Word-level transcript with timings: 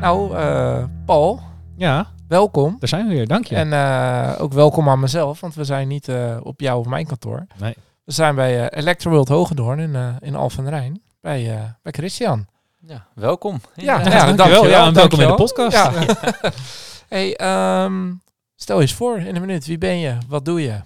Nou, 0.00 0.36
eh, 0.36 0.84
Paul, 1.06 1.40
Ja, 1.76 2.06
welkom. 2.28 2.76
daar 2.78 2.88
zijn 2.88 3.08
we 3.08 3.14
weer, 3.14 3.26
dank 3.26 3.46
je. 3.46 3.54
En 3.56 3.72
eh, 3.72 4.32
ook 4.38 4.52
welkom 4.52 4.88
aan 4.88 5.00
mezelf, 5.00 5.40
want 5.40 5.54
we 5.54 5.64
zijn 5.64 5.88
niet 5.88 6.08
eh, 6.08 6.36
op 6.42 6.60
jou 6.60 6.78
of 6.78 6.86
mijn 6.86 7.06
kantoor. 7.06 7.46
Nee. 7.58 7.74
We 8.04 8.12
zijn 8.12 8.34
bij 8.34 8.68
eh 8.68 8.78
Electroworld 8.80 9.28
Hogendoorn 9.28 9.78
in, 9.78 9.94
eh 9.94 10.08
in 10.20 10.34
Alphen 10.34 10.64
aan 10.64 10.70
Rijn, 10.70 11.02
bij, 11.20 11.54
eh, 11.56 11.62
bij 11.82 11.92
Christian. 11.92 12.46
Ja, 12.80 13.06
welkom. 13.14 13.60
Ja, 13.74 13.98
Ja, 14.00 14.10
ja, 14.10 14.24
dankjewel. 14.32 14.66
Ja, 14.68 14.86
en 14.86 14.94
welkom 14.94 15.20
in 15.20 15.28
de 15.28 15.34
podcast. 15.34 15.76
Ja. 15.76 15.92
hey, 17.08 17.36
ehm, 17.36 18.12
stel 18.56 18.76
je 18.76 18.82
eens 18.82 18.94
voor 18.94 19.18
in 19.18 19.34
een 19.34 19.40
minuut, 19.40 19.66
wie 19.66 19.78
ben 19.78 19.98
je, 19.98 20.18
wat 20.28 20.44
doe 20.44 20.62
je? 20.62 20.80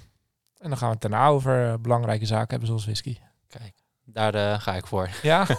En 0.59 0.69
dan 0.69 0.77
gaan 0.77 0.89
we 0.89 0.93
het 0.93 1.03
daarna 1.03 1.27
over 1.27 1.81
belangrijke 1.81 2.27
zaken 2.27 2.49
hebben 2.49 2.67
zoals 2.69 2.85
whisky. 2.85 3.17
Kijk, 3.49 3.73
daar 4.05 4.61
ga 4.61 4.75
ik 4.75 4.87
voor. 4.87 5.09
Ja? 5.23 5.47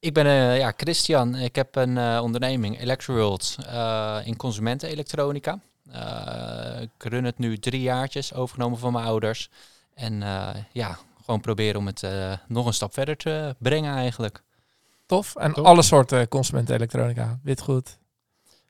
Ik 0.00 0.12
ben 0.14 0.26
eh, 0.26 0.58
ja, 0.58 0.72
Christian. 0.76 1.34
Ik 1.34 1.54
heb 1.54 1.76
een 1.76 1.98
eh, 1.98 2.20
onderneming, 2.22 2.80
Electroworld, 2.80 3.56
eh 3.66 4.18
in 4.24 4.36
consumentenelektronica. 4.36 5.60
Eh 5.90 6.80
ik 6.80 7.04
run 7.04 7.24
het 7.24 7.38
nu 7.38 7.58
drie 7.58 7.80
jaartjes, 7.80 8.34
overgenomen 8.34 8.78
van 8.78 8.92
mijn 8.92 9.04
ouders. 9.04 9.50
En 9.94 10.22
eh, 10.22 10.48
ja, 10.72 10.98
gewoon 11.24 11.40
proberen 11.40 11.80
om 11.80 11.86
het 11.86 12.02
eh, 12.02 12.32
nog 12.46 12.66
een 12.66 12.72
stap 12.72 12.92
verder 12.92 13.16
te 13.16 13.56
brengen 13.58 13.94
eigenlijk. 13.94 14.42
Tof. 15.06 15.36
En 15.36 15.54
alle 15.54 15.82
soorten 15.82 16.28
consumentenelektronica, 16.28 17.38
witgoed. 17.42 17.98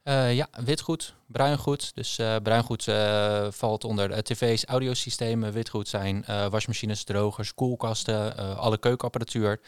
Eh, 0.08 0.34
ja, 0.34 0.48
witgoed, 0.64 1.14
bruingoed. 1.26 1.94
Dus 1.94 2.18
eh, 2.18 2.36
bruingoed 2.42 2.88
eh, 2.88 3.46
valt 3.50 3.84
onder 3.84 4.22
tv's, 4.22 4.64
audiosystemen. 4.64 5.52
Witgoed 5.52 5.88
zijn 5.88 6.24
eh, 6.24 6.46
wasmachines, 6.46 7.04
drogers, 7.04 7.54
koelkasten, 7.54 8.36
eh, 8.36 8.56
alle 8.58 8.78
keukenapparatuur. 8.78 9.60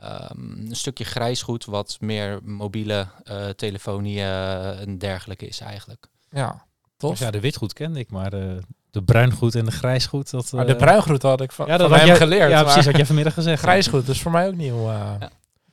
Ehm, 0.00 0.40
een 0.68 0.76
stukje 0.76 1.04
grijsgoed, 1.04 1.64
wat 1.64 1.96
meer 2.00 2.38
mobiele 2.42 3.06
eh, 3.24 3.48
telefonie 3.48 4.22
en 4.22 4.98
dergelijke 4.98 5.46
is 5.46 5.60
eigenlijk. 5.60 6.06
Ja, 6.30 6.64
tof. 6.96 7.10
Dus 7.10 7.18
ja, 7.18 7.30
de 7.30 7.40
witgoed 7.40 7.72
kende 7.72 7.98
ik, 7.98 8.10
maar 8.10 8.30
de, 8.30 8.58
de 8.90 9.02
bruingoed 9.02 9.54
en 9.54 9.64
de 9.64 9.70
grijsgoed, 9.70 10.30
dat... 10.30 10.52
maar 10.52 10.66
de 10.66 10.76
bruingoed 10.76 11.22
had 11.22 11.40
ik 11.40 11.52
van, 11.52 11.66
ja, 11.66 11.76
dat 11.76 11.80
van 11.88 11.90
had 11.90 11.98
hem 11.98 12.08
jij- 12.08 12.16
geleerd. 12.26 12.50
Ja, 12.50 12.54
maar- 12.54 12.64
precies, 12.64 12.84
had 12.86 12.96
jij 12.96 13.06
vanmiddag 13.06 13.34
gezegd. 13.34 13.62
Grijsgoed, 13.62 14.06
dus 14.06 14.22
voor 14.22 14.30
mij 14.32 14.46
ook 14.48 14.54
nieuw. 14.54 14.88
eh. 14.90 15.14
Ja. 15.20 15.30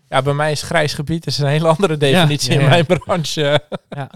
Ja. 0.09 0.21
bij 0.21 0.33
mij 0.33 0.51
is 0.51 0.61
grijs 0.61 0.93
gebied 0.93 1.25
is 1.25 1.37
een 1.37 1.47
hele 1.47 1.67
andere 1.67 1.97
definitie 1.97 2.53
ja, 2.53 2.59
ja. 2.59 2.63
in 2.63 2.69
mijn 2.69 2.85
branche. 2.85 3.61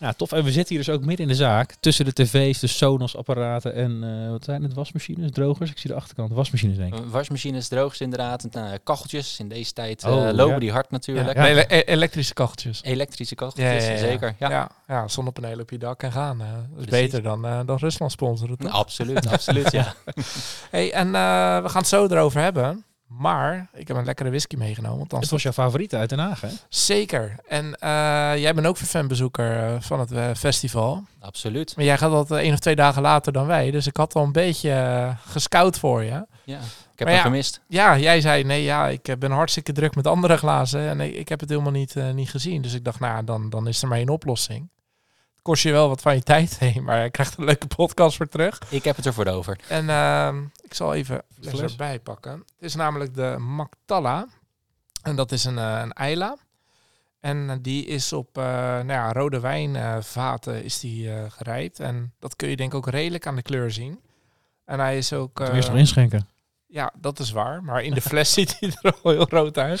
Ja, 0.00 0.12
tof. 0.12 0.32
En 0.32 0.44
we 0.44 0.52
zitten 0.52 0.76
hier 0.76 0.84
dus 0.84 0.94
ook 0.94 1.00
midden 1.04 1.26
in 1.26 1.32
de 1.32 1.38
zaak. 1.38 1.74
Tussen 1.80 2.04
de 2.04 2.12
tv's, 2.12 2.58
de 2.60 2.66
Sonos-apparaten 2.66 3.74
en 3.74 4.04
eh, 4.24 4.30
wat 4.30 4.44
zijn 4.44 4.62
het? 4.62 4.74
Wasmachines, 4.74 5.30
drogers? 5.30 5.70
Ik 5.70 5.78
zie 5.78 5.90
de 5.90 5.96
achterkant. 5.96 6.32
Wasmachines, 6.32 6.76
denk 6.76 6.94
ik. 6.94 7.00
Eh, 7.00 7.10
wasmachines, 7.10 7.68
drogers 7.68 8.00
inderdaad. 8.00 8.44
En, 8.44 8.50
nou, 8.52 8.78
kacheltjes, 8.84 9.38
in 9.38 9.48
deze 9.48 9.72
tijd 9.72 10.04
Oh, 10.04 10.28
eh, 10.28 10.34
lopen 10.34 10.52
ja. 10.54 10.58
die 10.60 10.72
hard 10.72 10.90
natuurlijk. 10.90 11.36
Ja, 11.36 11.46
ele- 11.48 11.64
e- 11.68 11.80
elektrische 11.86 12.34
kacheltjes. 12.34 12.80
Elektrische 12.82 13.34
kacheltjes, 13.34 14.00
zeker. 14.00 14.34
Ja. 14.38 14.50
ja. 14.50 14.70
ja, 14.88 15.08
zonnepanelen 15.08 15.60
op 15.60 15.70
je 15.70 15.78
dak 15.78 16.02
en 16.02 16.12
gaan. 16.12 16.40
eh. 16.40 16.46
dat 16.52 16.78
is 16.78 16.84
Precies. 16.84 16.90
beter 17.10 17.22
dan, 17.22 17.46
eh, 17.46 17.60
dan 17.66 17.76
Rusland 17.76 18.12
sponsoren. 18.12 18.56
toch? 18.58 18.72
Absoluut, 18.72 19.26
absoluut, 19.28 19.72
ja. 19.72 19.94
Hey, 20.70 20.92
en 20.92 21.06
eh, 21.06 21.62
we 21.62 21.68
gaan 21.68 21.80
het 21.80 21.88
zo 21.88 22.06
erover 22.06 22.40
hebben. 22.40 22.84
Maar 23.08 23.68
ik 23.72 23.88
heb 23.88 23.96
een 23.96 24.04
lekkere 24.04 24.28
whisky 24.28 24.56
meegenomen. 24.56 24.98
Want 24.98 25.10
dan 25.10 25.20
Het 25.20 25.30
was 25.30 25.42
jouw 25.42 25.52
favoriete 25.52 25.96
uit 25.96 26.08
Den 26.08 26.18
Haag, 26.18 26.40
hè? 26.40 26.48
Zeker. 26.68 27.36
En 27.48 27.74
eh, 27.78 27.90
jij 28.36 28.54
bent 28.54 28.66
ook 28.66 28.76
fanbezoeker 28.76 29.56
eh, 29.56 29.80
van 29.80 30.00
het 30.00 30.12
eh, 30.12 30.30
festival. 30.36 31.04
Absoluut. 31.20 31.76
Maar 31.76 31.84
jij 31.84 31.98
gaat 31.98 32.10
dat 32.10 32.30
één 32.30 32.52
of 32.52 32.58
twee 32.58 32.76
dagen 32.76 33.02
later 33.02 33.32
dan 33.32 33.46
wij. 33.46 33.70
Dus 33.70 33.86
ik 33.86 33.96
had 33.96 34.14
al 34.14 34.24
een 34.24 34.32
beetje 34.32 35.16
gescout 35.26 35.78
voor 35.78 36.02
je. 36.02 36.26
Ja. 36.44 36.58
Ik 36.92 37.04
heb 37.04 37.08
Maar 37.08 37.16
hem 37.16 37.16
ja, 37.16 37.22
gemist. 37.22 37.60
Ja, 37.68 37.98
jij 37.98 38.20
zei 38.20 38.44
nee, 38.44 38.62
ja, 38.62 38.88
ik 38.88 39.14
ben 39.18 39.30
hartstikke 39.30 39.72
druk 39.72 39.94
met 39.94 40.06
andere 40.06 40.36
glazen 40.36 40.88
en 40.88 41.00
ik, 41.00 41.14
ik 41.14 41.28
heb 41.28 41.40
het 41.40 41.48
helemaal 41.48 41.72
niet, 41.72 41.94
niet 42.14 42.30
gezien. 42.30 42.62
Dus 42.62 42.74
ik 42.74 42.84
dacht, 42.84 43.00
nou, 43.00 43.24
dan, 43.24 43.50
dan 43.50 43.68
is 43.68 43.82
er 43.82 43.88
maar 43.88 43.98
één 43.98 44.08
oplossing. 44.08 44.68
Kost 45.48 45.62
je 45.62 45.72
wel 45.72 45.88
wat 45.88 46.00
van 46.00 46.14
je 46.14 46.22
tijd 46.22 46.58
heen, 46.64 46.84
maar 46.84 47.02
je 47.02 47.10
krijgt 47.10 47.38
een 47.38 47.44
leuke 47.44 47.66
podcast 47.66 48.16
voor 48.16 48.28
terug. 48.28 48.58
Ik 48.68 48.84
heb 48.84 48.96
het 48.96 49.06
ervoor 49.06 49.26
over. 49.26 49.58
En 49.68 49.90
ehm, 49.90 50.42
ik 50.60 50.74
zal 50.74 50.94
even 50.94 51.22
de 51.40 51.48
fles? 51.48 51.70
erbij 51.70 51.98
pakken. 51.98 52.32
Het 52.32 52.44
is 52.58 52.74
namelijk 52.74 53.14
de 53.14 53.36
Mactalla. 53.38 54.26
En 55.02 55.16
dat 55.16 55.32
is 55.32 55.44
een, 55.44 55.58
eh, 55.58 55.80
een 55.82 55.92
Eila. 55.92 56.36
En 57.20 57.50
eh, 57.50 57.56
die 57.60 57.86
is 57.86 58.12
op 58.12 58.38
eh, 58.38 58.44
nou 58.44 58.86
ja, 58.92 59.12
rode 59.12 59.40
wijnvaten 59.40 60.64
is 60.64 60.80
die 60.80 61.12
eh, 61.12 61.24
gerijpt. 61.28 61.80
En 61.80 62.14
dat 62.18 62.36
kun 62.36 62.48
je 62.48 62.56
denk 62.56 62.72
ik 62.72 62.76
ook 62.76 62.88
redelijk 62.88 63.26
aan 63.26 63.36
de 63.36 63.42
kleur 63.42 63.70
zien. 63.70 64.00
En 64.64 64.78
hij 64.78 64.96
is 64.96 65.12
ook... 65.12 65.40
Eh, 65.40 65.54
eerst 65.54 65.68
nog 65.68 65.78
inschenken. 65.78 66.28
ja, 66.66 66.92
dat 67.00 67.18
is 67.18 67.30
waar. 67.30 67.62
Maar 67.64 67.82
in 67.82 67.94
de 67.94 68.00
fles 68.00 68.32
ziet 68.38 68.56
hij 68.60 68.72
er 68.82 68.94
al 69.02 69.10
heel 69.10 69.28
rood 69.28 69.58
uit. 69.58 69.80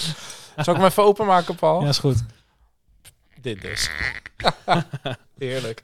Zal 0.56 0.74
ik 0.74 0.80
hem 0.80 0.88
even 0.88 1.04
openmaken, 1.04 1.54
Paul? 1.54 1.82
Ja, 1.82 1.88
is 1.88 1.98
goed. 1.98 2.24
Dit 3.40 3.62
dus. 3.62 3.90
Heerlijk. 5.38 5.82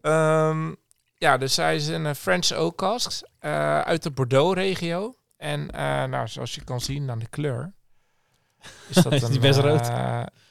Ehm, 0.00 0.72
ja, 1.14 1.36
dus 1.36 1.56
hij 1.56 1.76
is 1.76 1.86
een 1.88 2.06
eh, 2.06 2.14
French 2.14 2.52
oak 2.52 2.76
cask 2.76 3.22
eh, 3.38 3.80
uit 3.80 4.02
de 4.02 4.10
Bordeaux-regio. 4.10 5.14
En 5.36 5.70
eh, 5.70 6.04
nou, 6.04 6.28
zoals 6.28 6.54
je 6.54 6.64
kan 6.64 6.80
zien 6.80 7.10
aan 7.10 7.18
de 7.18 7.28
kleur... 7.28 7.72
Is 8.88 8.96
dat 9.02 9.12
Is 9.22 9.24
die 9.24 9.38
best 9.40 9.58
rood? 9.58 9.88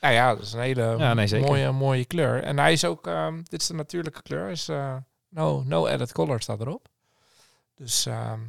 nou 0.02 0.14
ja, 0.14 0.36
dat 0.36 0.44
is 0.44 0.54
een 0.54 0.60
hele 0.60 0.96
Ja, 0.98 1.14
nee, 1.14 1.28
zeker. 1.28 1.48
mooie, 1.48 1.72
mooie 1.72 2.06
kleur. 2.06 2.44
En 2.44 2.58
hij 2.60 2.72
is 2.72 2.86
ook... 2.86 3.08
ehm, 3.08 3.42
dit 3.44 3.62
is 3.62 3.68
de 3.68 3.74
natuurlijke 3.74 4.22
kleur. 4.22 4.50
Is, 4.50 4.68
eh, 4.68 4.96
no, 5.30 5.64
no 5.66 5.88
added 5.88 6.12
color 6.12 6.42
staat 6.42 6.62
erop. 6.62 6.88
Dus 7.76 8.06
ehm, 8.06 8.40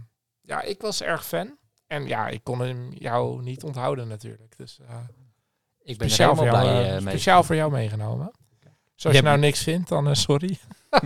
ja, 0.40 0.62
ik 0.62 0.80
was 0.80 1.02
erg 1.02 1.26
fan. 1.26 1.56
En 1.86 2.06
ja, 2.06 2.28
ik 2.28 2.44
kon 2.44 2.60
hem 2.60 2.92
jou 2.92 3.42
niet 3.42 3.62
onthouden 3.62 4.08
natuurlijk. 4.08 4.56
Dus 4.56 4.78
eh, 4.88 4.96
Ik 5.82 5.98
ben 5.98 6.06
er 6.06 6.12
speciaal, 6.12 6.34
voor 6.36 6.44
jou, 6.44 6.60
blij 6.60 6.90
mee. 6.90 7.00
speciaal 7.00 7.42
voor 7.42 7.54
jou 7.56 7.70
meegenomen. 7.70 8.32
Dus 8.94 9.04
als 9.06 9.14
Je 9.14 9.20
je 9.22 9.26
nou 9.28 9.38
niks 9.38 9.62
vindt, 9.62 9.88
dan 9.88 10.08
eh, 10.08 10.14
sorry. 10.14 10.58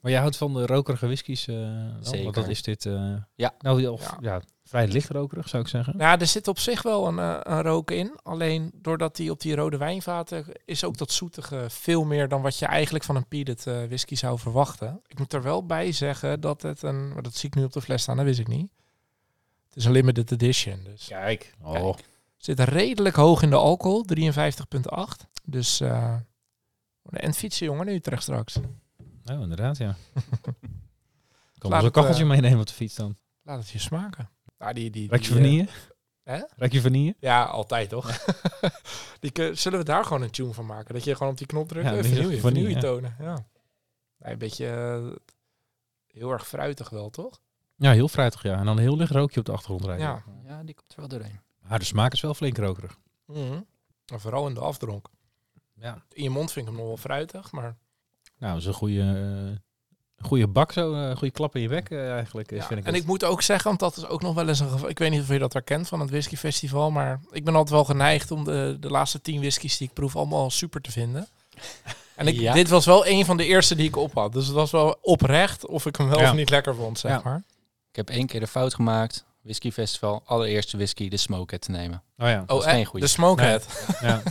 Maar 0.00 0.10
jij 0.10 0.20
houdt 0.20 0.36
van 0.36 0.54
de 0.54 0.66
rokerige 0.66 1.06
whiskies, 1.06 1.46
eh 1.48 1.54
dan? 1.56 1.98
Zeker. 2.04 2.22
Want 2.22 2.34
dat 2.34 2.48
is 2.48 2.62
dit... 2.62 2.86
eh, 2.86 3.14
Ja. 3.34 3.54
Nou, 3.58 3.86
of, 3.86 4.00
Ja. 4.10 4.18
ja. 4.20 4.40
vrij 4.64 4.88
licht 4.88 5.08
rokerig, 5.10 5.48
zou 5.48 5.62
ik 5.62 5.68
zeggen. 5.68 5.94
Ja, 5.98 6.18
er 6.18 6.26
zit 6.26 6.48
op 6.48 6.58
zich 6.58 6.82
wel 6.82 7.06
een, 7.06 7.18
eh, 7.18 7.38
een 7.42 7.62
rook 7.62 7.90
in. 7.90 8.18
Alleen 8.22 8.70
doordat 8.74 9.16
die 9.16 9.30
op 9.30 9.40
die 9.40 9.54
rode 9.54 9.76
wijnvaten 9.76 10.44
is 10.64 10.84
ook 10.84 10.96
dat 10.96 11.12
zoetige 11.12 11.64
veel 11.68 12.04
meer 12.04 12.28
dan 12.28 12.42
wat 12.42 12.58
je 12.58 12.66
eigenlijk 12.66 13.04
van 13.04 13.16
een 13.16 13.26
peated 13.28 13.66
eh, 13.66 13.84
whisky 13.84 14.14
zou 14.14 14.38
verwachten. 14.38 15.00
Ik 15.06 15.18
moet 15.18 15.32
er 15.32 15.42
wel 15.42 15.66
bij 15.66 15.92
zeggen 15.92 16.40
dat 16.40 16.62
het 16.62 16.82
een, 16.82 17.12
maar 17.12 17.22
dat 17.22 17.34
zie 17.34 17.48
ik 17.48 17.54
nu 17.54 17.64
op 17.64 17.72
de 17.72 17.80
fles 17.82 18.02
staan, 18.02 18.16
dat 18.16 18.24
wist 18.24 18.38
ik 18.40 18.48
niet. 18.48 18.70
Het 19.68 19.76
is 19.78 19.84
een 19.84 19.92
limited 19.92 20.32
edition, 20.32 20.80
dus 20.84 21.06
Kijk. 21.06 21.54
Oh. 21.62 21.72
Kijk. 21.72 22.04
zit 22.36 22.60
redelijk 22.60 23.16
hoog 23.16 23.42
in 23.42 23.50
de 23.50 23.56
alcohol, 23.56 24.04
53,8. 24.04 25.26
Dus 25.44 25.80
eh 25.80 26.14
en 27.10 27.34
fietsen 27.34 27.66
jongen 27.66 27.88
in 27.88 27.94
Utrecht 27.94 28.22
straks. 28.22 28.58
Nou, 29.24 29.42
inderdaad, 29.42 29.76
ja. 29.76 29.96
Kan 31.58 31.70
wel 31.70 31.78
een 31.78 31.84
het, 31.84 31.94
kacheltje 31.94 32.22
eh, 32.22 32.28
meenemen 32.28 32.60
op 32.60 32.66
de 32.66 32.72
fiets 32.72 32.94
dan. 32.94 33.16
Laat 33.42 33.58
het 33.58 33.68
je 33.68 33.78
smaken. 33.78 34.30
Nou, 34.58 34.74
die, 34.74 34.90
die, 34.90 35.08
Ruik 35.08 35.22
je 35.22 35.34
die, 35.34 35.38
eh, 35.38 35.44
vanille? 35.44 35.68
hè? 36.22 36.42
Ruik 36.56 36.72
je 36.72 36.80
vanille? 36.80 37.14
Ja, 37.18 37.44
altijd 37.44 37.88
toch? 37.88 38.24
die, 39.20 39.54
zullen 39.54 39.78
we 39.78 39.84
daar 39.84 40.04
gewoon 40.04 40.22
een 40.22 40.30
tune 40.30 40.52
van 40.52 40.66
maken? 40.66 40.94
Dat 40.94 41.04
je 41.04 41.16
gewoon 41.16 41.32
op 41.32 41.38
die 41.38 41.46
knop 41.46 41.68
drukt 41.68 41.86
Ja, 41.86 41.96
en 41.96 42.40
vanille, 42.40 42.70
ja. 42.70 42.80
tonen. 42.80 43.16
Ja. 43.18 43.44
Nee, 44.18 44.32
een 44.32 44.38
beetje 44.38 44.66
eh, 44.66 45.32
heel 46.06 46.30
erg 46.30 46.48
fruitig 46.48 46.90
wel, 46.90 47.10
toch? 47.10 47.40
Ja, 47.76 47.92
heel 47.92 48.08
fruitig, 48.08 48.42
ja. 48.42 48.58
En 48.58 48.64
dan 48.64 48.76
een 48.76 48.82
heel 48.82 48.96
licht 48.96 49.10
rookje 49.10 49.40
op 49.40 49.46
de 49.46 49.52
achtergrond 49.52 49.84
rijden. 49.84 50.06
Ja. 50.06 50.22
Ja, 50.44 50.62
die 50.62 50.74
komt 50.74 50.92
er 50.92 50.98
wel 50.98 51.08
doorheen. 51.08 51.40
Maar 51.68 51.78
de 51.78 51.84
smaak 51.84 52.12
is 52.12 52.20
wel 52.20 52.34
flink 52.34 52.58
rokerig. 52.58 52.98
Maar 54.06 54.20
vooral 54.20 54.48
in 54.48 54.54
de 54.54 54.60
afdronk. 54.60 55.08
Ja. 55.80 56.02
In 56.12 56.22
je 56.22 56.30
mond 56.30 56.52
vind 56.52 56.66
ik 56.66 56.70
hem 56.72 56.80
nog 56.80 56.88
wel 56.90 56.96
fruitig, 56.96 57.52
maar 57.52 57.76
Nou, 58.38 58.52
dat 58.52 58.60
is 58.62 58.66
een 58.68 58.74
goede, 58.74 59.00
eh, 60.18 60.26
goede 60.26 60.46
bak 60.46 60.72
zo. 60.72 60.94
eh, 60.94 61.00
Een 61.08 61.16
goede 61.16 61.32
klap 61.34 61.56
in 61.56 61.62
je 61.62 61.68
bek 61.68 61.90
eh, 61.90 62.12
eigenlijk. 62.12 62.50
is, 62.52 62.58
Ja, 62.58 62.66
vind 62.66 62.80
ik 62.80 62.86
en 62.86 62.92
het. 62.92 63.02
ik 63.02 63.08
moet 63.08 63.24
ook 63.24 63.42
zeggen, 63.42 63.66
want 63.68 63.80
dat 63.80 63.96
is 63.96 64.06
ook 64.06 64.22
nog 64.22 64.34
wel 64.34 64.48
eens 64.48 64.60
een 64.60 64.68
geval. 64.70 64.88
Ik 64.88 64.98
weet 64.98 65.10
niet 65.10 65.20
of 65.20 65.28
je 65.28 65.38
dat 65.38 65.52
herkent 65.52 65.88
van 65.88 66.00
het 66.00 66.10
whiskyfestival, 66.10 66.90
maar 66.90 67.20
ik 67.30 67.44
ben 67.44 67.54
altijd 67.54 67.74
wel 67.74 67.84
geneigd 67.84 68.30
om 68.30 68.44
de, 68.44 68.76
de 68.80 68.90
laatste 68.90 69.20
tien 69.20 69.38
whiskies 69.40 69.76
die 69.76 69.88
ik 69.88 69.94
proef 69.94 70.16
allemaal 70.16 70.50
super 70.50 70.80
te 70.80 70.90
vinden. 70.90 71.26
En 72.16 72.26
ik, 72.26 72.34
Ja. 72.34 72.52
dit 72.52 72.68
was 72.68 72.86
wel 72.86 73.06
een 73.06 73.24
van 73.24 73.36
de 73.36 73.44
eerste 73.44 73.74
die 73.74 73.86
ik 73.88 73.96
op 73.96 74.14
had. 74.14 74.32
Dus 74.32 74.46
het 74.46 74.54
was 74.54 74.70
wel 74.70 74.98
oprecht 75.02 75.66
of 75.66 75.86
ik 75.86 75.96
hem 75.96 76.08
wel 76.08 76.20
Ja. 76.20 76.30
of 76.30 76.36
niet 76.36 76.50
lekker 76.50 76.74
vond, 76.74 76.98
zeg 76.98 77.10
Ja. 77.10 77.20
maar. 77.24 77.42
Ik 77.90 77.96
heb 77.96 78.10
één 78.10 78.26
keer 78.26 78.40
de 78.40 78.46
fout 78.46 78.74
gemaakt. 78.74 79.24
Whisky 79.42 79.70
Festival, 79.70 80.22
allereerste 80.24 80.76
whisky, 80.76 81.08
de 81.08 81.16
Smokehead 81.16 81.60
te 81.60 81.70
nemen. 81.70 82.02
Oh 82.18 82.28
ja. 82.28 82.42
Dat 82.46 82.60
is 82.60 82.64
eh, 82.64 82.72
geen 82.72 82.84
goeie. 82.84 83.04
De 83.04 83.10
Smokehead. 83.10 83.86
ja. 84.00 84.22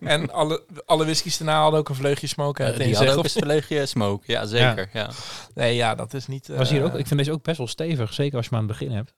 en 0.00 0.32
alle, 0.32 0.64
alle 0.86 1.04
whiskies 1.04 1.38
daarna 1.38 1.60
hadden 1.60 1.80
ook 1.80 1.88
een 1.88 1.94
vleugje 1.94 2.26
Smokehead 2.26 2.74
Eh, 2.74 2.80
in 2.80 2.86
die 2.86 2.96
hadden 2.96 3.14
ook 3.14 3.24
of 3.24 3.34
een 3.34 3.42
vleugje 3.42 3.86
smoke, 3.86 4.32
ja 4.32 4.46
zeker. 4.46 4.90
Ja. 4.92 5.10
Nee, 5.54 5.74
ja, 5.74 5.94
dat 5.94 6.14
is 6.14 6.26
niet... 6.26 6.48
Was 6.48 6.70
hier 6.70 6.80
eh, 6.80 6.86
ook, 6.86 6.94
ik 6.94 7.06
vind 7.06 7.18
deze 7.18 7.32
ook 7.32 7.42
best 7.42 7.58
wel 7.58 7.66
stevig, 7.66 8.12
zeker 8.12 8.36
als 8.36 8.46
je 8.46 8.54
hem 8.54 8.60
aan 8.60 8.68
het 8.68 8.78
begin 8.78 8.96
hebt. 8.96 9.14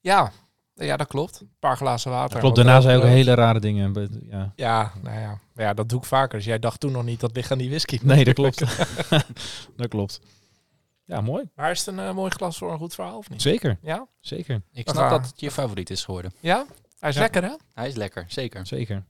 Ja, 0.00 0.32
ja, 0.74 0.96
dat 0.96 1.06
klopt. 1.06 1.40
Een 1.40 1.50
paar 1.58 1.76
glazen 1.76 2.10
water. 2.10 2.40
Klopt, 2.40 2.56
daarna 2.56 2.80
zei 2.80 2.96
ook 2.96 3.04
hele 3.04 3.34
rare 3.34 3.60
dingen. 3.60 4.20
Ja. 4.30 4.52
Ja, 4.56 4.92
nou 5.02 5.18
ja. 5.18 5.40
Maar 5.54 5.64
ja, 5.64 5.74
dat 5.74 5.88
doe 5.88 5.98
ik 5.98 6.04
vaker. 6.04 6.38
Dus 6.38 6.46
jij 6.46 6.58
dacht 6.58 6.80
toen 6.80 6.92
nog 6.92 7.04
niet 7.04 7.20
dat 7.20 7.34
ligt 7.34 7.50
aan 7.50 7.58
die 7.58 7.68
whisky. 7.68 7.98
Nee, 8.02 8.24
dat 8.24 8.34
klopt. 8.34 8.58
dat 9.76 9.88
klopt. 9.88 10.20
Ja, 11.10 11.20
mooi. 11.20 11.44
Maar 11.54 11.70
is 11.70 11.78
het 11.78 11.86
een 11.86 11.98
eh, 11.98 12.14
mooi 12.14 12.30
glas 12.30 12.58
voor 12.58 12.72
een 12.72 12.78
goed 12.78 12.94
verhaal 12.94 13.16
of 13.18 13.30
niet? 13.30 13.42
Zeker, 13.42 13.78
Ja? 13.82 14.06
zeker, 14.20 14.62
Ik 14.72 14.88
snap 14.88 15.10
dat 15.10 15.26
het 15.26 15.40
je 15.40 15.50
favoriet 15.50 15.90
is 15.90 16.04
geworden. 16.04 16.32
Ja? 16.40 16.64
Hij 16.98 17.08
is 17.08 17.14
Ja. 17.14 17.20
lekker, 17.20 17.42
hè? 17.42 17.52
Hij 17.74 17.88
is 17.88 17.94
lekker, 17.94 18.24
zeker. 18.28 18.66
zeker. 18.66 19.04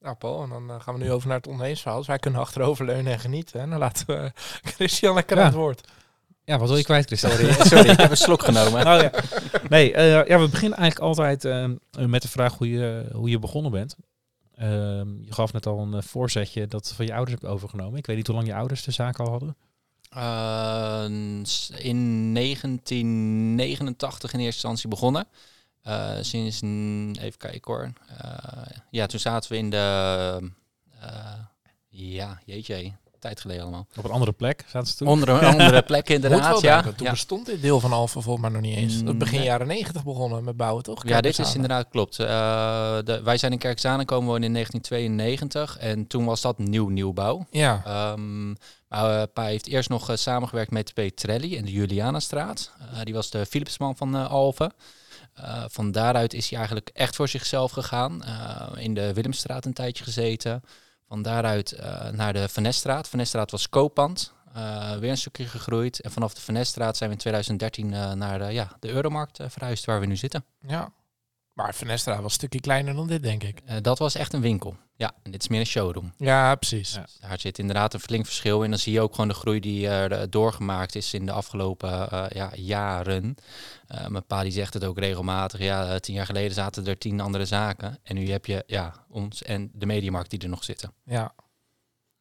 Nou, 0.00 0.16
Paul, 0.16 0.42
en 0.42 0.48
dan 0.48 0.70
eh, 0.70 0.80
gaan 0.80 0.94
we 0.94 1.00
nu 1.04 1.10
over 1.12 1.28
naar 1.28 1.36
het 1.36 1.46
ondernemersverhaal. 1.46 1.98
Dus 1.98 2.06
wij 2.08 2.18
kunnen 2.18 2.40
achteroverleunen 2.40 3.12
en 3.12 3.18
genieten. 3.18 3.60
En 3.60 3.70
dan 3.70 3.78
laten 3.78 4.06
we 4.06 4.32
Christian 4.74 5.14
lekker 5.14 5.36
Ja. 5.36 5.42
aan 5.42 5.48
het 5.48 5.56
woord. 5.58 5.88
Ja, 6.44 6.58
wat 6.58 6.68
wil 6.68 6.76
je 6.78 6.84
kwijt, 6.84 7.06
Christel? 7.06 7.30
Sorry, 7.30 7.52
sorry, 7.66 7.90
ik 7.90 7.98
heb 7.98 8.10
een 8.10 8.16
slok 8.16 8.42
genomen. 8.42 8.80
Oh, 8.86 9.00
ja. 9.00 9.10
Nee, 9.68 9.92
eh, 9.94 10.26
ja, 10.26 10.38
we 10.40 10.48
beginnen 10.48 10.78
eigenlijk 10.78 10.98
altijd 11.18 11.44
eh, 11.44 12.06
met 12.06 12.22
de 12.22 12.28
vraag 12.28 12.58
hoe 12.58 12.70
je, 12.70 13.08
hoe 13.12 13.30
je 13.30 13.38
begonnen 13.38 13.70
bent. 13.72 13.96
Ehm, 14.54 15.22
je 15.24 15.32
gaf 15.32 15.52
net 15.52 15.66
al 15.66 15.78
een 15.78 15.94
eh, 15.94 16.02
voorzetje 16.02 16.66
dat 16.66 16.92
van 16.96 17.06
je 17.06 17.14
ouders 17.14 17.40
hebt 17.40 17.52
overgenomen. 17.52 17.98
Ik 17.98 18.06
weet 18.06 18.16
niet 18.16 18.26
hoe 18.26 18.36
lang 18.36 18.46
je 18.48 18.54
ouders 18.54 18.82
de 18.84 18.90
zaak 18.90 19.18
al 19.18 19.28
hadden. 19.30 19.56
Eh, 20.14 21.04
s- 21.42 21.70
in 21.76 22.32
1989 22.32 24.32
in 24.32 24.38
eerste 24.40 24.66
instantie 24.68 24.88
begonnen. 24.88 25.26
Eh, 25.82 26.10
sinds, 26.20 26.60
even 27.20 27.38
kijken 27.38 27.72
hoor. 27.72 27.92
Eh, 28.18 28.62
ja, 28.90 29.06
toen 29.06 29.20
zaten 29.20 29.52
we 29.52 29.58
in 29.58 29.70
de, 29.70 30.50
eh, 31.00 31.32
ja, 31.88 32.38
jeetje, 32.44 32.92
tijd 33.18 33.40
geleden 33.40 33.62
allemaal. 33.62 33.86
Op 33.96 34.04
een 34.04 34.10
andere 34.10 34.32
plek 34.32 34.64
zaten 34.68 34.88
ze 34.88 34.96
toen. 34.96 35.08
Onder 35.08 35.28
een 35.28 35.44
andere 35.58 35.82
plek 35.82 36.08
inderdaad, 36.08 36.60
ja. 36.60 36.74
denken, 36.74 36.94
Toen 36.96 37.06
ja. 37.06 37.12
bestond 37.12 37.46
dit 37.46 37.62
deel 37.62 37.80
van 37.80 37.92
Alpha 37.92 38.20
volgens 38.20 38.44
mij 38.44 38.52
nog 38.52 38.62
niet 38.62 38.76
eens. 38.76 39.02
Dat 39.04 39.18
begin 39.18 39.38
Nee. 39.38 39.46
jaren 39.46 39.66
negentig 39.66 40.04
begonnen 40.04 40.44
met 40.44 40.56
bouwen, 40.56 40.82
toch? 40.82 41.08
Ja, 41.08 41.20
dit 41.20 41.38
is 41.38 41.54
inderdaad 41.54 41.88
klopt. 41.88 42.16
De, 42.16 43.20
wij 43.24 43.38
zijn 43.38 43.52
in 43.52 43.58
Kerkzaan 43.58 44.04
komen 44.04 44.26
wonen 44.28 44.42
in 44.44 44.52
1992 44.52 45.78
en 45.78 46.06
toen 46.06 46.24
was 46.24 46.40
dat 46.40 46.58
nieuw 46.58 46.88
nieuwbouw. 46.88 47.46
Ja, 47.50 47.82
Ehm 47.84 48.54
maar 48.92 49.20
eh, 49.20 49.22
pa 49.32 49.44
heeft 49.44 49.66
eerst 49.66 49.88
nog 49.88 50.10
eh, 50.10 50.16
samengewerkt 50.16 50.70
met 50.70 50.94
P. 50.94 51.00
Trelli 51.00 51.56
in 51.56 51.64
de 51.64 51.72
Julianastraat. 51.72 52.72
Eh, 52.92 53.02
die 53.02 53.14
was 53.14 53.30
de 53.30 53.46
Philipsman 53.46 53.96
van 53.96 54.14
Alphen. 54.28 54.72
Eh, 55.34 55.64
van 55.68 55.92
daaruit 55.92 56.34
is 56.34 56.48
hij 56.48 56.58
eigenlijk 56.58 56.90
echt 56.92 57.16
voor 57.16 57.28
zichzelf 57.28 57.72
gegaan. 57.72 58.24
In 58.76 58.94
de 58.94 59.12
Willemstraat 59.12 59.64
een 59.64 59.72
tijdje 59.72 60.04
gezeten. 60.04 60.62
Van 61.08 61.22
daaruit 61.22 61.76
naar 62.12 62.32
de 62.32 62.48
Vanesstraat. 62.48 63.08
Vanesstraat 63.08 63.50
was 63.50 63.68
kooppand. 63.68 64.32
Eh, 64.52 64.96
weer 64.96 65.10
een 65.10 65.16
stukje 65.16 65.46
gegroeid. 65.46 66.00
En 66.00 66.10
vanaf 66.10 66.34
de 66.34 66.40
Vanesstraat 66.40 66.96
zijn 66.96 67.08
we 67.08 67.14
in 67.14 67.20
2013 67.20 67.94
eh, 67.94 68.12
naar 68.12 68.38
de, 68.38 68.44
ja, 68.44 68.76
de 68.80 68.90
Euromarkt 68.90 69.38
verhuisd 69.48 69.84
waar 69.84 70.00
we 70.00 70.06
nu 70.06 70.16
zitten. 70.16 70.44
ja. 70.66 70.92
Maar 71.52 71.74
Venestra 71.74 72.14
was 72.14 72.24
een 72.24 72.30
stukje 72.30 72.60
kleiner 72.60 72.94
dan 72.94 73.06
dit, 73.06 73.22
denk 73.22 73.42
ik. 73.42 73.60
Eh, 73.64 73.76
dat 73.80 73.98
was 73.98 74.14
echt 74.14 74.32
een 74.32 74.40
winkel. 74.40 74.76
Ja, 75.02 75.14
en 75.22 75.30
dit 75.30 75.42
is 75.42 75.48
meer 75.48 75.60
een 75.60 75.66
showroom. 75.66 76.12
Ja, 76.16 76.54
precies. 76.54 76.94
Ja. 76.94 77.06
Daar 77.20 77.40
zit 77.40 77.58
inderdaad 77.58 77.94
een 77.94 78.00
flink 78.00 78.24
verschil 78.24 78.62
in. 78.62 78.70
Dan 78.70 78.78
zie 78.78 78.92
je 78.92 79.00
ook 79.00 79.14
gewoon 79.14 79.28
de 79.28 79.34
groei 79.34 79.60
die 79.60 79.88
er 79.88 80.12
eh, 80.12 80.22
doorgemaakt 80.30 80.94
is 80.94 81.14
in 81.14 81.26
de 81.26 81.32
afgelopen 81.32 82.10
eh, 82.10 82.24
ja, 82.28 82.50
jaren. 82.54 83.34
Eh, 83.86 84.06
mijn 84.06 84.26
pa 84.26 84.42
die 84.42 84.52
zegt 84.52 84.74
het 84.74 84.84
ook 84.84 84.98
regelmatig. 84.98 85.60
Ja, 85.60 85.98
tien 85.98 86.14
jaar 86.14 86.26
geleden 86.26 86.52
zaten 86.52 86.86
er 86.86 86.98
tien 86.98 87.20
andere 87.20 87.44
zaken. 87.44 87.98
En 88.02 88.14
nu 88.14 88.30
heb 88.30 88.46
je 88.46 88.64
ja, 88.66 88.94
ons 89.08 89.42
en 89.42 89.70
de 89.74 89.86
mediamarkt 89.86 90.30
die 90.30 90.40
er 90.40 90.48
nog 90.48 90.64
zitten. 90.64 90.92
Ja. 91.04 91.34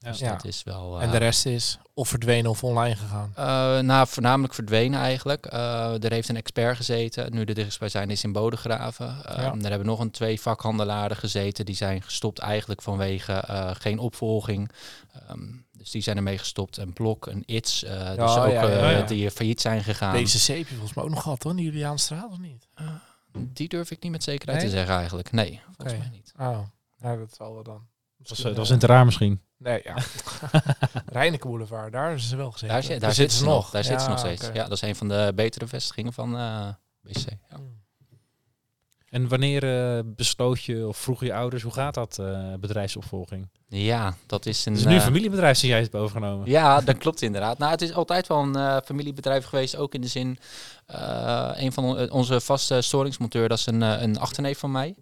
Dus 0.02 0.20
Ja. 0.20 0.32
dat 0.32 0.46
is 0.46 0.64
wel... 0.64 1.00
En 1.02 1.06
eh, 1.06 1.12
de 1.12 1.18
rest 1.18 1.46
is 1.46 1.78
of 1.94 2.10
verdwenen 2.10 2.52
of 2.52 2.64
online 2.64 2.96
gegaan. 2.96 3.32
eh, 3.36 3.80
nou, 3.80 4.08
voornamelijk 4.08 4.54
verdwenen 4.54 5.00
eigenlijk. 5.00 5.46
Eh, 5.46 6.04
er 6.04 6.12
heeft 6.12 6.30
een 6.30 6.36
expert 6.36 6.76
gezeten. 6.76 7.34
Nu 7.34 7.44
de 7.46 7.54
dichtstbijzijnde 7.54 8.14
is 8.14 8.24
in 8.24 8.32
Bodegraven. 8.32 9.26
Eh, 9.26 9.36
Ja. 9.38 9.54
Er 9.62 9.70
hebben 9.70 9.88
nog 9.88 10.00
een 10.00 10.12
twee 10.12 10.42
vakhandelaren 10.42 11.18
gezeten. 11.18 11.66
Die 11.66 11.76
zijn 11.76 12.02
gestopt 12.02 12.40
eigenlijk 12.40 12.82
vanwege 12.82 13.34
eh, 13.34 13.72
geen 13.74 14.00
opvolging. 14.00 14.72
Ehm, 15.28 15.40
dus 15.72 15.92
die 15.92 16.02
zijn 16.02 16.18
ermee 16.18 16.38
gestopt. 16.38 16.78
Een 16.78 16.94
Blok, 16.94 17.26
een 17.26 17.44
ITS. 17.46 17.84
eh, 17.84 18.08
dus 18.08 18.16
Ja, 18.16 18.46
ook 18.46 18.52
ja, 18.52 18.62
ja, 18.62 18.90
eh, 18.90 18.92
ja. 19.00 19.02
die 19.06 19.32
failliet 19.32 19.62
zijn 19.62 19.84
gegaan. 19.84 20.14
Deze 20.14 20.38
zeep 20.38 20.58
heb 20.58 20.68
je 20.68 20.74
volgens 20.74 20.94
mij 20.94 21.04
ook 21.04 21.10
nog 21.10 21.22
gehad, 21.22 21.44
hoor. 21.44 21.56
Die 21.56 21.66
Juliaanstraat, 21.66 22.32
of 22.32 22.38
niet? 22.40 22.68
Die 23.54 23.68
durf 23.70 23.92
ik 23.92 24.04
niet 24.04 24.12
met 24.12 24.24
zekerheid 24.24 24.62
Nee? 24.62 24.70
te 24.70 24.76
zeggen 24.78 24.96
eigenlijk. 24.96 25.32
Nee, 25.32 25.62
volgens 25.76 25.98
mij 25.98 26.10
niet. 26.12 26.34
Oh, 26.40 26.60
nou, 27.00 27.20
dat 27.20 27.34
zal 27.38 27.54
wel 27.54 27.64
dan. 27.64 27.82
Dat 28.18 28.30
was, 28.30 28.40
eh, 28.40 28.46
dat 28.46 28.56
was 28.58 28.68
eh, 28.70 28.74
in 28.76 28.80
het 28.82 28.90
raar 28.90 29.06
misschien. 29.06 29.42
Nee, 29.64 29.82
ja. 29.84 29.96
Rijneke 31.06 31.48
Boulevard, 31.48 31.92
daar 31.94 32.14
is 32.14 32.30
ze 32.30 32.36
wel 32.36 32.52
gezeten. 32.52 32.74
Daar, 32.76 32.84
zit- 32.84 33.02
daar 33.02 33.14
zitten 33.14 33.38
ze 33.38 33.46
nog. 33.46 33.70
Daar 33.70 33.84
zitten 33.84 34.02
ze 34.04 34.10
nog 34.10 34.20
steeds. 34.20 34.46
Ja, 34.54 34.64
dat 34.64 34.72
is 34.72 34.82
een 34.82 34.96
van 34.96 35.08
de 35.08 35.32
betere 35.36 35.68
vestigingen 35.68 36.14
van 36.14 36.38
eh, 36.38 36.68
BC. 37.02 37.26
Ja. 37.50 37.58
En 39.10 39.28
wanneer 39.28 39.96
eh, 39.98 40.04
besloot 40.06 40.64
je 40.64 40.88
of 40.88 40.98
vroegen 40.98 41.28
je 41.28 41.34
ouders, 41.34 41.64
hoe 41.64 41.74
gaat 41.74 41.94
dat 41.94 42.20
eh, 42.20 42.54
bedrijfsopvolging? 42.60 43.50
ja, 43.68 44.16
dat 44.26 44.46
is 44.46 44.66
een... 44.66 44.72
Het 44.74 44.82
is 44.82 44.88
nu 44.88 44.96
een 44.96 45.02
familiebedrijf 45.02 45.58
sinds 45.58 45.74
jij 45.76 45.84
het 45.84 45.92
hebt 45.92 46.04
overgenomen. 46.04 46.50
Ja, 46.50 46.82
dat 46.82 46.98
klopt 46.98 47.22
inderdaad. 47.22 47.58
Nou, 47.58 47.72
het 47.72 47.82
is 47.82 47.94
altijd 47.94 48.28
wel 48.28 48.42
een 48.42 48.56
eh, 48.56 48.78
familiebedrijf 48.86 49.46
geweest, 49.46 49.76
ook 49.76 49.94
in 49.94 50.02
de 50.02 50.08
zin, 50.08 50.40
eh, 50.86 51.50
een 51.54 51.72
van 51.74 51.84
on- 51.84 52.12
onze 52.12 52.40
vaste 52.42 52.82
storingsmonteur, 52.82 53.50
dat 53.50 53.58
is 53.58 53.66
een, 53.66 53.82
een 53.82 54.20
achterneef 54.20 54.60
van 54.60 54.72
mij. 54.72 54.96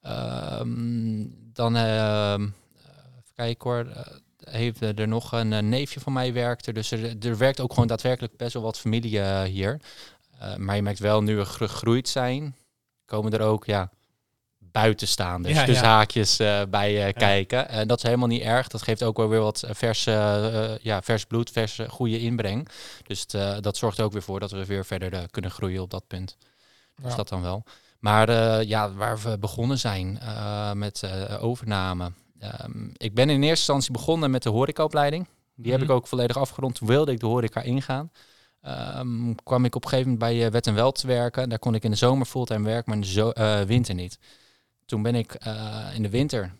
Ehm, 0.00 1.24
dan, 1.52 1.76
ehm, 1.76 2.48
kijken 3.34 3.70
hoor, 3.70 3.86
eh, 3.86 4.02
heeft 4.50 4.80
er 4.80 5.08
nog 5.08 5.32
een 5.32 5.52
eh, 5.52 5.62
neefje 5.62 6.00
van 6.00 6.12
mij 6.12 6.32
werkt 6.32 6.66
er, 6.66 6.72
dus 6.74 6.90
er, 6.90 7.18
er 7.26 7.38
werkt 7.38 7.60
ook 7.60 7.72
gewoon 7.72 7.88
daadwerkelijk 7.88 8.36
best 8.36 8.52
wel 8.52 8.62
wat 8.62 8.78
familie 8.78 9.20
eh, 9.20 9.42
hier. 9.42 9.80
Eh, 10.38 10.56
maar 10.56 10.76
je 10.76 10.82
merkt 10.82 10.98
wel, 10.98 11.22
nu 11.22 11.36
we 11.36 11.44
gegroeid 11.44 12.08
zijn, 12.08 12.56
komen 13.04 13.32
er 13.32 13.40
ook, 13.40 13.64
ja, 13.64 13.90
buitenstaanders, 14.58 15.54
Ja, 15.54 15.64
dus 15.64 15.80
ja. 15.80 15.84
haakjes 15.84 16.38
eh, 16.38 16.62
bij 16.70 17.06
eh, 17.06 17.12
kijken. 17.12 17.68
En 17.68 17.88
dat 17.88 17.96
is 17.96 18.02
helemaal 18.02 18.28
niet 18.28 18.42
erg. 18.42 18.68
Dat 18.68 18.82
geeft 18.82 19.02
ook 19.02 19.16
wel 19.16 19.28
weer 19.28 19.40
wat 19.40 19.62
eh, 19.62 19.74
vers, 19.74 20.06
eh, 20.06 20.72
eh, 20.72 20.78
ja, 20.82 21.02
vers 21.02 21.24
bloed, 21.24 21.50
vers 21.50 21.78
eh, 21.78 21.88
goede 21.88 22.20
inbreng. 22.20 22.68
Dus 23.06 23.20
het, 23.20 23.34
eh, 23.34 23.56
dat 23.60 23.76
zorgt 23.76 23.98
er 23.98 24.04
ook 24.04 24.12
weer 24.12 24.22
voor 24.22 24.40
dat 24.40 24.50
we 24.50 24.64
weer 24.66 24.84
verder 24.84 25.12
eh, 25.12 25.20
kunnen 25.30 25.50
groeien 25.50 25.82
op 25.82 25.90
dat 25.90 26.06
punt. 26.06 26.36
Dus 27.02 27.14
dat 27.14 27.28
dan 27.28 27.42
wel. 27.42 27.64
Maar 27.98 28.28
eh, 28.28 28.68
ja, 28.68 28.92
waar 28.92 29.18
we 29.18 29.38
begonnen 29.38 29.78
zijn 29.78 30.18
eh, 30.20 30.72
met 30.72 31.02
eh, 31.02 31.44
overname. 31.44 32.12
Ehm, 32.52 32.88
ik 32.96 33.14
ben 33.14 33.30
in 33.30 33.36
eerste 33.36 33.48
instantie 33.48 33.92
begonnen 33.92 34.30
met 34.30 34.42
de 34.42 34.48
horecaopleiding. 34.48 35.26
Die 35.56 35.70
heb 35.72 35.80
Mhm. 35.80 35.90
ik 35.90 35.96
ook 35.96 36.06
volledig 36.06 36.36
afgerond. 36.36 36.74
Toen 36.74 36.88
wilde 36.88 37.12
ik 37.12 37.20
de 37.20 37.26
horeca 37.26 37.60
ingaan. 37.62 38.10
Ehm, 38.60 39.34
kwam 39.44 39.64
ik 39.64 39.74
op 39.74 39.84
een 39.84 39.88
gegeven 39.90 40.12
moment 40.12 40.30
bij 40.30 40.44
eh, 40.46 40.52
Wet 40.52 40.66
en 40.66 40.74
Wel 40.74 40.92
te 40.92 41.06
werken. 41.06 41.48
Daar 41.48 41.58
kon 41.58 41.74
ik 41.74 41.84
in 41.84 41.90
de 41.90 41.96
zomer 41.96 42.26
fulltime 42.26 42.64
werken, 42.66 42.84
maar 42.86 42.94
in 42.96 43.00
de 43.00 43.08
zo- 43.08 43.30
eh, 43.30 43.60
winter 43.60 43.94
niet. 43.94 44.18
Toen 44.86 45.02
ben 45.02 45.14
ik 45.14 45.34
eh, 45.34 45.84
in 45.94 46.02
de 46.02 46.08
winter 46.10 46.52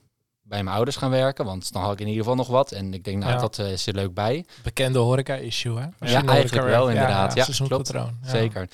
bij 0.42 0.62
mijn 0.62 0.76
ouders 0.76 0.96
gaan 0.96 1.10
werken, 1.10 1.44
want 1.44 1.72
dan 1.72 1.82
had 1.82 1.92
ik 1.92 2.00
in 2.00 2.06
ieder 2.06 2.20
geval 2.22 2.36
nog 2.36 2.46
wat. 2.48 2.72
En 2.72 2.94
ik 2.94 3.04
denk, 3.04 3.18
nou, 3.18 3.32
Ja. 3.32 3.38
dat 3.38 3.58
is 3.58 3.86
er 3.86 3.94
leuk 3.94 4.14
bij. 4.14 4.44
Bekende 4.62 4.98
horeca-issue, 4.98 5.76
hè? 5.78 5.86
Ja, 6.10 6.24
eigenlijk 6.24 6.66
wel, 6.66 6.88
inderdaad. 6.88 7.34
Ja, 7.34 7.42
seizoenspatroon. 7.44 8.18
Ja. 8.22 8.28
Zeker. 8.28 8.68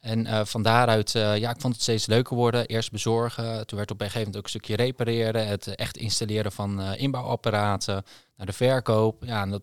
En 0.00 0.26
eh, 0.26 0.44
van 0.44 0.62
daaruit, 0.62 1.14
eh, 1.14 1.36
ja, 1.36 1.50
ik 1.50 1.60
vond 1.60 1.72
het 1.74 1.82
steeds 1.82 2.06
leuker 2.06 2.36
worden. 2.36 2.66
Eerst 2.66 2.90
bezorgen, 2.90 3.66
toen 3.66 3.78
werd 3.78 3.90
op 3.90 4.00
een 4.00 4.06
gegeven 4.06 4.18
moment 4.18 4.36
ook 4.36 4.42
een 4.42 4.48
stukje 4.48 4.76
repareren. 4.76 5.46
Het 5.46 5.74
echt 5.74 5.96
installeren 5.96 6.52
van 6.52 6.80
eh, 6.80 7.00
inbouwapparaten, 7.00 8.04
naar 8.36 8.46
de 8.46 8.52
verkoop. 8.52 9.24
Ja, 9.24 9.42
en 9.42 9.50
dat 9.50 9.62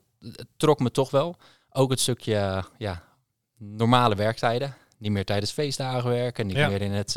trok 0.58 0.80
me 0.80 0.92
toch 0.92 1.10
wel. 1.10 1.36
Ook 1.70 1.90
het 1.90 2.00
stukje, 2.00 2.64
ja, 2.78 3.04
normale 3.58 4.16
werktijden. 4.16 4.76
Niet 4.98 5.12
meer 5.12 5.26
tijdens 5.26 5.52
feestdagen 5.52 6.10
werken, 6.10 6.48
niet 6.48 6.56
Ja. 6.56 6.68
meer 6.68 6.82
in 6.82 6.92
het 6.92 7.14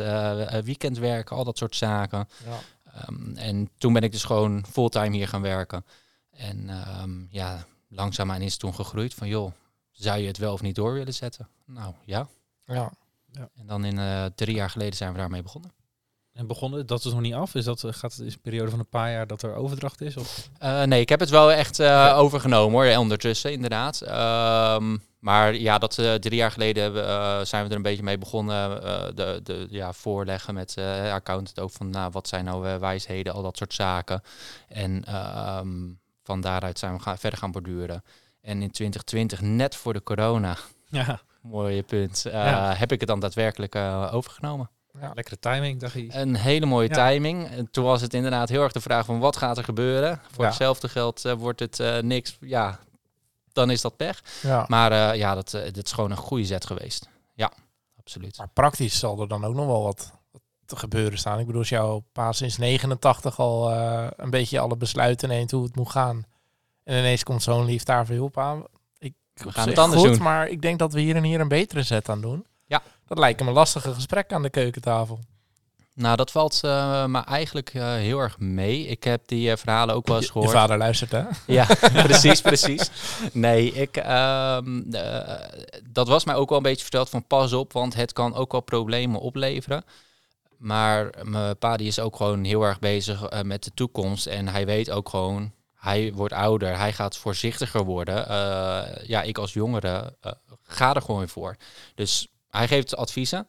weekend 0.64 0.98
werken, 0.98 1.36
al 1.36 1.44
dat 1.44 1.58
soort 1.58 1.76
zaken. 1.76 2.28
Ja. 2.44 2.58
Ehm, 2.92 3.36
en 3.36 3.70
toen 3.78 3.92
ben 3.92 4.02
ik 4.02 4.12
dus 4.12 4.24
gewoon 4.24 4.64
fulltime 4.70 5.16
hier 5.16 5.28
gaan 5.28 5.42
werken. 5.42 5.84
En 6.30 6.68
ehm, 6.68 7.10
ja, 7.30 7.64
langzaamaan 7.88 8.40
is 8.40 8.50
het 8.52 8.60
toen 8.60 8.74
gegroeid 8.74 9.14
van, 9.14 9.28
joh, 9.28 9.52
zou 9.90 10.20
je 10.20 10.26
het 10.26 10.38
wel 10.38 10.52
of 10.52 10.62
niet 10.62 10.74
door 10.74 10.92
willen 10.92 11.14
zetten? 11.14 11.48
Nou, 11.64 11.94
ja. 12.04 12.28
Ja. 12.64 12.92
En 13.32 13.66
dan 13.66 13.84
in 13.84 13.98
eh, 13.98 14.24
drie 14.34 14.54
jaar 14.54 14.70
geleden 14.70 14.96
zijn 14.96 15.12
we 15.12 15.18
daarmee 15.18 15.42
begonnen. 15.42 15.72
En 16.32 16.46
begonnen, 16.46 16.86
dat 16.86 17.04
is 17.04 17.12
nog 17.12 17.20
niet 17.20 17.34
af? 17.34 17.54
Is 17.54 17.64
dat 17.64 17.84
eh, 17.84 17.92
gaat, 17.92 18.12
is 18.12 18.34
een 18.34 18.40
periode 18.40 18.70
van 18.70 18.78
een 18.78 18.88
paar 18.88 19.10
jaar 19.10 19.26
dat 19.26 19.42
er 19.42 19.54
overdracht 19.54 20.00
is? 20.00 20.16
Of? 20.16 20.50
Eh, 20.58 20.82
nee, 20.82 21.00
ik 21.00 21.08
heb 21.08 21.20
het 21.20 21.30
wel 21.30 21.52
echt 21.52 21.78
eh, 21.78 22.14
overgenomen 22.18 22.88
hoor, 22.88 22.98
ondertussen 22.98 23.52
inderdaad. 23.52 24.00
Ehm, 24.00 24.96
maar 25.18 25.54
ja, 25.54 25.78
dat 25.78 25.98
eh, 25.98 26.14
drie 26.14 26.36
jaar 26.36 26.50
geleden 26.50 27.06
eh, 27.06 27.40
zijn 27.44 27.64
we 27.64 27.70
er 27.70 27.76
een 27.76 27.82
beetje 27.82 28.02
mee 28.02 28.18
begonnen. 28.18 28.82
eh, 28.82 29.06
de, 29.14 29.40
de 29.42 29.66
ja, 29.70 29.92
voorleggen 29.92 30.54
met 30.54 30.76
eh 30.76 31.12
accountant 31.12 31.60
ook 31.60 31.70
van 31.70 31.90
nou, 31.90 32.10
wat 32.10 32.28
zijn 32.28 32.44
nou 32.44 32.78
wijsheden, 32.80 33.32
al 33.32 33.42
dat 33.42 33.56
soort 33.56 33.74
zaken. 33.74 34.22
En 34.68 35.04
ehm, 35.04 35.88
van 36.22 36.40
daaruit 36.40 36.78
zijn 36.78 36.92
we 36.96 37.02
gaan, 37.02 37.18
verder 37.18 37.38
gaan 37.38 37.52
borduren. 37.52 38.02
En 38.40 38.62
in 38.62 38.70
2020, 38.70 39.40
net 39.40 39.76
voor 39.76 39.92
de 39.92 40.02
corona, 40.02 40.56
Ja, 40.88 41.20
mooie 41.42 41.82
punt. 41.82 42.26
Eh, 42.26 42.32
Ja. 42.32 42.74
Heb 42.74 42.92
ik 42.92 43.00
het 43.00 43.08
dan 43.08 43.20
daadwerkelijk 43.20 43.74
eh, 43.74 44.10
overgenomen? 44.12 44.70
Lekkere 45.14 45.38
timing, 45.38 45.80
dacht. 45.80 45.94
Een 46.08 46.36
hele 46.36 46.66
mooie 46.66 46.88
Ja. 46.88 47.08
timing. 47.08 47.48
En 47.48 47.70
toen 47.70 47.84
was 47.84 48.00
het 48.00 48.14
inderdaad 48.14 48.48
heel 48.48 48.62
erg 48.62 48.72
de 48.72 48.80
vraag 48.80 49.04
van 49.04 49.18
wat 49.18 49.36
gaat 49.36 49.58
er 49.58 49.64
gebeuren? 49.64 50.20
Voor 50.30 50.42
Ja. 50.44 50.48
hetzelfde 50.48 50.88
geld 50.88 51.24
eh, 51.24 51.32
wordt 51.32 51.60
het 51.60 52.02
niks. 52.02 52.36
Ja, 52.40 52.78
dan 53.52 53.70
is 53.70 53.80
dat 53.80 53.96
pech. 53.96 54.22
Maar 54.66 55.16
ja, 55.16 55.34
dat, 55.34 55.50
dit 55.50 55.84
is 55.84 55.92
gewoon 55.92 56.10
een 56.10 56.16
goede 56.16 56.44
zet 56.44 56.66
geweest. 56.66 57.08
Ja, 57.34 57.52
absoluut. 57.98 58.38
Maar 58.38 58.48
praktisch 58.48 58.98
zal 58.98 59.20
er 59.20 59.28
dan 59.28 59.44
ook 59.44 59.54
nog 59.54 59.66
wel 59.66 59.82
wat, 59.82 60.12
te 60.66 60.76
gebeuren 60.76 61.18
staan. 61.18 61.38
Ik 61.38 61.46
bedoel, 61.46 61.60
als 61.60 61.68
jouw 61.68 62.04
pa 62.12 62.32
sinds 62.32 62.56
89 62.58 63.38
al 63.38 63.72
een 64.16 64.30
beetje 64.30 64.58
alle 64.58 64.76
besluiten 64.76 65.28
neemt 65.28 65.50
hoe 65.50 65.64
het 65.64 65.76
moet 65.76 65.90
gaan. 65.90 66.24
En 66.84 66.98
ineens 66.98 67.22
komt 67.22 67.42
zo'n 67.42 67.64
lief 67.64 67.82
daar 67.82 68.06
hulp 68.08 68.38
aan. 68.38 68.64
We 69.42 69.52
gaan 69.52 69.68
het 69.68 69.78
anders 69.78 70.02
goed, 70.02 70.12
doen. 70.14 70.22
Maar 70.22 70.48
ik 70.48 70.62
denk 70.62 70.78
dat 70.78 70.92
we 70.92 71.00
hier 71.00 71.16
en 71.16 71.24
hier 71.24 71.40
een 71.40 71.48
betere 71.48 71.82
zet 71.82 72.08
aan 72.08 72.20
doen. 72.20 72.46
Ja. 72.66 72.82
Dat 73.06 73.18
lijkt 73.18 73.40
me 73.40 73.46
een 73.46 73.52
lastige 73.52 73.94
gesprek 73.94 74.32
aan 74.32 74.42
de 74.42 74.50
keukentafel. 74.50 75.18
Nou, 75.94 76.16
dat 76.16 76.30
valt 76.30 76.60
eh 76.62 77.04
me 77.04 77.20
eigenlijk 77.20 77.74
eh, 77.74 77.92
heel 77.92 78.18
erg 78.18 78.38
mee. 78.38 78.86
Ik 78.86 79.04
heb 79.04 79.22
die 79.26 79.50
eh, 79.50 79.56
verhalen 79.56 79.94
ook 79.94 80.06
wel 80.06 80.16
eens 80.16 80.26
Je, 80.26 80.32
je 80.32 80.38
gehoord. 80.38 80.58
vader 80.58 80.78
luistert, 80.78 81.10
hè? 81.10 81.22
Ja, 81.46 81.66
precies, 82.06 82.40
precies. 82.40 82.90
Nee, 83.32 83.72
ik, 83.72 83.96
ehm, 83.96 84.80
eh, 84.92 85.36
dat 85.90 86.08
was 86.08 86.24
mij 86.24 86.34
ook 86.34 86.48
wel 86.48 86.58
een 86.58 86.64
beetje 86.64 86.82
verteld 86.82 87.08
van 87.08 87.26
pas 87.26 87.52
op, 87.52 87.72
want 87.72 87.94
het 87.94 88.12
kan 88.12 88.34
ook 88.34 88.52
wel 88.52 88.60
problemen 88.60 89.20
opleveren. 89.20 89.84
Maar 90.56 91.10
mijn 91.22 91.58
pa 91.58 91.76
die 91.76 91.86
is 91.86 91.98
ook 91.98 92.16
gewoon 92.16 92.44
heel 92.44 92.62
erg 92.62 92.78
bezig 92.78 93.42
met 93.42 93.64
de 93.64 93.70
toekomst 93.74 94.26
en 94.26 94.48
hij 94.48 94.66
weet 94.66 94.90
ook 94.90 95.08
gewoon, 95.08 95.52
hij 95.80 96.12
wordt 96.14 96.34
ouder, 96.34 96.78
hij 96.78 96.92
gaat 96.92 97.16
voorzichtiger 97.16 97.84
worden. 97.84 98.28
Eh, 98.28 99.06
ja, 99.06 99.22
ik 99.22 99.38
als 99.38 99.52
jongere 99.52 100.16
eh, 100.20 100.32
ga 100.62 100.94
er 100.94 101.02
gewoon 101.02 101.28
voor. 101.28 101.56
Dus 101.94 102.28
hij 102.50 102.68
geeft 102.68 102.96
adviezen. 102.96 103.46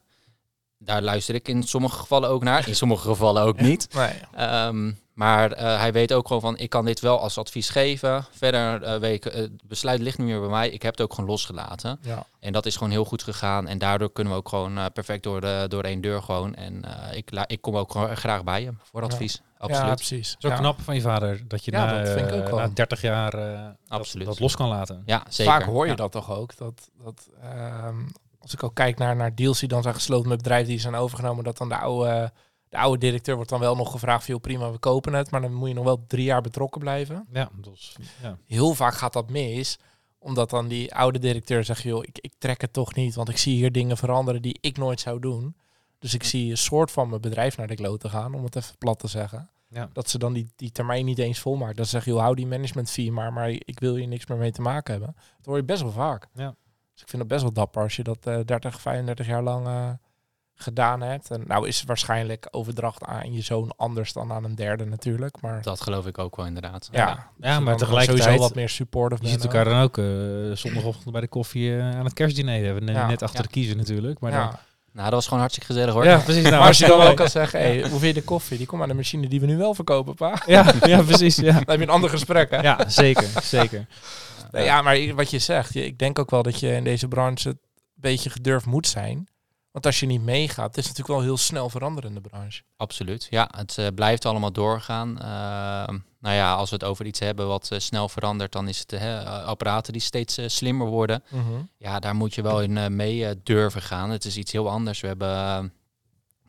Daar 0.78 1.02
luister 1.02 1.34
ik 1.34 1.48
in 1.48 1.62
sommige 1.62 1.98
gevallen 1.98 2.28
ook 2.28 2.42
naar, 2.42 2.68
in 2.68 2.76
sommige 2.76 3.08
gevallen 3.08 3.42
ook 3.42 3.60
niet. 3.60 3.94
Nee. 3.94 4.10
Ehm, 4.34 4.92
maar 5.12 5.52
eh, 5.52 5.78
hij 5.78 5.92
weet 5.92 6.12
ook 6.12 6.26
gewoon 6.26 6.42
van, 6.42 6.58
ik 6.58 6.70
kan 6.70 6.84
dit 6.84 7.00
wel 7.00 7.20
als 7.20 7.38
advies 7.38 7.68
geven. 7.68 8.26
Verder 8.30 9.00
weet 9.00 9.24
ik, 9.24 9.32
het 9.32 9.50
besluit 9.64 10.00
ligt 10.00 10.18
niet 10.18 10.26
meer 10.26 10.40
bij 10.40 10.48
mij. 10.48 10.70
Ik 10.70 10.82
heb 10.82 10.92
het 10.92 11.00
ook 11.00 11.14
gewoon 11.14 11.30
losgelaten. 11.30 11.98
Ja. 12.02 12.26
En 12.40 12.52
dat 12.52 12.66
is 12.66 12.76
gewoon 12.76 12.92
heel 12.92 13.04
goed 13.04 13.22
gegaan. 13.22 13.68
En 13.68 13.78
daardoor 13.78 14.12
kunnen 14.12 14.32
we 14.32 14.38
ook 14.38 14.48
gewoon 14.48 14.92
perfect 14.92 15.22
door, 15.22 15.40
de, 15.40 15.64
door 15.68 15.82
één 15.84 16.00
deur 16.00 16.22
gewoon. 16.22 16.54
En 16.54 16.82
ik, 17.12 17.30
ik 17.46 17.60
kom 17.60 17.76
ook 17.76 17.92
gewoon 17.92 18.16
graag 18.16 18.44
bij 18.44 18.62
hem 18.62 18.78
voor 18.82 19.02
advies. 19.02 19.34
ja, 19.34 19.51
Absoluut. 19.70 19.94
precies. 19.94 20.36
Zo 20.38 20.48
Ja. 20.48 20.56
knap 20.56 20.80
van 20.80 20.94
je 20.94 21.00
vader 21.00 21.48
dat 21.48 21.64
je 21.64 21.70
Ja, 21.72 21.84
na, 21.84 21.98
dat 22.02 22.08
vind 22.12 22.26
ik 22.28 22.34
ook 22.34 22.42
eh, 22.44 22.48
wel. 22.50 22.58
na 22.58 22.68
30 22.68 23.00
jaar 23.00 23.34
eh, 23.34 23.62
dat, 23.64 23.74
Absoluut. 23.98 24.26
dat 24.26 24.40
los 24.40 24.56
kan 24.56 24.68
laten. 24.68 25.02
Ja, 25.06 25.22
zeker. 25.28 25.52
Vaak 25.52 25.62
hoor 25.62 25.84
je 25.84 25.90
Ja. 25.90 25.96
dat 25.96 26.12
toch 26.12 26.30
ook. 26.30 26.56
Dat, 26.56 26.90
dat, 27.04 27.28
ehm, 27.42 27.96
als 28.40 28.52
ik 28.52 28.62
ook 28.62 28.74
kijk 28.74 28.98
naar, 28.98 29.16
naar 29.16 29.34
deals 29.34 29.58
die 29.58 29.68
dan 29.68 29.82
zijn 29.82 29.94
gesloten 29.94 30.28
met 30.28 30.38
bedrijven 30.38 30.68
die 30.68 30.80
zijn 30.80 30.94
overgenomen, 30.94 31.44
dat 31.44 31.58
dan 31.58 31.68
de 31.68 31.76
oude, 31.76 32.32
de 32.68 32.78
oude 32.78 32.98
directeur 32.98 33.34
wordt 33.34 33.50
dan 33.50 33.60
wel 33.60 33.76
nog 33.76 33.90
gevraagd, 33.90 34.24
veel 34.24 34.38
prima, 34.38 34.70
we 34.72 34.78
kopen 34.78 35.12
het, 35.12 35.30
maar 35.30 35.40
dan 35.40 35.52
moet 35.54 35.68
je 35.68 35.74
nog 35.74 35.84
wel 35.84 36.04
drie 36.06 36.24
jaar 36.24 36.40
betrokken 36.42 36.80
blijven. 36.80 37.26
Ja, 37.32 37.48
dus, 37.60 37.96
ja. 38.22 38.36
Heel 38.46 38.74
vaak 38.74 38.94
gaat 38.94 39.12
dat 39.12 39.30
mis, 39.30 39.78
omdat 40.18 40.50
dan 40.50 40.68
die 40.68 40.94
oude 40.94 41.18
directeur 41.18 41.64
zegt, 41.64 41.82
joh, 41.82 42.02
ik, 42.04 42.18
ik 42.20 42.32
trek 42.38 42.60
het 42.60 42.72
toch 42.72 42.94
niet, 42.94 43.14
want 43.14 43.28
ik 43.28 43.38
zie 43.38 43.54
hier 43.56 43.72
dingen 43.72 43.96
veranderen 43.96 44.42
die 44.42 44.58
ik 44.60 44.76
nooit 44.78 45.00
zou 45.00 45.20
doen. 45.20 45.56
Dus 46.02 46.14
ik 46.14 46.22
zie 46.24 46.50
een 46.50 46.56
soort 46.58 46.90
van 46.90 47.08
mijn 47.08 47.20
bedrijf 47.20 47.56
naar 47.56 47.66
de 47.66 47.74
klote 47.74 48.08
gaan, 48.08 48.34
om 48.34 48.44
het 48.44 48.56
even 48.56 48.78
plat 48.78 48.98
te 48.98 49.08
zeggen. 49.08 49.48
Ja. 49.68 49.88
Dat 49.92 50.10
ze 50.10 50.18
dan 50.18 50.32
die, 50.32 50.52
die 50.56 50.70
termijn 50.72 51.04
niet 51.04 51.18
eens 51.18 51.38
volmaakt. 51.38 51.76
Dat 51.76 51.84
ze 51.84 51.90
zeggen, 51.90 52.12
joh, 52.12 52.20
hou 52.20 52.34
die 52.34 52.46
management 52.46 52.90
fee 52.90 53.12
maar, 53.12 53.32
maar 53.32 53.48
ik 53.50 53.80
wil 53.80 53.94
hier 53.94 54.06
niks 54.08 54.26
meer 54.26 54.38
mee 54.38 54.52
te 54.52 54.60
maken 54.62 54.92
hebben. 54.92 55.14
Dat 55.36 55.46
hoor 55.46 55.56
je 55.56 55.62
best 55.64 55.82
wel 55.82 55.90
vaak. 55.92 56.26
Ja. 56.34 56.54
Dus 56.92 57.02
ik 57.02 57.08
vind 57.08 57.22
het 57.22 57.28
best 57.30 57.42
wel 57.42 57.52
dapper 57.52 57.82
als 57.82 57.96
je 57.96 58.02
dat 58.02 58.26
eh 58.26 58.38
30, 58.44 58.80
35 58.80 59.26
jaar 59.26 59.42
lang 59.42 59.66
eh, 59.66 59.90
gedaan 60.54 61.00
hebt. 61.00 61.30
En 61.30 61.42
nou 61.46 61.68
is 61.68 61.82
waarschijnlijk 61.82 62.48
overdracht 62.50 63.04
aan 63.04 63.32
je 63.32 63.40
zoon 63.40 63.72
anders 63.76 64.12
dan 64.12 64.32
aan 64.32 64.44
een 64.44 64.54
derde 64.54 64.84
natuurlijk. 64.84 65.40
Maar 65.40 65.62
Dat 65.62 65.80
geloof 65.80 66.06
ik 66.06 66.18
ook 66.18 66.36
wel 66.36 66.46
inderdaad. 66.46 66.88
ja, 66.92 67.30
Ja, 67.38 67.54
je 67.54 67.60
maar 67.60 67.76
tegelijkertijd- 67.76 68.22
sowieso 68.24 68.42
wat 68.42 68.54
meer 68.54 68.68
supportive 68.68 69.22
Je 69.24 69.28
ziet 69.28 69.42
elkaar 69.44 69.64
dan 69.64 69.80
ook 69.82 69.98
eh, 69.98 70.04
zondagochtend 70.52 71.12
bij 71.12 71.20
de 71.20 71.28
koffie 71.28 71.76
eh, 71.76 71.96
aan 71.98 72.04
het 72.04 72.14
kerstdiner. 72.14 72.74
We 72.74 72.80
zijn 72.84 72.96
Ja. 72.96 73.06
net 73.06 73.22
achter 73.22 73.38
Ja. 73.40 73.44
de 73.46 73.52
kiezer 73.52 73.76
natuurlijk. 73.76 74.20
Maar 74.20 74.30
ja. 74.32 74.48
dan, 74.50 74.58
Nou, 74.92 75.04
dat 75.04 75.12
was 75.14 75.24
gewoon 75.24 75.38
hartstikke 75.40 75.72
gezellig 75.72 75.94
hoor. 75.94 76.04
ja, 76.04 76.18
precies. 76.18 76.42
Nou, 76.42 76.56
maar 76.56 76.66
als 76.66 76.78
je 76.78 76.86
dan 76.86 76.96
wel- 76.96 77.06
wel 77.06 77.14
kan 77.14 77.28
zeggen, 77.28 77.60
hey, 77.60 77.80
hoe 77.80 77.88
vind 77.98 78.14
je 78.14 78.20
de 78.20 78.22
koffie? 78.22 78.56
Die 78.58 78.66
komt 78.66 78.82
aan 78.82 78.88
de 78.88 78.94
machine 78.94 79.28
die 79.28 79.40
we 79.40 79.46
nu 79.46 79.56
wel 79.56 79.74
verkopen, 79.74 80.14
pa. 80.14 80.42
Ja, 80.46 80.74
ja, 80.86 81.02
precies. 81.02 81.36
Ja. 81.36 81.52
Dan 81.52 81.62
heb 81.66 81.76
je 81.78 81.82
een 81.82 81.88
ander 81.90 82.10
gesprek, 82.10 82.50
hè? 82.50 82.60
ja, 82.60 82.88
zeker. 82.88 83.28
zeker. 83.42 83.86
Ja, 84.52 84.82
maar 84.82 85.14
wat 85.14 85.30
je 85.30 85.38
zegt, 85.38 85.72
je- 85.74 85.84
ik 85.84 85.98
denk 85.98 86.18
ook 86.18 86.30
wel 86.30 86.42
dat 86.42 86.60
je 86.60 86.72
in 86.74 86.84
deze 86.84 87.08
branche 87.08 87.48
een 87.48 87.58
beetje 87.94 88.30
gedurfd 88.30 88.66
moet 88.66 88.86
zijn. 88.86 89.28
Want 89.70 89.86
als 89.86 90.00
je 90.00 90.06
niet 90.06 90.22
meegaat, 90.22 90.66
het 90.66 90.76
is 90.76 90.82
natuurlijk 90.86 91.08
wel 91.18 91.20
heel 91.22 91.36
snel 91.36 91.68
veranderende 91.68 92.20
branche. 92.20 92.62
Absoluut. 92.76 93.26
Ja, 93.30 93.48
het 93.56 93.78
eh, 93.78 93.86
blijft 93.94 94.24
allemaal 94.26 94.52
doorgaan. 94.52 95.20
Ehm, 95.20 95.98
nou 96.22 96.34
ja, 96.34 96.54
als 96.54 96.70
we 96.70 96.74
het 96.74 96.84
over 96.84 97.06
iets 97.06 97.18
hebben 97.18 97.46
wat 97.46 97.70
eh, 97.70 97.78
snel 97.78 98.08
verandert, 98.08 98.52
dan 98.52 98.68
is 98.68 98.78
het 98.78 98.92
eh, 98.92 99.44
apparaten 99.44 99.92
die 99.92 100.02
steeds 100.02 100.38
eh, 100.38 100.48
slimmer 100.48 100.86
worden. 100.86 101.22
Ja, 101.78 101.98
daar 101.98 102.14
moet 102.14 102.34
je 102.34 102.42
wel 102.42 102.62
in 102.62 102.96
mee 102.96 103.42
durven 103.42 103.82
gaan. 103.82 104.10
Het 104.10 104.24
is 104.24 104.36
iets 104.36 104.52
heel 104.52 104.70
anders. 104.70 105.00
We 105.00 105.06
hebben 105.06 105.28
eh, 105.28 105.64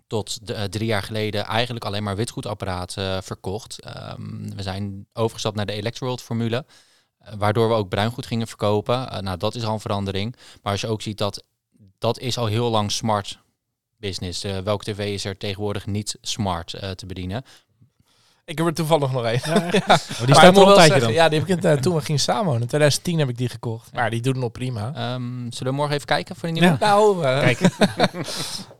tot 0.08 0.48
de, 0.48 0.70
drie 0.70 0.88
jaar 0.88 1.04
geleden 1.04 1.46
eigenlijk 1.46 1.86
alleen 1.86 2.04
maar 2.04 2.16
witgoedapparaten 2.16 3.24
verkocht. 3.24 3.82
Ehm, 3.82 4.56
we 4.56 4.62
zijn 4.62 5.08
overgestapt 5.14 5.56
naar 5.56 5.66
de 5.66 5.74
Electroworld 5.74 6.22
formule. 6.22 6.66
waardoor 7.38 7.68
we 7.68 7.74
ook 7.74 7.90
bruingoed 7.90 8.26
gingen 8.26 8.48
verkopen. 8.48 9.24
Nou, 9.24 9.38
dat 9.38 9.56
is 9.56 9.64
al 9.64 9.74
een 9.74 9.80
verandering. 9.80 10.36
Maar 10.62 10.72
als 10.72 10.82
je 10.82 10.88
ook 10.88 11.02
ziet 11.02 11.18
dat 11.18 11.44
dat 11.98 12.20
is 12.20 12.38
al 12.38 12.46
heel 12.46 12.70
lang 12.70 12.92
smart 12.92 13.40
business. 13.98 14.42
Welke 14.42 14.84
tv 14.84 15.14
is 15.14 15.26
er 15.26 15.38
tegenwoordig 15.38 15.86
niet 15.86 16.18
smart 16.22 16.70
te 16.96 17.06
bedienen? 17.06 17.44
Ik 18.46 18.58
heb 18.58 18.68
er 18.68 18.74
toevallig 18.74 19.12
nog 19.12 19.26
één. 19.26 19.40
Ja. 19.44 19.54
Maar 19.88 20.26
die 20.26 20.36
staat 20.36 20.56
er 20.56 20.56
al 20.56 20.62
een 20.62 20.66
wel 20.66 20.76
tijdje 20.76 21.00
dan. 21.00 21.14
Ja, 21.14 21.30
die 21.30 21.40
heb 21.40 21.50
ik 21.50 21.64
in, 21.64 21.70
eh, 21.70 21.78
toen 21.78 21.96
we 21.96 22.02
gingen 22.02 22.22
samenwonen. 22.22 22.62
In 22.62 22.68
2010 22.68 23.20
heb 23.20 23.30
ik 23.30 23.38
die 23.38 23.50
gekocht. 23.50 23.94
Maar 23.94 24.10
die 24.10 24.22
doet 24.22 24.34
het 24.34 24.42
nog 24.44 24.52
prima. 24.52 24.92
Ehm, 24.96 25.52
zullen 25.52 25.72
we 25.74 25.78
morgen 25.80 25.94
even 25.96 26.06
kijken 26.08 26.36
voor 26.36 26.50
die 26.52 26.62
nieuwe? 26.62 26.78
Ja. 26.80 26.86
Nou, 26.88 27.26
eh, 27.26 27.40
Kijk, 27.40 27.60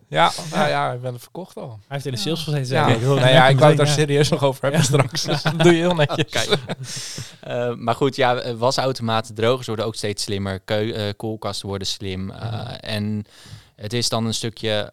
ja, 0.08 0.32
nou 0.54 0.70
ja, 0.70 0.92
ik 0.92 1.02
ben 1.02 1.14
het 1.14 1.22
verkocht 1.22 1.56
al. 1.58 1.68
hij 1.70 1.78
heeft 1.88 2.06
in 2.06 2.12
de 2.12 2.18
sales 2.18 2.44
gezeten. 2.44 2.76
Ja, 2.76 2.88
nou 2.88 3.20
ja, 3.28 3.48
ik 3.48 3.58
wou 3.58 3.70
het 3.70 3.78
daar 3.78 3.88
Ja. 3.88 3.94
serieus 3.94 4.30
nog 4.30 4.44
over 4.44 4.64
hebben 4.64 4.84
straks. 4.84 5.22
Dus 5.24 5.42
dat 5.42 5.60
doe 5.60 5.72
je 5.72 5.80
heel 5.80 5.96
netjes. 5.96 6.30
Kijk. 6.30 6.60
Eh, 7.40 7.74
maar 7.76 7.96
goed, 7.96 8.16
ja, 8.16 8.56
wasautomaten, 8.56 9.36
drogers 9.36 9.68
worden 9.68 9.86
ook 9.86 9.96
steeds 9.96 10.24
slimmer. 10.24 10.60
Keu 10.60 11.14
koelkasten 11.14 11.68
worden 11.68 11.88
slim. 11.88 12.30
En 12.80 13.26
het 13.76 13.94
is 13.94 14.10
dan 14.10 14.26
een 14.26 14.34
stukje... 14.34 14.92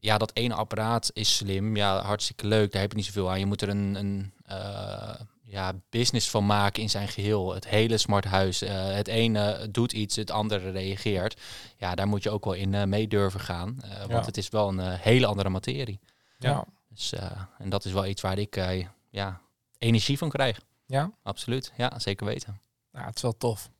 Ja, 0.00 0.18
dat 0.18 0.30
ene 0.34 0.54
apparaat 0.54 1.10
is 1.12 1.36
slim. 1.36 1.76
Ja, 1.76 2.02
hartstikke 2.02 2.46
leuk. 2.46 2.72
Daar 2.72 2.80
heb 2.80 2.90
je 2.90 2.96
niet 2.96 3.06
zoveel 3.06 3.30
aan. 3.30 3.38
Je 3.38 3.46
moet 3.46 3.62
er 3.62 3.68
een, 3.68 3.94
een 3.94 4.32
eh, 4.44 5.14
ja, 5.44 5.72
business 5.90 6.30
van 6.30 6.46
maken 6.46 6.82
in 6.82 6.90
zijn 6.90 7.08
geheel. 7.08 7.54
Het 7.54 7.68
hele 7.68 7.98
smart 7.98 8.24
huis. 8.24 8.62
Eh, 8.62 8.86
het 8.94 9.08
ene 9.08 9.68
doet 9.70 9.92
iets, 9.92 10.16
het 10.16 10.30
andere 10.30 10.70
reageert. 10.70 11.40
Ja, 11.76 11.94
daar 11.94 12.08
moet 12.08 12.22
je 12.22 12.30
ook 12.30 12.44
wel 12.44 12.54
in 12.54 12.74
eh, 12.74 12.84
mee 12.84 13.08
durven 13.08 13.40
gaan. 13.40 13.76
want 13.98 14.10
Ja. 14.10 14.24
het 14.24 14.36
is 14.36 14.48
wel 14.48 14.68
een 14.68 14.80
hele 14.80 15.26
andere 15.26 15.48
materie. 15.48 16.00
Ja. 16.38 16.50
Ja. 16.50 16.64
Dus, 16.88 17.12
eh, 17.12 17.30
en 17.58 17.68
dat 17.68 17.84
is 17.84 17.92
wel 17.92 18.06
iets 18.06 18.22
waar 18.22 18.38
ik 18.38 18.56
eh, 18.56 18.86
ja, 19.10 19.40
energie 19.78 20.18
van 20.18 20.28
krijg. 20.28 20.60
ja. 20.86 21.10
Absoluut, 21.22 21.72
ja, 21.76 21.98
zeker 21.98 22.26
weten. 22.26 22.60
Nou, 22.92 23.06
het 23.06 23.16
is 23.16 23.22
wel 23.22 23.36
tof. 23.36 23.70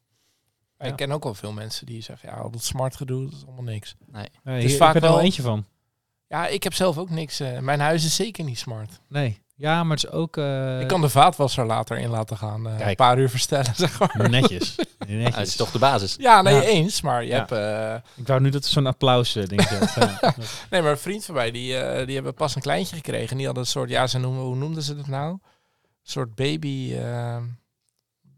Ja. 0.79 0.87
Ik 0.87 0.97
ken 0.97 1.13
ook 1.13 1.25
wel 1.25 1.35
veel 1.35 1.53
mensen 1.53 1.87
die 1.87 2.03
zeggen, 2.03 2.29
ja, 2.29 2.35
al 2.37 2.51
dat 2.51 2.63
smart 2.65 2.97
gedoe, 2.97 3.25
dat 3.25 3.33
is 3.33 3.45
allemaal 3.47 3.63
niks. 3.65 3.95
Nee, 4.07 4.63
is 4.65 4.65
hier- 4.71 4.77
vaak 4.77 4.95
ik 4.95 5.01
ben 5.01 5.03
er 5.03 5.09
wel 5.09 5.17
wel- 5.17 5.21
eentje 5.25 5.43
van. 5.43 5.65
Ja, 6.31 6.47
ik 6.47 6.63
heb 6.63 6.75
zelf 6.75 6.99
ook 6.99 7.11
niks. 7.11 7.41
eh, 7.41 7.59
mijn 7.59 7.81
huis 7.81 8.05
is 8.05 8.15
zeker 8.15 8.45
niet 8.45 8.59
smart. 8.59 9.01
Nee. 9.09 9.41
Ja, 9.57 9.85
maar 9.85 9.97
het 9.97 10.05
is 10.07 10.11
ook 10.11 10.37
eh, 10.37 10.81
ik 10.81 10.87
kan 10.89 11.01
de 11.01 11.09
vaatwasser 11.09 11.67
later 11.67 11.99
in 11.99 12.09
laten 12.09 12.37
gaan. 12.37 12.67
eh, 12.69 12.77
Kijk. 12.77 12.89
een 12.89 12.95
paar 12.97 13.19
uur 13.19 13.31
verstellen, 13.31 13.75
zeg 13.85 13.99
maar. 13.99 14.31
netjes. 14.31 14.75
Ja, 14.77 14.85
netjes. 15.07 15.35
dat 15.35 15.47
is 15.47 15.57
toch 15.57 15.71
de 15.71 15.79
basis. 15.79 16.17
Ja, 16.19 16.43
nee, 16.43 16.55
Ja. 16.55 16.63
eens. 16.63 17.01
Maar 17.01 17.23
je 17.23 17.29
Ja. 17.29 17.37
hebt... 17.37 17.53
eh, 17.53 18.11
Ik 18.21 18.27
wou 18.27 18.41
nu 18.41 18.51
dat 18.51 18.65
er 18.65 18.71
zo'n 18.71 18.87
applaus 18.87 19.31
zat. 19.33 19.51
Ja. 19.51 19.59
nee, 20.71 20.83
maar 20.83 20.91
een 20.91 20.99
vriend 20.99 21.25
van 21.25 21.35
mij, 21.35 21.51
die, 21.51 21.77
eh, 21.77 22.07
die 22.07 22.15
hebben 22.15 22.35
pas 22.35 22.55
een 22.55 22.63
kleintje 22.63 22.97
gekregen. 22.97 23.31
En 23.31 23.37
die 23.37 23.47
hadden 23.47 23.65
een 23.65 23.71
soort, 23.71 23.91
ja, 23.91 24.07
ze 24.07 24.19
noemen, 24.19 24.43
hoe 24.43 24.57
noemden 24.57 24.83
ze 24.83 24.97
dat 24.97 25.07
nou? 25.07 25.31
Een 25.33 25.41
soort 26.03 26.35
baby... 26.35 26.95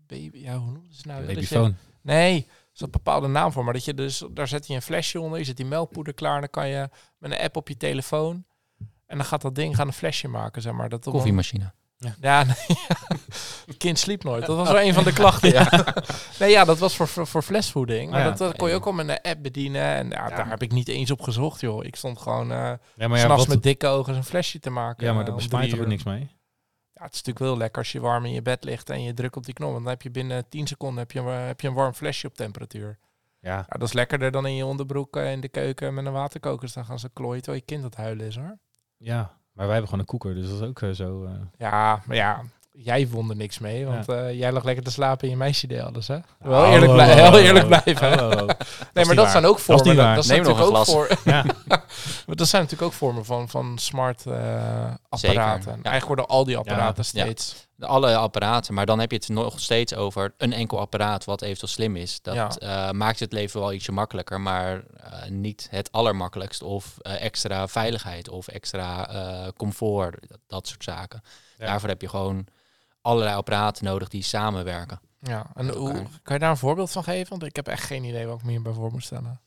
baby, 0.06 0.38
ja, 0.38 0.56
hoe 0.56 0.70
noemden 0.72 0.90
ze 0.92 0.96
het 0.96 1.06
nou? 1.06 1.26
Babyfoon. 1.26 1.76
Nee, 2.02 2.46
er 2.72 2.78
is 2.78 2.80
een 2.80 2.90
bepaalde 2.90 3.26
naam 3.28 3.52
voor. 3.52 3.64
Maar 3.64 3.72
dat 3.72 3.84
je 3.84 3.94
dus, 3.94 4.24
daar 4.30 4.48
zet 4.48 4.66
je 4.66 4.74
een 4.74 4.82
flesje 4.82 5.20
onder, 5.20 5.38
je 5.38 5.44
zet 5.44 5.56
die 5.56 5.66
melkpoeder 5.66 6.14
klaar. 6.14 6.40
Dan 6.40 6.50
kan 6.50 6.68
je 6.68 6.88
met 7.18 7.30
een 7.32 7.38
app 7.38 7.56
op 7.56 7.68
je 7.68 7.76
telefoon. 7.76 8.44
En 9.06 9.16
dan 9.16 9.26
gaat 9.26 9.42
dat 9.42 9.54
ding 9.54 9.76
gaan 9.76 9.86
een 9.86 9.92
flesje 9.92 10.28
maken, 10.28 10.62
zeg 10.62 10.72
maar. 10.72 10.88
Dat 10.88 11.04
Koffiemachine. 11.04 11.72
Ja, 12.20 12.44
nee, 12.44 12.76
het 13.66 13.76
kind 13.78 13.98
sliep 13.98 14.24
nooit. 14.24 14.46
Dat 14.46 14.56
was 14.56 14.68
wel 14.70 14.80
een 14.80 14.94
van 14.94 15.04
de 15.04 15.12
klachten. 15.12 15.52
Ja. 15.52 15.94
Nee, 16.38 16.50
ja, 16.50 16.64
dat 16.64 16.78
was 16.78 16.96
voor, 16.96 17.08
voor, 17.08 17.26
voor 17.26 17.42
flesvoeding. 17.42 18.10
Maar 18.10 18.20
Ja. 18.20 18.24
dat, 18.28 18.38
dat 18.38 18.56
kon 18.56 18.68
je 18.68 18.74
ook 18.74 18.86
al 18.86 18.92
met 18.92 19.08
een 19.08 19.20
app 19.20 19.42
bedienen. 19.42 19.82
En 19.82 20.08
ja, 20.10 20.28
daar 20.28 20.48
heb 20.48 20.62
ik 20.62 20.72
niet 20.72 20.88
eens 20.88 21.10
op 21.10 21.20
gezocht, 21.20 21.60
joh. 21.60 21.84
Ik 21.84 21.96
stond 21.96 22.18
gewoon 22.18 22.52
eh 22.52 22.56
Ja, 22.96 23.08
maar 23.08 23.18
ja, 23.18 23.24
s'nachts 23.24 23.44
wat, 23.46 23.54
met 23.54 23.62
dikke 23.62 23.86
ogen 23.86 24.14
een 24.14 24.24
flesje 24.24 24.58
te 24.58 24.70
maken. 24.70 25.06
ja, 25.06 25.10
maar 25.12 25.20
eh, 25.20 25.26
daar 25.26 25.34
om 25.34 25.40
bespaart 25.40 25.62
drie 25.62 25.74
toch 25.74 25.84
ook 25.84 25.90
uur. 25.90 25.92
niks 25.92 26.04
mee? 26.04 26.30
Ja, 27.02 27.08
het 27.08 27.16
is 27.16 27.22
natuurlijk 27.22 27.46
wel 27.52 27.56
lekker 27.62 27.78
als 27.78 27.92
je 27.92 28.00
warm 28.00 28.24
in 28.24 28.32
je 28.32 28.42
bed 28.42 28.64
ligt 28.64 28.90
en 28.90 29.02
je 29.02 29.14
drukt 29.14 29.36
op 29.36 29.44
die 29.44 29.54
knop. 29.54 29.72
Dan 29.72 29.86
heb 29.86 30.02
je 30.02 30.10
binnen 30.10 30.48
10 30.48 30.66
seconden 30.66 30.98
heb 30.98 31.12
je, 31.12 31.18
een- 31.20 31.26
heb 31.46 31.60
je 31.60 31.68
een 31.68 31.74
warm 31.74 31.92
flesje 31.92 32.26
op 32.26 32.34
temperatuur. 32.34 32.98
Ja, 33.38 33.56
Ja, 33.56 33.64
dat 33.68 33.82
is 33.82 33.92
lekkerder 33.92 34.30
dan 34.30 34.46
in 34.46 34.54
je 34.54 34.66
onderbroek 34.66 35.16
eh, 35.16 35.32
in 35.32 35.40
de 35.40 35.48
keuken 35.48 35.94
met 35.94 36.06
een 36.06 36.12
waterkoker 36.12 36.68
staan 36.68 36.84
gaan 36.84 36.98
ze 36.98 37.10
klooien 37.12 37.42
terwijl 37.42 37.62
je 37.66 37.74
kind 37.74 37.84
het 37.84 37.96
huilen 37.96 38.26
is 38.26 38.36
hoor. 38.36 38.58
ja. 38.96 39.40
Maar 39.52 39.64
wij 39.66 39.72
hebben 39.76 39.84
gewoon 39.92 40.00
een 40.00 40.18
koeker, 40.18 40.34
dus 40.34 40.48
dat 40.50 40.60
is 40.60 40.68
ook 40.68 40.80
eh, 40.80 40.90
zo... 40.90 41.24
eh, 41.24 41.32
Ja, 41.58 42.02
maar 42.06 42.16
ja, 42.16 42.42
jij 42.72 43.06
vond 43.06 43.30
er 43.30 43.36
niks 43.36 43.58
mee, 43.58 43.86
want 43.86 44.08
eh, 44.08 44.38
jij 44.38 44.52
lag 44.52 44.64
lekker 44.64 44.84
te 44.84 44.90
slapen 44.90 45.24
en 45.24 45.30
je 45.30 45.36
meisje 45.36 45.66
deed 45.66 45.80
alles 45.80 46.08
hè. 46.08 46.18
Wel 46.38 46.62
Oh, 46.64 46.72
eerlijk, 46.72 46.92
blij- 46.92 47.10
oh, 47.12 47.30
heel 47.32 47.38
eerlijk 47.38 47.64
oh. 47.72 47.82
blijven. 47.82 48.20
Oh, 48.20 48.26
oh, 48.26 48.42
oh. 48.42 48.48
nee, 48.92 49.04
maar 49.04 49.14
dat 49.14 49.16
waar. 49.16 49.30
zijn 49.30 49.44
ook 49.46 49.58
vormen. 49.58 49.96
Dat, 49.96 50.14
dat 50.14 50.24
zijn 50.24 50.42
natuurlijk 50.42 50.76
ook 50.76 50.84
voor. 50.86 51.08
Ja. 51.24 51.44
Maar 52.26 52.36
dat 52.36 52.48
zijn 52.48 52.62
natuurlijk 52.62 52.92
ook 52.92 52.98
vormen 52.98 53.24
van, 53.24 53.48
van 53.48 53.78
smart 53.78 54.26
eh, 54.26 54.90
apparaten. 55.08 55.70
Ja. 55.70 55.90
Eigenlijk 55.90 56.06
worden 56.06 56.26
al 56.26 56.44
die 56.44 56.56
apparaten 56.56 57.04
Ja. 57.12 57.22
steeds. 57.24 57.66
De 57.74 57.86
alle 57.86 58.16
apparaten, 58.16 58.74
maar 58.74 58.86
dan 58.86 58.98
heb 59.00 59.10
je 59.10 59.16
het 59.16 59.28
nog 59.28 59.60
steeds 59.60 59.94
over 59.94 60.34
een 60.38 60.52
enkel 60.52 60.78
apparaat 60.80 61.24
wat 61.24 61.42
eventueel 61.42 61.72
slim 61.72 61.96
is. 61.96 62.18
Dat 62.22 62.34
Ja. 62.34 62.48
eh, 62.48 62.90
maakt 62.92 63.20
het 63.20 63.32
leven 63.32 63.60
wel 63.60 63.72
ietsje 63.72 63.92
makkelijker, 63.92 64.40
maar 64.40 64.82
niet 65.28 65.66
het 65.70 65.92
allermakkelijkst. 65.92 66.62
Of 66.62 66.98
extra 67.02 67.68
veiligheid 67.68 68.28
of 68.28 68.48
extra 68.48 69.08
eh, 69.08 69.48
comfort, 69.56 70.16
dat, 70.28 70.38
dat 70.46 70.66
soort 70.68 70.84
zaken. 70.84 71.22
Ja. 71.58 71.66
Daarvoor 71.66 71.88
heb 71.88 72.00
je 72.00 72.08
gewoon 72.08 72.46
allerlei 73.02 73.36
apparaten 73.36 73.84
nodig 73.84 74.08
die 74.08 74.22
samenwerken. 74.22 75.00
Ja, 75.18 75.46
en 75.54 75.68
hoe, 75.68 75.92
kan 76.22 76.34
je 76.34 76.38
daar 76.40 76.50
een 76.50 76.56
voorbeeld 76.56 76.90
van 76.90 77.04
geven? 77.04 77.28
Want 77.30 77.42
ik 77.42 77.56
heb 77.56 77.68
echt 77.68 77.84
geen 77.84 78.04
idee 78.04 78.26
wat 78.26 78.38
ik 78.38 78.44
me 78.44 78.50
hierbij 78.50 78.72
voor 78.72 78.92
moet 78.92 79.04
stellen. 79.04 79.40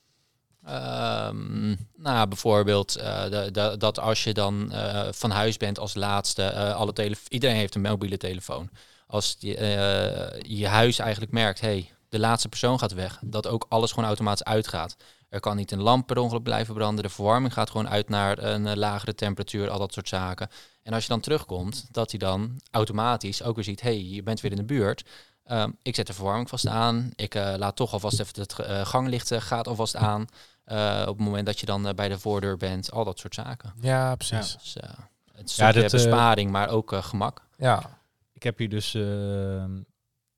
Ehm, 0.65 1.75
nou, 1.95 2.27
bijvoorbeeld 2.27 2.95
eh, 2.95 3.23
de, 3.23 3.49
de- 3.51 3.75
dat 3.77 3.99
als 3.99 4.23
je 4.23 4.33
dan 4.33 4.71
eh, 4.71 5.07
van 5.11 5.31
huis 5.31 5.57
bent 5.57 5.79
als 5.79 5.93
laatste, 5.95 6.43
eh, 6.43 6.75
alle 6.75 6.93
tele 6.93 7.15
iedereen 7.27 7.55
heeft 7.55 7.75
een 7.75 7.81
mobiele 7.81 8.17
telefoon. 8.17 8.69
Als 9.07 9.35
je, 9.39 9.55
eh, 9.57 10.41
je 10.59 10.67
huis 10.67 10.99
eigenlijk 10.99 11.31
merkt, 11.31 11.61
hey, 11.61 11.91
de 12.09 12.19
laatste 12.19 12.49
persoon 12.49 12.79
gaat 12.79 12.93
weg, 12.93 13.19
dat 13.23 13.47
ook 13.47 13.65
alles 13.69 13.91
gewoon 13.91 14.05
automatisch 14.07 14.43
uitgaat. 14.45 14.95
Er 15.35 15.41
kan 15.41 15.55
niet 15.55 15.71
een 15.71 15.81
lamp 15.81 16.07
per 16.07 16.17
ongeluk 16.17 16.43
blijven 16.43 16.73
branden, 16.73 17.03
de 17.03 17.09
verwarming 17.09 17.53
gaat 17.53 17.69
gewoon 17.69 17.89
uit 17.89 18.09
naar 18.09 18.37
een 18.37 18.67
eh, 18.67 18.75
lagere 18.75 19.15
temperatuur, 19.15 19.69
al 19.69 19.79
dat 19.79 19.93
soort 19.93 20.07
zaken. 20.07 20.49
En 20.83 20.93
als 20.93 21.03
je 21.03 21.09
dan 21.09 21.19
terugkomt, 21.19 21.87
dat 21.91 22.09
hij 22.11 22.19
dan 22.19 22.61
automatisch 22.71 23.43
ook 23.43 23.55
weer 23.55 23.63
ziet, 23.63 23.81
hey, 23.81 24.03
je 24.03 24.23
bent 24.23 24.41
weer 24.41 24.51
in 24.51 24.57
de 24.57 24.63
buurt. 24.63 25.05
Ehm, 25.43 25.71
ik 25.81 25.95
zet 25.95 26.07
de 26.07 26.13
verwarming 26.13 26.49
vast 26.49 26.67
aan. 26.67 27.11
Ik 27.15 27.35
eh, 27.35 27.53
laat 27.57 27.75
toch 27.75 27.93
alvast 27.93 28.19
even 28.19 28.41
het 28.41 28.59
eh, 28.59 28.85
ganglicht 28.85 29.33
gaat 29.43 29.67
alvast 29.67 29.95
aan. 29.95 30.25
Eh, 30.63 31.01
op 31.07 31.17
het 31.17 31.25
moment 31.25 31.45
dat 31.45 31.59
je 31.59 31.65
dan 31.65 31.91
bij 31.95 32.07
de 32.09 32.19
voordeur 32.19 32.57
bent. 32.57 32.91
Al 32.91 33.03
dat 33.03 33.19
soort 33.19 33.33
zaken. 33.33 33.73
Ja, 33.81 34.15
precies. 34.15 34.53
Dus 34.57 34.75
eh, 34.77 34.89
het 35.31 35.49
is 35.49 35.55
Ja, 35.55 35.65
ja, 35.67 35.71
dit, 35.71 35.83
eh, 35.83 35.91
besparing, 35.91 36.51
maar 36.51 36.69
ook 36.69 36.93
eh, 36.93 37.03
gemak. 37.03 37.41
Ja. 37.57 37.99
Ik 38.33 38.43
heb 38.43 38.57
hier 38.57 38.69
dus... 38.69 38.93
eh, 38.93 39.63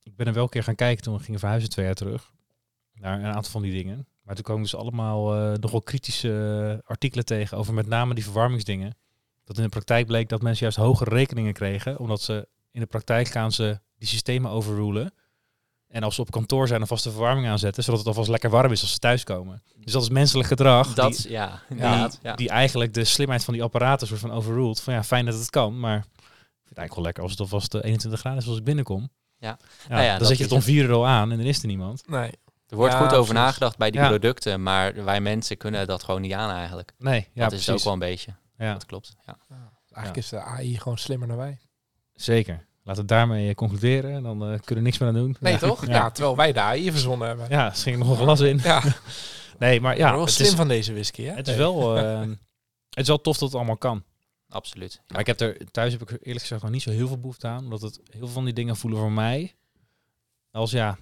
ik 0.03 0.15
ben 0.15 0.27
er 0.27 0.33
wel 0.33 0.43
een 0.43 0.49
keer 0.49 0.63
gaan 0.63 0.75
kijken 0.75 1.03
toen 1.03 1.17
we 1.17 1.23
gingen 1.23 1.39
verhuizen 1.39 1.69
twee 1.69 1.85
jaar 1.85 1.95
terug. 1.95 2.31
Naar 2.93 3.19
een 3.19 3.25
aantal 3.33 3.51
van 3.51 3.61
die 3.61 3.71
dingen. 3.71 4.07
Maar 4.27 4.35
toen 4.35 4.45
kwamen 4.45 4.63
dus 4.63 4.75
allemaal 4.75 5.35
eh, 5.35 5.53
nogal 5.59 5.81
kritische 5.81 6.81
artikelen 6.85 7.25
tegen 7.25 7.57
over 7.57 7.73
met 7.73 7.87
name 7.87 8.13
die 8.13 8.23
verwarmingsdingen. 8.23 8.97
Dat 9.43 9.57
in 9.57 9.63
de 9.63 9.69
praktijk 9.69 10.05
bleek 10.05 10.29
dat 10.29 10.41
mensen 10.41 10.61
juist 10.61 10.77
hogere 10.77 11.09
rekeningen 11.09 11.53
kregen. 11.53 11.99
Omdat 11.99 12.21
ze 12.21 12.47
in 12.71 12.79
de 12.79 12.85
praktijk 12.85 13.27
gaan 13.27 13.51
ze 13.51 13.79
die 13.97 14.07
systemen 14.07 14.51
overrulen. 14.51 15.13
En 15.87 16.03
als 16.03 16.15
ze 16.15 16.21
op 16.21 16.31
kantoor 16.31 16.67
zijn, 16.67 16.81
alvast 16.81 17.03
de 17.03 17.11
verwarming 17.11 17.47
aanzetten. 17.47 17.83
Zodat 17.83 17.99
het 17.99 18.07
alvast 18.07 18.29
lekker 18.29 18.49
warm 18.49 18.71
is 18.71 18.81
als 18.81 18.91
ze 18.91 18.97
thuiskomen. 18.97 19.63
Dus 19.79 19.93
dat 19.93 20.01
is 20.01 20.09
menselijk 20.09 20.47
gedrag. 20.47 20.93
Dat, 20.93 21.15
die, 21.15 21.31
ja, 21.31 21.47
die, 21.47 21.77
inderdaad. 21.77 22.19
Ja. 22.21 22.35
die 22.35 22.49
eigenlijk 22.49 22.93
de 22.93 23.03
slimheid 23.03 23.43
van 23.43 23.53
die 23.53 23.63
apparaten 23.63 24.07
soort 24.07 24.19
van 24.19 24.31
overruled. 24.31 24.81
Van 24.81 24.93
ja, 24.93 25.03
fijn 25.03 25.25
dat 25.25 25.33
het 25.33 25.49
kan, 25.49 25.79
maar 25.79 25.97
ik 25.97 26.03
vind 26.03 26.69
het 26.69 26.77
eigenlijk 26.77 26.95
wel 26.95 27.03
lekker 27.03 27.23
als 27.23 27.31
het 27.31 27.41
alvast 27.41 27.73
eh, 27.73 27.81
21 27.83 28.19
graden 28.19 28.39
is 28.41 28.47
als 28.47 28.57
ik 28.57 28.63
binnenkom. 28.63 29.09
Ja. 29.39 29.47
ja, 29.47 29.89
Nou 29.89 30.03
ja, 30.03 30.09
dan 30.09 30.19
dat 30.19 30.27
zet 30.27 30.37
je 30.37 30.43
het 30.43 30.51
om 30.51 30.57
het. 30.57 30.67
vier 30.67 30.83
uur 30.83 30.93
al 30.93 31.07
aan 31.07 31.31
en 31.31 31.37
dan 31.37 31.45
is 31.45 31.59
er 31.61 31.67
niemand. 31.67 32.07
Nee. 32.07 32.31
Er 32.67 32.75
wordt 32.75 32.93
Ja, 32.93 32.99
goed 32.99 33.07
over 33.07 33.17
precies. 33.33 33.33
nagedacht 33.45 33.77
bij 33.77 33.91
die 33.91 34.01
Ja. 34.01 34.07
producten. 34.07 34.63
Maar 34.63 35.03
wij 35.05 35.21
mensen 35.21 35.57
kunnen 35.57 35.87
dat 35.87 36.03
gewoon 36.03 36.21
niet 36.21 36.33
aan 36.33 36.49
eigenlijk. 36.55 36.93
Nee, 36.97 37.19
ja, 37.33 37.41
dat 37.41 37.47
precies. 37.47 37.67
is 37.67 37.73
ook 37.73 37.83
wel 37.83 37.93
een 37.93 37.99
beetje. 37.99 38.35
Ja, 38.57 38.73
Dat 38.73 38.85
klopt. 38.85 39.15
Ja. 39.25 39.37
Eigenlijk 39.91 40.17
is 40.25 40.29
de 40.29 40.39
AI 40.39 40.77
gewoon 40.79 40.97
slimmer 40.97 41.27
dan 41.27 41.37
wij. 41.37 41.59
zeker. 42.13 42.65
Laten 42.83 43.01
we 43.01 43.07
daarmee 43.07 43.49
eh, 43.49 43.55
concluderen 43.55 44.11
en 44.15 44.23
dan 44.23 44.41
eh, 44.41 44.47
kunnen 44.47 44.75
we 44.83 44.89
niks 44.89 44.97
meer 44.97 45.09
aan 45.09 45.15
doen. 45.15 45.37
Nee, 45.39 45.53
ja. 45.53 45.59
toch? 45.59 45.85
Ja. 45.85 45.91
Ja, 45.93 46.09
terwijl 46.11 46.35
wij 46.35 46.53
de 46.53 46.59
AI 46.59 46.91
verzonnen 46.91 47.27
hebben. 47.27 47.49
ja 47.49 47.65
er 47.65 47.75
ging 47.75 47.97
nog 47.97 48.09
een 48.09 48.15
glas 48.17 48.39
in. 48.39 48.59
Ja, 48.63 48.81
Nee, 49.59 49.81
maar 49.81 49.97
ja 49.97 50.05
ja, 50.07 50.11
wel 50.13 50.21
het 50.25 50.31
slim 50.33 50.47
is, 50.47 50.53
van 50.53 50.67
deze 50.67 50.91
whisky, 50.93 51.23
hè? 51.23 51.33
het 51.33 51.47
is 51.47 51.55
wel... 51.55 51.97
eh, 51.97 52.19
het 52.89 52.99
is 53.03 53.07
wel 53.07 53.21
tof 53.21 53.37
dat 53.37 53.47
het 53.47 53.57
allemaal 53.57 53.77
kan. 53.77 54.03
Absoluut. 54.49 55.01
Maar 55.07 55.19
ik 55.19 55.27
heb 55.27 55.39
er 55.39 55.71
thuis 55.71 55.91
heb 55.91 56.01
ik 56.01 56.09
er 56.11 56.17
eerlijk 56.21 56.41
gezegd 56.41 56.61
nog 56.61 56.71
niet 56.71 56.81
zo 56.81 56.89
heel 56.91 57.07
veel 57.07 57.19
behoefte 57.19 57.47
aan. 57.47 57.63
Omdat 57.63 57.81
het 57.81 57.95
heel 58.09 58.19
veel 58.19 58.27
van 58.27 58.45
die 58.45 58.53
dingen 58.53 58.75
voelen 58.75 58.99
voor 58.99 59.11
mij 59.11 59.55
als 60.51 60.71
ja, 60.71 60.97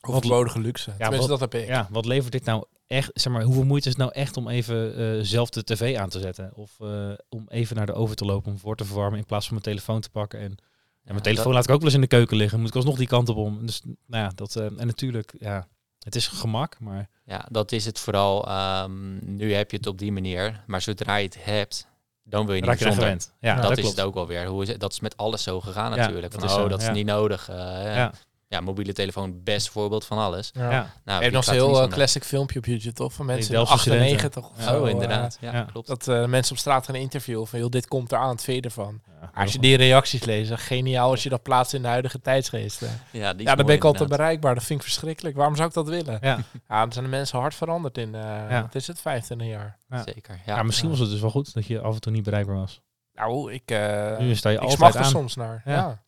Overbodige 0.00 0.58
luxe. 0.60 0.84
Tenminste, 0.98 1.18
wat- 1.28 1.28
dat 1.40 1.40
heb 1.52 1.62
ik. 1.62 1.68
ja, 1.68 1.88
wat 1.90 2.04
levert 2.04 2.32
dit 2.32 2.44
nou 2.44 2.64
echt? 2.86 3.10
Zeg 3.14 3.32
maar, 3.32 3.42
hoeveel 3.42 3.64
moeite 3.64 3.88
is 3.88 3.94
het 3.94 4.02
nou 4.02 4.14
echt 4.14 4.36
om 4.36 4.48
even 4.48 4.96
eh, 4.96 5.18
zelf 5.24 5.50
de 5.50 5.64
tv 5.64 5.96
aan 5.96 6.08
te 6.08 6.20
zetten? 6.20 6.50
Of 6.54 6.70
eh, 6.80 7.10
om 7.28 7.44
even 7.48 7.76
naar 7.76 7.86
de 7.86 7.92
oven 7.92 8.16
te 8.16 8.24
lopen 8.24 8.52
om 8.52 8.58
voor 8.58 8.76
te 8.76 8.84
verwarmen 8.84 9.18
in 9.18 9.24
plaats 9.26 9.44
van 9.46 9.54
mijn 9.54 9.66
telefoon 9.66 10.00
te 10.00 10.10
pakken. 10.10 10.40
En 10.40 10.54
ja, 11.02 11.10
mijn 11.12 11.22
telefoon 11.22 11.52
laat 11.52 11.64
ik 11.64 11.70
ook 11.70 11.76
wel 11.76 11.86
eens 11.86 11.94
in 11.94 12.00
de 12.00 12.06
keuken 12.06 12.36
liggen. 12.36 12.58
Moet 12.60 12.68
ik 12.68 12.74
alsnog 12.74 12.96
die 12.96 13.06
kant 13.06 13.28
op 13.28 13.36
om. 13.36 13.66
Dus 13.66 13.82
nou 14.06 14.24
ja, 14.24 14.32
dat, 14.34 14.56
eh, 14.56 14.64
en 14.64 14.86
natuurlijk, 14.86 15.34
ja, 15.38 15.66
het 15.98 16.14
is 16.14 16.28
gemak, 16.28 16.80
maar 16.80 17.08
Ja, 17.24 17.46
dat 17.50 17.72
is 17.72 17.84
het 17.84 17.98
vooral. 17.98 18.46
Ehm, 18.48 19.34
nu 19.36 19.54
heb 19.54 19.70
je 19.70 19.76
het 19.76 19.86
op 19.86 19.98
die 19.98 20.12
manier. 20.12 20.64
Maar 20.66 20.80
zodra 20.82 21.16
je 21.16 21.24
het 21.24 21.44
hebt, 21.44 21.86
dan 22.22 22.46
wil 22.46 22.54
je 22.54 22.60
niet 22.60 22.70
er 22.70 22.78
zonder. 22.78 23.08
Ja, 23.08 23.16
Ja, 23.40 23.60
dat, 23.60 23.78
is 23.78 23.88
het 23.88 24.00
ook 24.00 24.14
alweer. 24.16 24.46
Hoe 24.46 24.62
is 24.62 24.68
het? 24.68 24.80
Dat 24.80 24.92
is 24.92 25.00
met 25.00 25.16
alles 25.16 25.42
zo 25.42 25.60
gegaan 25.60 25.90
Ja, 25.90 25.96
natuurlijk. 25.96 26.32
dat 26.32 26.40
Van, 26.40 26.48
is 26.50 26.54
oh, 26.54 26.60
zo, 26.60 26.68
dat 26.68 26.80
is 26.80 26.86
ja. 26.86 26.92
niet 26.92 27.06
nodig. 27.06 27.48
eh, 27.48 28.08
Ja. 28.50 28.60
mobiele 28.60 28.92
telefoon, 28.92 29.40
best 29.42 29.68
voorbeeld 29.68 30.04
van 30.04 30.18
alles. 30.18 30.50
Ja. 30.54 30.62
Ja. 30.62 30.68
Nou, 30.70 30.88
Je 31.04 31.12
hebt 31.12 31.22
die 31.22 31.30
nog 31.32 31.44
er 31.46 31.52
heel 31.52 31.82
eh, 31.82 31.88
classic 31.88 32.24
filmpje 32.24 32.58
op 32.58 32.64
YouTube, 32.64 32.92
toch? 32.94 33.12
Van 33.12 33.26
mensen 33.26 33.46
in 33.46 33.52
Delftse 33.54 33.74
98 33.74 34.50
of 34.50 34.62
zo. 34.62 34.80
oh, 34.80 34.86
eh, 34.86 34.90
inderdaad. 34.92 35.38
Ja, 35.40 35.52
ja. 35.52 35.62
klopt. 35.72 35.86
dat 35.86 36.08
eh, 36.08 36.24
mensen 36.26 36.52
op 36.52 36.58
straat 36.58 36.84
gaan 36.86 36.94
interviewen 36.94 37.46
van, 37.46 37.58
joh, 37.58 37.70
dit 37.70 37.88
komt 37.88 38.12
eraan, 38.12 38.30
het 38.36 38.64
ervan? 38.64 39.00
Ja, 39.20 39.30
Als 39.42 39.52
je 39.52 39.58
die 39.58 39.76
reacties 39.76 40.24
leest, 40.24 40.52
geniaal 40.54 41.10
als 41.10 41.22
je 41.22 41.28
dat 41.28 41.42
plaatst 41.42 41.74
in 41.74 41.82
de 41.82 41.88
huidige 41.88 42.20
tijdsgeest. 42.20 42.82
eh. 42.82 42.88
Ja, 43.10 43.32
die 43.32 43.40
Ja, 43.46 43.54
dan 43.54 43.54
mooi 43.54 43.66
ben 43.66 43.76
ik 43.76 43.84
altijd 43.84 44.08
bereikbaar. 44.08 44.54
Dat 44.54 44.64
vind 44.64 44.78
ik 44.80 44.84
verschrikkelijk. 44.86 45.36
Waarom 45.36 45.56
zou 45.56 45.68
ik 45.68 45.74
dat 45.74 45.88
willen? 45.88 46.18
Ja, 46.20 46.38
Ja, 46.68 46.80
dan 46.80 46.92
zijn 46.92 47.04
de 47.04 47.10
mensen 47.10 47.38
hard 47.38 47.54
veranderd 47.54 47.98
in, 47.98 48.14
eh 48.14 48.20
Ja. 48.50 48.62
wat 48.62 48.74
is 48.74 48.86
het, 48.86 49.00
25 49.00 49.46
jaar. 49.46 49.78
Ja. 49.88 50.02
Zeker. 50.02 50.40
ja. 50.46 50.56
Ja. 50.56 50.62
misschien 50.62 50.88
Ja. 50.88 50.94
was 50.94 51.02
het 51.02 51.10
dus 51.10 51.20
wel 51.20 51.30
goed 51.30 51.54
dat 51.54 51.66
je 51.66 51.80
af 51.80 51.94
en 51.94 52.00
toe 52.00 52.12
niet 52.12 52.22
bereikbaar 52.24 52.56
was. 52.56 52.80
Nou, 53.14 53.52
ik, 53.52 53.70
eh 53.70 54.18
nu 54.18 54.34
sta 54.34 54.48
je 54.48 54.56
ik 54.56 54.62
altijd 54.62 54.94
er 54.94 55.00
aan. 55.00 55.06
soms 55.10 55.36
naar. 55.36 55.62
Ja. 55.64 56.02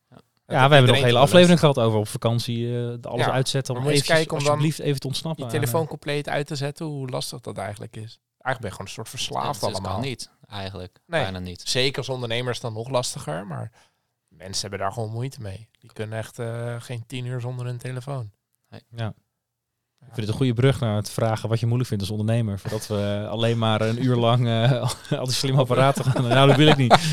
Ja, 0.45 0.67
we 0.67 0.73
hebben 0.73 0.91
nog 0.91 0.97
een 0.97 1.07
hele 1.07 1.19
aflevering 1.19 1.59
gehad 1.59 1.79
over 1.79 1.99
op 1.99 2.07
vakantie 2.07 2.67
uh, 2.67 2.95
alles 3.01 3.25
Ja, 3.25 3.31
uitzetten. 3.31 3.75
Om 3.75 3.87
even, 3.87 4.05
kijken 4.05 4.31
om 4.31 4.43
dan 4.43 4.47
alsjeblieft 4.47 4.79
even 4.79 4.99
te 4.99 5.07
ontsnappen. 5.07 5.47
Die 5.47 5.53
aan, 5.53 5.59
telefoon 5.59 5.87
compleet 5.87 6.29
uit 6.29 6.47
te 6.47 6.55
zetten, 6.55 6.85
hoe 6.85 7.09
lastig 7.09 7.39
dat 7.39 7.57
eigenlijk 7.57 7.95
is. 7.95 8.19
Eigenlijk 8.37 8.59
ben 8.59 8.65
je 8.65 8.71
gewoon 8.71 8.85
een 8.85 8.93
soort 8.93 9.09
verslaafd 9.09 9.61
dat, 9.61 9.73
allemaal. 9.73 9.93
kan 9.93 10.01
niet, 10.01 10.29
eigenlijk. 10.47 10.99
Nee. 11.05 11.21
Bijna 11.21 11.39
niet. 11.39 11.61
Zeker 11.65 11.97
als 11.97 12.09
ondernemer 12.09 12.49
is 12.49 12.57
het 12.61 12.65
dan 12.65 12.73
nog 12.73 12.89
lastiger, 12.89 13.47
maar 13.47 13.71
mensen 14.27 14.61
hebben 14.61 14.79
daar 14.79 14.91
gewoon 14.91 15.11
moeite 15.11 15.41
mee. 15.41 15.69
Die 15.79 15.93
kunnen 15.93 16.17
echt 16.17 16.39
eh, 16.39 16.75
geen 16.79 17.05
tien 17.05 17.25
uur 17.25 17.41
zonder 17.41 17.65
hun 17.65 17.77
telefoon. 17.77 18.31
eh, 18.69 18.79
ja. 18.89 19.13
Ik 20.07 20.13
vind 20.13 20.27
het 20.27 20.27
een 20.27 20.45
goede 20.45 20.61
brug 20.61 20.79
naar 20.79 20.95
het 20.95 21.09
vragen 21.09 21.49
wat 21.49 21.59
je 21.59 21.65
moeilijk 21.65 21.89
vindt 21.89 22.03
als 22.03 22.11
ondernemer. 22.19 22.59
Voordat 22.59 22.87
we 22.87 23.19
eh, 23.23 23.29
alleen 23.35 23.57
maar 23.57 23.81
een 23.81 24.03
uur 24.03 24.15
lang 24.15 24.47
eh, 24.47 24.71
al 25.19 25.25
die 25.25 25.33
slimme 25.33 25.59
apparaten 25.59 26.05
gaan. 26.05 26.27
Nou, 26.27 26.47
dat 26.47 26.57
wil 26.57 26.67
ik 26.67 26.77
niet. 26.77 26.97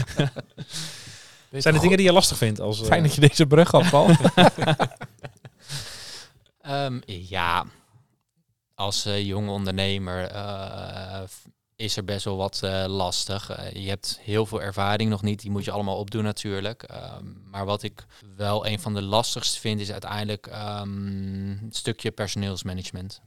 Zijn 1.50 1.74
er 1.74 1.80
dingen 1.80 1.96
die 1.96 2.06
je 2.06 2.12
lastig 2.12 2.36
vindt? 2.36 2.60
Als, 2.60 2.80
eh, 2.80 2.86
Fijn 2.86 3.02
dat 3.02 3.14
je 3.14 3.20
deze 3.20 3.46
brug 3.46 3.90
Paul. 3.90 4.10
Ehm, 6.60 7.00
ja, 7.06 7.64
als 8.74 9.04
eh, 9.04 9.26
jonge 9.26 9.50
ondernemer 9.50 10.24
eh, 10.24 11.22
is 11.80 11.96
er 11.96 12.04
best 12.04 12.24
wel 12.24 12.36
wat 12.36 12.62
eh, 12.62 12.84
lastig. 12.86 13.50
Eh, 13.50 13.82
je 13.82 13.88
hebt 13.88 14.18
heel 14.22 14.46
veel 14.46 14.62
ervaring 14.62 15.10
nog 15.10 15.22
niet, 15.22 15.40
die 15.40 15.50
moet 15.50 15.64
je 15.64 15.70
allemaal 15.70 15.98
opdoen 15.98 16.22
natuurlijk. 16.22 16.82
Ehm, 16.82 17.24
maar 17.50 17.64
wat 17.64 17.82
ik 17.82 18.04
wel 18.36 18.66
een 18.66 18.80
van 18.80 18.94
de 18.94 19.02
lastigste 19.02 19.60
vind, 19.60 19.80
is 19.80 19.92
uiteindelijk 19.92 20.46
ehm, 20.46 21.56
het 21.64 21.76
stukje 21.76 22.10
personeelsmanagement. 22.10 23.20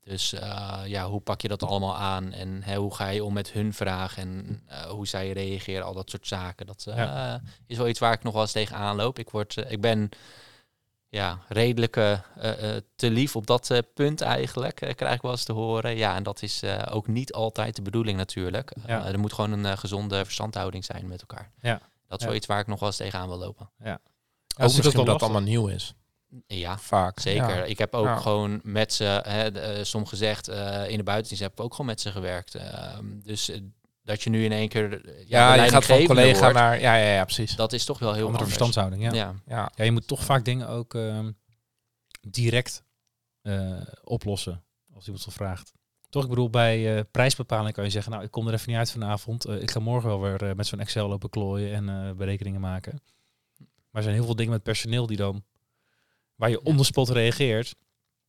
Dus 0.00 0.32
eh, 0.32 0.80
ja, 0.86 1.08
hoe 1.08 1.20
pak 1.20 1.40
je 1.40 1.48
dat 1.48 1.62
allemaal 1.62 1.96
aan 1.96 2.32
en 2.32 2.62
hè, 2.62 2.76
hoe 2.76 2.94
ga 2.94 3.08
je 3.08 3.24
om 3.24 3.32
met 3.32 3.50
hun 3.52 3.72
vragen 3.74 4.22
en 4.22 4.62
eh, 4.66 4.80
hoe 4.82 5.06
zij 5.06 5.32
reageren, 5.32 5.84
al 5.84 5.94
dat 5.94 6.10
soort 6.10 6.26
zaken. 6.26 6.66
Dat 6.66 6.86
eh, 6.86 7.34
is 7.66 7.76
wel 7.76 7.88
iets 7.88 7.98
waar 7.98 8.12
ik 8.12 8.22
nog 8.22 8.32
wel 8.32 8.42
eens 8.42 8.52
tegenaan 8.52 8.96
loop. 8.96 9.18
Ik, 9.18 9.30
word, 9.30 9.56
ik 9.68 9.80
ben 9.80 10.08
ja, 11.08 11.38
redelijk 11.48 11.96
eh, 11.96 12.12
eh, 12.12 12.76
eh, 12.76 12.82
te 12.96 13.10
lief 13.10 13.36
op 13.36 13.46
dat 13.46 13.70
eh, 13.70 13.78
punt 13.94 14.20
eigenlijk, 14.20 14.80
eh, 14.80 14.94
krijg 14.94 15.14
ik 15.14 15.22
wel 15.22 15.30
eens 15.30 15.44
te 15.44 15.52
horen. 15.52 15.96
Ja, 15.96 16.14
en 16.14 16.22
dat 16.22 16.42
is 16.42 16.62
eh, 16.62 16.82
ook 16.90 17.06
niet 17.06 17.32
altijd 17.32 17.76
de 17.76 17.82
bedoeling 17.82 18.16
natuurlijk. 18.18 18.70
Eh, 18.70 18.82
Ja. 18.86 19.06
er 19.06 19.18
moet 19.18 19.32
gewoon 19.32 19.52
een 19.52 19.66
eh, 19.66 19.76
gezonde 19.76 20.24
verstandhouding 20.24 20.84
zijn 20.84 21.08
met 21.08 21.20
elkaar. 21.20 21.50
Ja. 21.60 21.80
Dat 22.06 22.18
is 22.18 22.24
Ja. 22.24 22.26
wel 22.26 22.36
iets 22.36 22.46
waar 22.46 22.60
ik 22.60 22.66
nog 22.66 22.78
wel 22.78 22.88
eens 22.88 22.96
tegenaan 22.96 23.28
wil 23.28 23.38
lopen. 23.38 23.70
Ja, 23.84 23.92
Ook 23.92 24.00
misschien 24.58 24.84
misschien 24.84 25.04
dat 25.04 25.06
lastig. 25.06 25.22
allemaal 25.28 25.48
nieuw 25.48 25.66
is. 25.66 25.94
Ja, 26.46 26.78
Vaak. 26.78 27.20
zeker. 27.20 27.56
Ja. 27.56 27.62
Ik 27.64 27.78
heb 27.78 27.94
ook 27.94 28.04
Ja. 28.06 28.16
gewoon 28.16 28.60
met 28.62 28.92
ze, 28.92 29.04
hè, 29.04 29.50
de, 29.52 29.60
eh, 29.60 29.84
som 29.84 30.06
gezegd, 30.06 30.48
eh, 30.48 30.88
in 30.88 30.96
de 30.96 31.02
buitendienst 31.02 31.42
heb 31.42 31.52
ik 31.52 31.60
ook 31.60 31.70
gewoon 31.70 31.86
met 31.86 32.00
ze 32.00 32.10
gewerkt. 32.10 32.54
Ehm, 32.54 33.04
dus 33.22 33.48
eh, 33.50 33.60
dat 34.02 34.22
je 34.22 34.30
nu 34.30 34.44
in 34.44 34.52
één 34.52 34.68
keer 34.68 35.06
eh, 35.06 35.28
Ja, 35.28 35.56
de 35.56 35.62
je 35.62 35.68
gaat 35.68 35.84
van 35.84 36.04
collega 36.04 36.38
wordt, 36.38 36.54
naar... 36.54 36.80
Ja, 36.80 36.94
ja, 36.94 37.12
ja, 37.14 37.24
precies. 37.24 37.56
Dat 37.56 37.72
is 37.72 37.84
toch 37.84 37.98
wel 37.98 38.12
heel 38.14 38.26
andere 38.26 38.44
verstandshouding. 38.44 39.02
Ja. 39.02 39.12
Ja. 39.12 39.34
Ja. 39.46 39.70
Ja. 39.74 39.84
je 39.84 39.90
moet 39.92 40.06
toch 40.06 40.24
vaak 40.24 40.44
dingen 40.44 40.68
ook 40.68 40.94
ehm, 40.94 41.30
direct 42.20 42.82
eh, 43.42 43.80
oplossen 44.04 44.62
als 44.94 45.04
iemand 45.04 45.22
zo 45.24 45.30
vraagt. 45.30 45.72
Toch, 46.08 46.22
ik 46.22 46.28
bedoel, 46.28 46.50
bij 46.50 46.96
eh, 46.96 47.04
prijsbepaling 47.10 47.74
kan 47.74 47.84
je 47.84 47.90
zeggen, 47.90 48.12
nou, 48.12 48.24
ik 48.24 48.30
kom 48.30 48.46
er 48.48 48.52
even 48.54 48.68
niet 48.68 48.78
uit 48.78 48.90
vanavond. 48.90 49.44
Eh, 49.44 49.62
ik 49.62 49.70
ga 49.70 49.80
morgen 49.80 50.08
wel 50.08 50.20
weer 50.20 50.42
eh, 50.48 50.54
met 50.54 50.66
zo'n 50.66 50.80
Excel 50.80 51.08
lopen 51.08 51.30
klooien 51.30 51.74
en 51.74 51.88
eh, 51.88 52.12
berekeningen 52.16 52.60
maken. 52.60 53.02
Maar 53.58 53.68
er 53.90 54.02
zijn 54.02 54.14
heel 54.14 54.24
veel 54.24 54.36
dingen 54.36 54.52
met 54.52 54.62
personeel 54.62 55.06
die 55.06 55.16
dan, 55.16 55.44
waar 56.40 56.50
je 56.50 56.62
on 56.62 56.76
the 56.76 56.84
spot 56.84 57.08
reageert. 57.08 57.74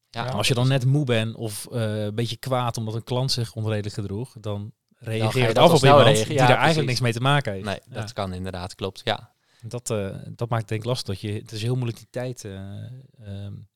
Ja, 0.10 0.28
En 0.28 0.34
als 0.34 0.48
je 0.48 0.54
dan 0.54 0.68
net 0.68 0.86
moe 0.86 1.06
bent 1.06 1.36
of 1.36 1.68
eh, 1.72 2.04
een 2.04 2.16
beetje 2.16 2.38
kwaad 2.38 2.78
omdat 2.78 2.94
een 2.94 3.04
klant 3.04 3.32
zich 3.32 3.56
onredelijk 3.56 3.94
gedroeg, 3.96 4.36
dan 4.40 4.72
reageer 4.96 5.48
je 5.50 5.60
af 5.60 5.74
op 5.74 5.84
iemand 5.84 6.04
reageren. 6.04 6.28
die 6.28 6.38
Ja, 6.38 6.48
daar 6.48 6.58
eigenlijk 6.58 6.88
niks 6.88 7.00
mee 7.00 7.14
te 7.14 7.20
maken 7.20 7.54
heeft. 7.54 7.66
Nee, 7.66 7.80
Ja. 7.90 7.94
dat 8.02 8.14
kan 8.14 8.34
inderdaad, 8.34 8.76
klopt. 8.76 9.02
Ja, 9.04 9.34
Dat, 9.62 9.90
eh, 9.90 10.16
dat 10.36 10.50
maakt 10.50 10.62
het 10.62 10.68
denk 10.70 10.82
ik 10.82 10.88
lastig. 10.88 11.08
Dat 11.08 11.20
je, 11.22 11.34
het 11.40 11.52
is 11.52 11.62
heel 11.62 11.74
moeilijk 11.76 11.98
die 11.98 12.08
tijd, 12.10 12.46
eh, 12.46 12.52
ehm, 12.54 13.46
een 13.46 13.68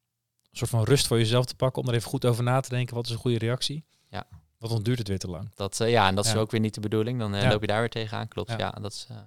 soort 0.52 0.70
van 0.70 0.84
rust 0.84 1.08
voor 1.08 1.18
jezelf 1.18 1.46
te 1.46 1.56
pakken 1.56 1.82
om 1.82 1.88
er 1.90 1.96
even 1.96 2.10
goed 2.10 2.26
over 2.26 2.44
na 2.44 2.60
te 2.60 2.70
denken. 2.70 2.96
Wat 2.96 3.06
is 3.06 3.12
een 3.12 3.18
goede 3.18 3.38
reactie? 3.38 3.86
Ja. 4.10 4.28
Want 4.58 4.74
dan 4.74 4.84
duurt 4.84 4.98
het 4.98 5.08
weer 5.08 5.20
te 5.20 5.28
lang. 5.30 5.52
dat, 5.56 5.80
eh, 5.80 5.90
ja 5.90 6.08
en 6.08 6.16
dat 6.16 6.26
is 6.26 6.36
ook 6.36 6.52
weer 6.52 6.60
niet 6.60 6.74
de 6.74 6.80
bedoeling. 6.80 7.20
Dan 7.20 7.36
eh, 7.36 7.42
Ja. 7.42 7.50
loop 7.50 7.62
je 7.62 7.68
daar 7.68 7.80
weer 7.80 7.90
tegenaan, 7.90 8.28
klopt. 8.28 8.50
Ja. 8.50 8.58
Ja, 8.58 8.70
dat 8.72 8.92
is... 8.92 9.08
eh, 9.10 9.18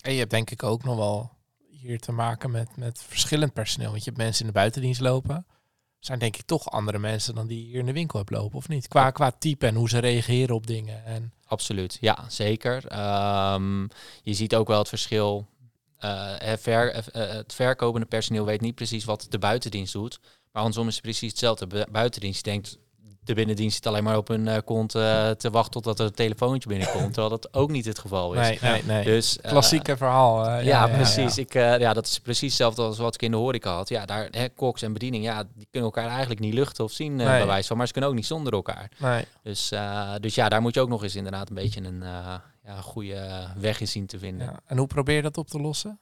En 0.00 0.12
je 0.12 0.18
hebt 0.18 0.30
denk 0.30 0.50
ik 0.50 0.62
ook 0.62 0.84
nog 0.84 0.96
wel 0.96 1.30
hier 1.80 1.98
te 1.98 2.12
maken 2.12 2.50
met, 2.50 2.76
met 2.76 3.02
verschillend 3.02 3.52
personeel. 3.52 3.90
Want 3.90 4.04
je 4.04 4.10
hebt 4.10 4.22
mensen 4.22 4.40
in 4.40 4.52
de 4.52 4.58
buitendienst 4.58 5.00
lopen. 5.00 5.46
Zijn 5.98 6.18
denk 6.18 6.36
ik 6.36 6.44
toch 6.44 6.70
andere 6.70 6.98
mensen 6.98 7.34
dan 7.34 7.46
die 7.46 7.64
hier 7.64 7.78
in 7.78 7.86
de 7.86 7.92
winkel 7.92 8.18
hebt 8.18 8.30
lopen, 8.30 8.58
of 8.58 8.68
niet? 8.68 8.88
Qua, 8.88 9.10
qua 9.10 9.30
type 9.30 9.66
en 9.66 9.74
hoe 9.74 9.88
ze 9.88 9.98
reageren 9.98 10.54
op 10.54 10.66
dingen. 10.66 11.04
En 11.04 11.32
Absoluut, 11.50 11.98
ja, 12.00 12.24
zeker. 12.28 12.86
Ehm, 12.86 13.82
je 14.22 14.34
ziet 14.34 14.54
ook 14.54 14.68
wel 14.68 14.78
het 14.78 14.88
verschil. 14.88 15.48
Eh, 15.96 16.34
het, 16.38 16.60
ver, 16.60 16.92
eh, 16.92 17.32
het 17.32 17.54
verkopende 17.54 18.06
personeel 18.06 18.44
weet 18.44 18.60
niet 18.60 18.74
precies 18.74 19.04
wat 19.04 19.26
de 19.28 19.38
buitendienst 19.38 19.92
doet. 19.92 20.20
Maar 20.22 20.62
andersom 20.62 20.88
is 20.88 20.94
het 20.94 21.02
precies 21.02 21.30
hetzelfde. 21.30 21.66
De 21.66 21.86
buitendienst 21.90 22.44
denkt, 22.44 22.78
de 23.30 23.36
binnendienst 23.36 23.74
zit 23.74 23.86
alleen 23.86 24.04
maar 24.04 24.16
op 24.16 24.28
hun 24.28 24.48
eh, 24.48 24.58
kont 24.64 24.94
eh, 24.94 25.30
te 25.30 25.50
wachten 25.50 25.72
totdat 25.72 25.98
er 25.98 26.06
een 26.06 26.12
telefoontje 26.12 26.68
binnenkomt. 26.68 27.12
Terwijl 27.12 27.28
dat 27.28 27.54
ook 27.54 27.70
niet 27.70 27.84
het 27.84 27.98
geval 27.98 28.34
is. 28.34 28.40
nee, 28.40 28.58
nee, 28.62 28.82
nee. 28.84 29.04
Dus, 29.04 29.40
eh, 29.40 29.50
Klassieke 29.50 29.96
verhaal. 29.96 30.60
ja, 30.60 30.86
precies. 30.86 31.38
Ik, 31.38 31.52
ja, 31.52 31.92
dat 31.92 32.06
is 32.06 32.18
precies 32.18 32.48
hetzelfde 32.48 32.82
als 32.82 32.98
wat 32.98 33.14
ik 33.14 33.22
in 33.22 33.30
de 33.30 33.36
horeca 33.36 33.74
had. 33.74 33.88
Ja, 33.88 34.06
daar, 34.06 34.28
hè, 34.30 34.48
koks 34.48 34.82
en 34.82 34.92
bediening, 34.92 35.24
ja, 35.24 35.42
die 35.54 35.68
kunnen 35.70 35.90
elkaar 35.90 36.10
eigenlijk 36.10 36.40
niet 36.40 36.54
luchten 36.54 36.84
of 36.84 36.92
zien, 36.92 37.16
Nee. 37.16 37.26
bij 37.26 37.46
wijze 37.46 37.68
van. 37.68 37.76
Maar 37.76 37.86
ze 37.86 37.92
kunnen 37.92 38.10
ook 38.10 38.16
niet 38.16 38.26
zonder 38.26 38.52
elkaar. 38.52 38.90
Nee. 38.98 39.24
Dus, 39.42 39.72
dus 40.20 40.34
ja, 40.34 40.48
daar 40.48 40.60
moet 40.60 40.74
je 40.74 40.80
ook 40.80 40.88
nog 40.88 41.02
eens 41.02 41.16
inderdaad 41.16 41.48
een 41.48 41.54
beetje 41.54 41.80
een 41.82 42.02
ja, 42.64 42.80
goede 42.80 43.46
weg 43.58 43.80
in 43.80 43.88
zien 43.88 44.06
te 44.06 44.18
vinden. 44.18 44.46
Ja. 44.46 44.60
En 44.66 44.78
hoe 44.78 44.86
probeer 44.86 45.16
je 45.16 45.22
dat 45.22 45.38
op 45.38 45.48
te 45.48 45.60
lossen? 45.60 46.00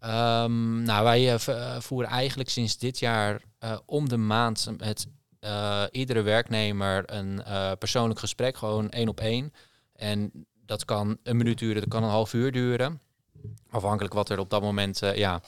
Ehm, 0.00 0.82
nou, 0.82 1.04
wij 1.04 1.38
voeren 1.78 2.10
eigenlijk 2.10 2.50
sinds 2.50 2.78
dit 2.78 2.98
jaar 2.98 3.40
om 3.86 4.08
de 4.08 4.16
maand 4.16 4.68
met 4.78 5.06
eh, 5.40 5.84
iedere 5.90 6.22
werknemer 6.22 7.02
een 7.06 7.44
eh, 7.44 7.72
persoonlijk 7.78 8.20
gesprek, 8.20 8.56
gewoon 8.56 8.90
één 8.90 9.08
op 9.08 9.20
één. 9.20 9.52
En 9.92 10.46
dat 10.66 10.84
kan 10.84 11.18
een 11.22 11.36
minuut 11.36 11.58
duren, 11.58 11.80
dat 11.80 11.90
kan 11.90 12.02
een 12.02 12.10
half 12.10 12.32
uur 12.32 12.52
duren. 12.52 13.00
Afhankelijk 13.70 14.14
wat 14.14 14.28
er 14.28 14.38
op 14.38 14.50
dat 14.50 14.62
moment 14.62 15.02
eh, 15.02 15.16
ja, 15.16 15.42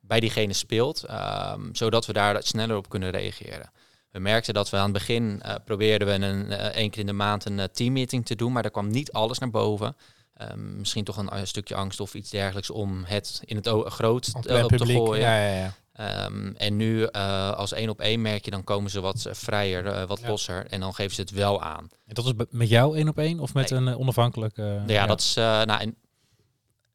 bij 0.00 0.20
diegene 0.20 0.52
speelt, 0.52 1.04
ehm, 1.04 1.60
zodat 1.72 2.06
we 2.06 2.12
daar 2.12 2.42
sneller 2.42 2.76
op 2.76 2.88
kunnen 2.88 3.10
reageren. 3.10 3.70
We 4.10 4.18
merkten 4.18 4.54
dat 4.54 4.70
we 4.70 4.76
aan 4.76 4.82
het 4.82 4.92
begin 4.92 5.42
probeerden 5.64 6.08
we 6.08 6.26
een, 6.26 6.50
één 6.50 6.90
keer 6.90 7.00
in 7.00 7.06
de 7.06 7.12
maand 7.12 7.44
een 7.44 7.68
teammeeting 7.72 8.26
te 8.26 8.34
doen, 8.34 8.52
maar 8.52 8.62
daar 8.62 8.70
kwam 8.70 8.90
niet 8.90 9.12
alles 9.12 9.38
naar 9.38 9.50
boven. 9.50 9.96
Ehm, 10.34 10.78
misschien 10.78 11.04
toch 11.04 11.16
een, 11.16 11.36
een 11.36 11.46
stukje 11.46 11.74
angst 11.74 12.00
of 12.00 12.14
iets 12.14 12.30
dergelijks 12.30 12.70
om 12.70 13.04
het 13.04 13.42
in 13.44 13.56
het 13.56 13.68
groot 13.68 14.30
Op 14.32 14.42
te 14.42 14.86
gooien. 14.86 15.22
Ja, 15.22 15.46
ja, 15.46 15.56
ja. 15.56 15.74
Ehm, 16.02 16.52
en 16.56 16.76
nu 16.76 17.02
eh, 17.04 17.52
als 17.52 17.72
één 17.72 17.88
op 17.88 18.00
één 18.00 18.22
merk 18.22 18.44
je, 18.44 18.50
dan 18.50 18.64
komen 18.64 18.90
ze 18.90 19.00
wat 19.00 19.24
eh, 19.24 19.34
vrijer, 19.34 19.86
eh, 19.86 20.06
wat 20.06 20.20
Ja. 20.20 20.28
losser. 20.28 20.66
En 20.70 20.80
dan 20.80 20.94
geven 20.94 21.14
ze 21.14 21.20
het 21.20 21.30
wel 21.30 21.62
aan. 21.62 21.88
En 22.06 22.14
dat 22.14 22.24
is 22.26 22.32
met 22.50 22.68
jou 22.68 22.96
één 22.96 23.08
op 23.08 23.18
één 23.18 23.40
of 23.40 23.54
met 23.54 23.70
Nee. 23.70 23.80
een 23.80 23.96
onafhankelijke... 23.98 24.82
ja, 24.86 25.06
dat 25.06 25.20
is... 25.20 25.34
nou, 25.34 25.80
en, 25.80 25.96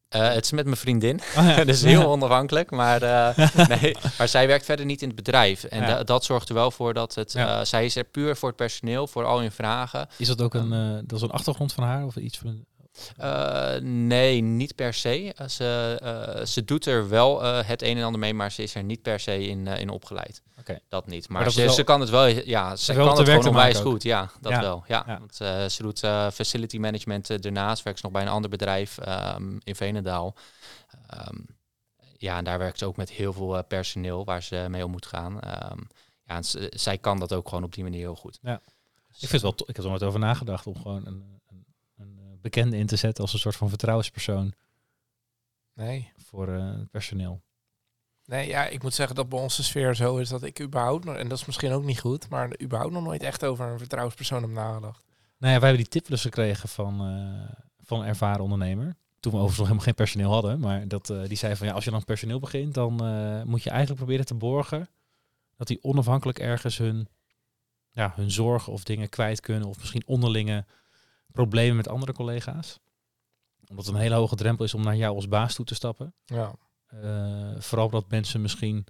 het 0.08 0.44
is 0.44 0.52
met 0.52 0.64
mijn 0.64 0.76
vriendin. 0.76 1.20
Ah, 1.36 1.44
ja. 1.46 1.56
dat 1.64 1.68
is 1.68 1.82
heel 1.82 2.06
onafhankelijk. 2.10 2.70
Maar, 2.70 3.00
nee, 3.80 3.96
maar 4.18 4.28
zij 4.28 4.46
werkt 4.46 4.64
verder 4.64 4.86
niet 4.86 5.02
in 5.02 5.06
het 5.08 5.16
bedrijf. 5.16 5.64
En 5.64 5.80
Ja. 5.80 5.86
da- 5.86 6.02
dat 6.02 6.24
zorgt 6.24 6.48
er 6.48 6.54
wel 6.54 6.70
voor 6.70 6.94
dat 6.94 7.14
het... 7.14 7.32
Ja. 7.32 7.64
zij 7.64 7.84
is 7.84 7.96
er 7.96 8.04
puur 8.04 8.36
voor 8.36 8.48
het 8.48 8.56
personeel, 8.56 9.06
voor 9.06 9.24
al 9.24 9.40
hun 9.40 9.52
vragen. 9.52 10.08
Is 10.16 10.26
dat 10.26 10.40
ook 10.42 10.54
een, 10.54 10.72
eh, 10.72 10.98
dat 11.04 11.12
is 11.18 11.22
een 11.22 11.30
achtergrond 11.30 11.72
van 11.72 11.84
haar 11.84 12.04
of 12.04 12.16
iets 12.16 12.38
van... 12.38 12.64
Eh, 13.16 13.74
nee, 13.82 14.40
niet 14.40 14.74
per 14.74 14.94
se. 14.94 15.32
Eh, 15.36 15.48
ze, 15.48 15.98
eh, 16.02 16.44
ze 16.44 16.64
doet 16.64 16.86
er 16.86 17.08
wel 17.08 17.42
het 17.42 17.82
een 17.82 17.96
en 17.96 18.04
ander 18.04 18.20
mee, 18.20 18.34
maar 18.34 18.52
ze 18.52 18.62
is 18.62 18.74
er 18.74 18.82
niet 18.84 19.02
per 19.02 19.20
se 19.20 19.46
in, 19.48 19.66
in 19.66 19.88
opgeleid. 19.88 20.42
Oké. 20.58 20.78
Dat 20.88 21.06
niet. 21.06 21.28
Maar, 21.28 21.42
ze, 21.42 21.48
is 21.60 21.64
wel- 21.66 21.74
ze 21.74 21.82
kan 21.84 22.00
het 22.00 22.10
wel, 22.10 22.26
ja, 22.26 22.76
ze 22.76 22.94
kan 22.94 23.08
het 23.18 23.28
gewoon 23.28 23.46
onwijs 23.48 23.78
goed. 23.78 24.02
Ja, 24.02 24.30
dat 24.40 24.52
Ja. 24.52 24.60
wel. 24.60 24.84
Ja, 24.86 25.04
Ja. 25.06 25.18
Want, 25.18 25.34
ze 25.72 25.82
doet 25.82 25.98
facility 26.34 26.78
management 26.78 27.42
daarnaast. 27.42 27.82
Werkt 27.82 27.98
ze 27.98 28.04
nog 28.04 28.14
bij 28.14 28.22
een 28.22 28.32
ander 28.34 28.50
bedrijf 28.50 28.98
ehm, 28.98 29.56
in 29.64 29.74
Venendaal. 29.76 30.34
Ehm, 31.06 31.36
ja, 32.16 32.36
en 32.36 32.44
daar 32.44 32.58
werkt 32.58 32.78
ze 32.78 32.86
ook 32.86 32.96
met 32.96 33.10
heel 33.10 33.32
veel 33.32 33.64
personeel 33.64 34.24
waar 34.24 34.42
ze 34.42 34.66
mee 34.68 34.84
om 34.84 34.90
moet 34.90 35.06
gaan. 35.06 35.40
Ehm, 35.40 35.78
ja, 36.24 36.36
en 36.36 36.44
zij 36.70 36.98
kan 36.98 37.18
dat 37.18 37.32
ook 37.32 37.48
gewoon 37.48 37.64
op 37.64 37.74
die 37.74 37.84
manier 37.84 38.00
heel 38.00 38.14
goed. 38.14 38.38
Ja. 38.42 38.60
Ik 39.20 39.28
vind 39.28 39.32
het 39.32 39.42
wel, 39.42 39.52
ik 39.66 39.76
heb 39.76 39.84
er 39.84 39.90
nooit 39.90 40.02
over 40.02 40.20
nagedacht 40.20 40.66
om 40.66 40.76
gewoon 40.76 41.06
een, 41.06 41.37
bekende 42.40 42.76
in 42.76 42.86
te 42.86 42.96
zetten 42.96 43.22
als 43.24 43.32
een 43.32 43.38
soort 43.38 43.56
van 43.56 43.68
vertrouwenspersoon 43.68 44.52
Nee. 45.74 46.12
voor 46.16 46.48
eh, 46.48 46.66
het 46.78 46.90
personeel. 46.90 47.40
Nee, 48.24 48.48
ja, 48.48 48.66
ik 48.66 48.82
moet 48.82 48.94
zeggen 48.94 49.16
dat 49.16 49.28
bij 49.28 49.38
onze 49.38 49.62
sfeer 49.64 49.94
zo 49.94 50.16
is 50.16 50.28
dat 50.28 50.42
ik 50.42 50.60
überhaupt 50.60 51.04
nog, 51.04 51.16
en 51.16 51.28
dat 51.28 51.38
is 51.38 51.44
misschien 51.44 51.72
ook 51.72 51.84
niet 51.84 52.00
goed, 52.00 52.28
maar 52.28 52.60
überhaupt 52.62 52.92
nog 52.92 53.02
nooit 53.02 53.22
echt 53.22 53.44
over 53.44 53.66
een 53.66 53.78
vertrouwenspersoon 53.78 54.42
heb 54.42 54.50
nagedacht. 54.50 55.04
Nou 55.38 55.52
ja, 55.52 55.60
wij 55.60 55.68
hebben 55.68 55.76
die 55.76 56.00
tiplus 56.00 56.22
gekregen 56.22 56.68
van, 56.68 57.00
eh, 57.00 57.54
van 57.80 58.00
een 58.00 58.06
ervaren 58.06 58.42
ondernemer. 58.42 58.96
Toen 59.20 59.32
we 59.32 59.38
overigens 59.38 59.56
nog 59.58 59.66
helemaal 59.66 59.84
geen 59.84 59.94
personeel 59.94 60.32
hadden. 60.32 60.60
Maar 60.60 60.88
dat, 60.88 61.10
eh, 61.10 61.22
die 61.28 61.36
zei 61.36 61.56
van 61.56 61.66
ja, 61.66 61.72
als 61.72 61.84
je 61.84 61.90
dan 61.90 62.04
personeel 62.04 62.38
begint, 62.38 62.74
dan 62.74 62.92
moet 63.46 63.62
je 63.62 63.70
eigenlijk 63.70 64.00
proberen 64.00 64.26
te 64.26 64.34
borgen 64.34 64.88
dat 65.56 65.66
die 65.66 65.84
onafhankelijk 65.84 66.38
ergens 66.38 66.78
hun, 66.78 67.08
ja, 67.90 68.12
hun 68.16 68.30
zorgen 68.30 68.72
of 68.72 68.84
dingen 68.84 69.08
kwijt 69.08 69.40
kunnen. 69.40 69.68
Of 69.68 69.78
misschien 69.78 70.06
onderlinge 70.06 70.64
problemen 71.42 71.76
met 71.76 71.88
andere 71.88 72.12
collega's. 72.12 72.78
Omdat 73.68 73.86
het 73.86 73.94
een 73.94 74.00
hele 74.00 74.14
hoge 74.14 74.36
drempel 74.36 74.64
is 74.64 74.74
om 74.74 74.82
naar 74.82 74.96
jou 74.96 75.14
als 75.14 75.28
baas 75.28 75.54
toe 75.54 75.64
te 75.64 75.74
stappen. 75.74 76.14
Ja. 76.24 76.54
Eh, 76.86 77.50
vooral 77.58 77.90
dat 77.90 78.10
mensen 78.10 78.40
misschien, 78.40 78.86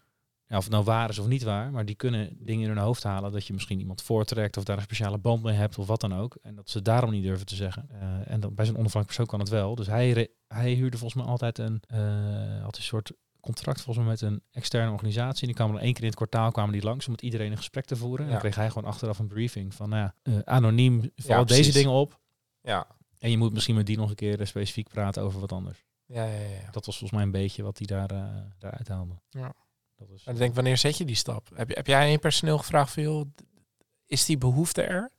ja, 0.46 0.56
of 0.56 0.64
het 0.64 0.72
nou 0.72 0.84
waar 0.84 1.08
is 1.08 1.18
of 1.18 1.26
niet 1.26 1.42
waar, 1.42 1.70
maar 1.70 1.84
die 1.84 1.94
kunnen 1.94 2.37
dingen 2.40 2.62
in 2.62 2.68
hun 2.76 2.84
hoofd 2.84 3.02
halen 3.02 3.32
dat 3.32 3.46
je 3.46 3.52
misschien 3.52 3.78
iemand 3.78 4.02
voortrekt 4.02 4.56
of 4.56 4.64
daar 4.64 4.76
een 4.76 4.82
speciale 4.82 5.18
band 5.18 5.42
mee 5.42 5.54
hebt 5.54 5.78
of 5.78 5.87
wat 5.87 6.00
dan 6.00 6.14
ook. 6.14 6.37
En 6.42 6.54
dat 6.54 6.70
ze 6.70 6.82
daarom 6.82 7.11
niet 7.11 7.22
durven 7.22 7.46
te 7.46 7.54
zeggen. 7.54 7.88
Eh, 7.90 8.32
en 8.32 8.40
dan, 8.40 8.54
bij 8.54 8.64
zo'n 8.64 8.76
onafhankelijk 8.78 9.06
persoon 9.06 9.26
kan 9.26 9.40
het 9.40 9.48
wel. 9.48 9.74
Dus 9.74 9.87
hij, 9.87 10.28
hij 10.48 10.72
huurde 10.72 10.98
volgens 10.98 11.22
mij 11.22 11.30
altijd 11.32 11.58
een, 11.58 11.82
eh, 11.88 12.62
had 12.62 12.76
een 12.76 12.82
soort 12.82 13.12
contract 13.40 13.80
volgens 13.80 14.04
mij 14.06 14.14
met 14.14 14.20
een 14.20 14.42
externe 14.50 14.92
organisatie. 14.92 15.46
Die 15.46 15.54
kwamen 15.56 15.74
dan 15.74 15.82
één 15.82 15.92
keer 15.92 16.02
in 16.02 16.08
het 16.08 16.16
kwartaal 16.16 16.50
kwamen 16.50 16.72
die 16.72 16.82
langs 16.82 17.06
om 17.06 17.12
met 17.12 17.22
iedereen 17.22 17.50
een 17.50 17.56
gesprek 17.56 17.84
te 17.84 17.96
voeren. 17.96 18.18
En 18.20 18.24
Ja. 18.26 18.30
dan 18.32 18.40
kreeg 18.40 18.54
hij 18.54 18.70
gewoon 18.70 18.90
achteraf 18.90 19.18
een 19.18 19.28
briefing 19.28 19.74
van, 19.74 19.88
nou 19.88 20.11
ja, 20.22 20.42
anoniem, 20.44 21.11
val 21.16 21.38
Ja, 21.38 21.44
deze 21.44 21.72
dingen 21.72 21.90
op. 21.92 22.18
Ja. 22.68 22.87
En 23.18 23.31
je 23.31 23.38
moet 23.38 23.52
misschien 23.52 23.74
met 23.74 23.87
die 23.87 23.96
nog 23.96 24.09
een 24.11 24.14
keer 24.16 24.40
eh, 24.40 24.46
specifiek 24.46 24.88
praten 24.88 25.22
over 25.22 25.40
wat 25.40 25.52
anders. 25.52 25.85
Ja, 26.07 26.24
ja, 26.24 26.38
ja. 26.40 26.70
Dat 26.70 26.87
was 26.87 26.98
volgens 26.98 27.11
mij 27.11 27.22
een 27.22 27.31
beetje 27.31 27.62
wat 27.62 27.78
hij 27.78 27.87
daar, 27.87 28.11
eh 28.11 28.24
daaruit 28.59 28.88
haalde. 28.88 29.20
Ja. 29.31 29.52
Dat 29.96 30.09
is, 30.11 30.24
En 30.24 30.33
ik 30.33 30.38
denk, 30.38 30.54
wanneer 30.54 30.76
zet 30.76 30.96
je 30.98 31.04
die 31.04 31.16
stap? 31.16 31.48
Heb, 31.54 31.68
je- 31.68 31.74
heb 31.74 31.87
jij 31.87 32.12
in 32.12 32.18
personeel 32.18 32.59
gevraagd 32.59 32.92
van, 32.92 33.02
joh, 33.02 33.20
d- 33.35 33.42
is 34.07 34.24
die 34.24 34.38
behoefte 34.38 34.83
er? 34.83 35.11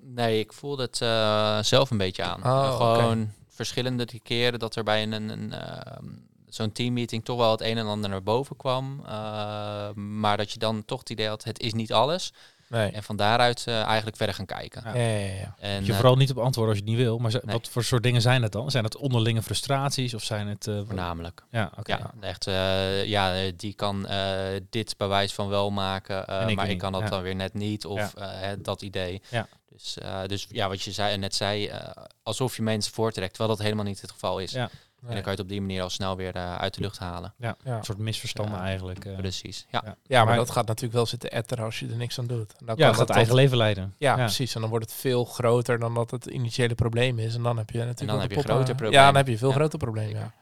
Nee, 0.00 0.38
ik 0.38 0.52
voelde 0.52 0.82
het 0.82 1.00
eh, 1.00 1.62
zelf 1.62 1.90
een 1.90 1.98
beetje 1.98 2.22
aan. 2.22 2.44
Oh, 2.44 2.76
gewoon 2.94 3.30
verschillende 3.48 4.20
keren 4.22 4.58
dat 4.58 4.76
er 4.76 4.84
bij 4.84 5.02
een, 5.02 5.12
een, 5.12 5.28
een, 5.28 5.52
ehm, 5.52 6.04
zo'n 6.46 6.72
teammeeting 6.72 7.24
toch 7.24 7.36
wel 7.38 7.50
het 7.50 7.60
een 7.60 7.78
en 7.78 7.86
ander 7.86 8.10
naar 8.10 8.22
boven 8.22 8.56
kwam. 8.56 9.00
Eh, 9.06 9.92
maar 9.92 10.36
dat 10.36 10.50
je 10.52 10.58
dan 10.58 10.84
toch 10.84 10.98
het 10.98 11.10
idee 11.10 11.28
had, 11.28 11.44
het 11.44 11.60
is 11.60 11.72
niet 11.74 11.92
alles. 11.92 12.32
Nee. 12.68 12.90
En 12.90 13.02
van 13.02 13.16
daaruit 13.16 13.64
eh, 13.66 13.82
eigenlijk 13.82 14.16
verder 14.16 14.34
gaan 14.34 14.46
kijken. 14.46 14.82
Ja. 14.84 14.94
Ja, 14.94 15.08
ja, 15.18 15.34
ja. 15.34 15.54
En, 15.58 15.76
Moet 15.76 15.86
je 15.86 15.92
eh, 15.92 15.98
vooral 15.98 16.16
niet 16.16 16.30
op 16.30 16.38
antwoorden 16.38 16.74
als 16.74 16.82
je 16.84 16.90
het 16.90 16.94
niet 16.96 17.04
wil. 17.06 17.18
Maar 17.18 17.30
Nee. 17.32 17.54
wat 17.56 17.68
voor 17.68 17.84
soort 17.84 18.02
dingen 18.02 18.20
zijn 18.20 18.42
het 18.42 18.52
dan? 18.52 18.70
Zijn 18.70 18.84
het 18.84 18.96
onderlinge 18.96 19.42
frustraties 19.42 20.14
of 20.14 20.22
zijn 20.22 20.46
het... 20.46 20.66
eh, 20.66 20.80
voornamelijk. 20.86 21.42
ja, 21.50 21.72
oké. 21.78 21.96
Ja, 21.96 22.12
echt, 22.20 22.46
eh, 22.46 23.04
ja, 23.04 23.50
die 23.56 23.74
kan 23.74 24.06
eh, 24.06 24.38
dit 24.70 24.94
bewijs 24.96 25.32
van 25.34 25.48
wel 25.48 25.70
maken, 25.70 26.26
eh, 26.26 26.48
ik 26.48 26.56
maar 26.56 26.68
ik 26.70 26.78
kan 26.78 26.92
dat 26.92 27.08
dan 27.08 27.22
weer 27.22 27.34
net 27.34 27.54
niet. 27.54 27.84
Of 27.86 28.14
eh, 28.14 28.26
hè, 28.30 28.60
dat 28.60 28.82
idee. 28.82 29.22
Ja. 29.30 29.46
Dus, 29.72 29.98
eh, 29.98 30.20
dus 30.26 30.46
ja, 30.50 30.68
wat 30.68 30.82
je 30.82 30.92
zei, 30.92 31.16
net 31.16 31.34
zei, 31.34 31.66
eh, 31.66 31.88
alsof 32.22 32.56
je 32.56 32.62
mensen 32.62 32.92
voortrekt, 32.92 33.34
terwijl 33.34 33.56
dat 33.56 33.64
helemaal 33.64 33.84
niet 33.84 34.00
het 34.00 34.10
geval 34.10 34.38
is. 34.38 34.52
Ja. 34.52 34.70
En 35.00 35.12
dan 35.12 35.22
kan 35.22 35.24
je 35.24 35.30
het 35.30 35.40
op 35.40 35.48
die 35.48 35.60
manier 35.60 35.82
al 35.82 35.90
snel 35.90 36.16
weer 36.16 36.34
eh, 36.34 36.54
uit 36.56 36.74
de 36.74 36.80
lucht 36.80 36.98
halen. 36.98 37.34
Ja. 37.38 37.56
Een 37.64 37.84
soort 37.84 37.98
misverstanden 37.98 38.58
Ja. 38.58 38.64
eigenlijk. 38.64 39.04
eh. 39.04 39.16
Precies. 39.16 39.66
Ja. 39.70 39.82
Ja. 39.84 39.96
ja, 40.02 40.16
maar, 40.18 40.26
Maar- 40.26 40.36
dat 40.36 40.50
gaat 40.50 40.66
natuurlijk 40.66 40.94
wel 40.94 41.06
zitten 41.06 41.30
etteren 41.30 41.64
als 41.64 41.78
je 41.78 41.88
er 41.88 41.96
niks 41.96 42.18
aan 42.18 42.26
doet. 42.26 42.52
En 42.58 42.66
dan 42.66 42.76
ja, 42.76 42.82
kan 42.82 42.86
dat 42.86 42.96
gaat 42.96 43.08
het 43.08 43.16
eigen 43.16 43.34
leven 43.34 43.56
leiden. 43.56 43.94
Ja, 43.98 44.14
precies. 44.14 44.54
En 44.54 44.60
dan 44.60 44.70
wordt 44.70 44.84
het 44.84 44.94
veel 44.94 45.24
groter 45.24 45.78
dan 45.78 45.94
dat 45.94 46.10
het 46.10 46.26
initiële 46.26 46.74
probleem 46.74 47.18
is. 47.18 47.34
En 47.34 47.42
dan 47.42 47.56
heb 47.56 47.70
je 47.70 47.78
natuurlijk 47.78 47.98
dan 47.98 48.06
wel 48.08 48.18
heb 48.20 48.28
de 48.28 48.34
je 48.34 48.40
poppen- 48.40 48.54
groter 48.54 48.74
Ja, 48.74 48.80
problemen. 48.80 49.06
dan 49.06 49.16
heb 49.16 49.26
je 49.26 49.32
een 49.32 49.38
veel 49.38 49.48
Ja. 49.48 49.54
groter 49.54 49.78
probleem, 49.78 50.08
ja. 50.10 50.32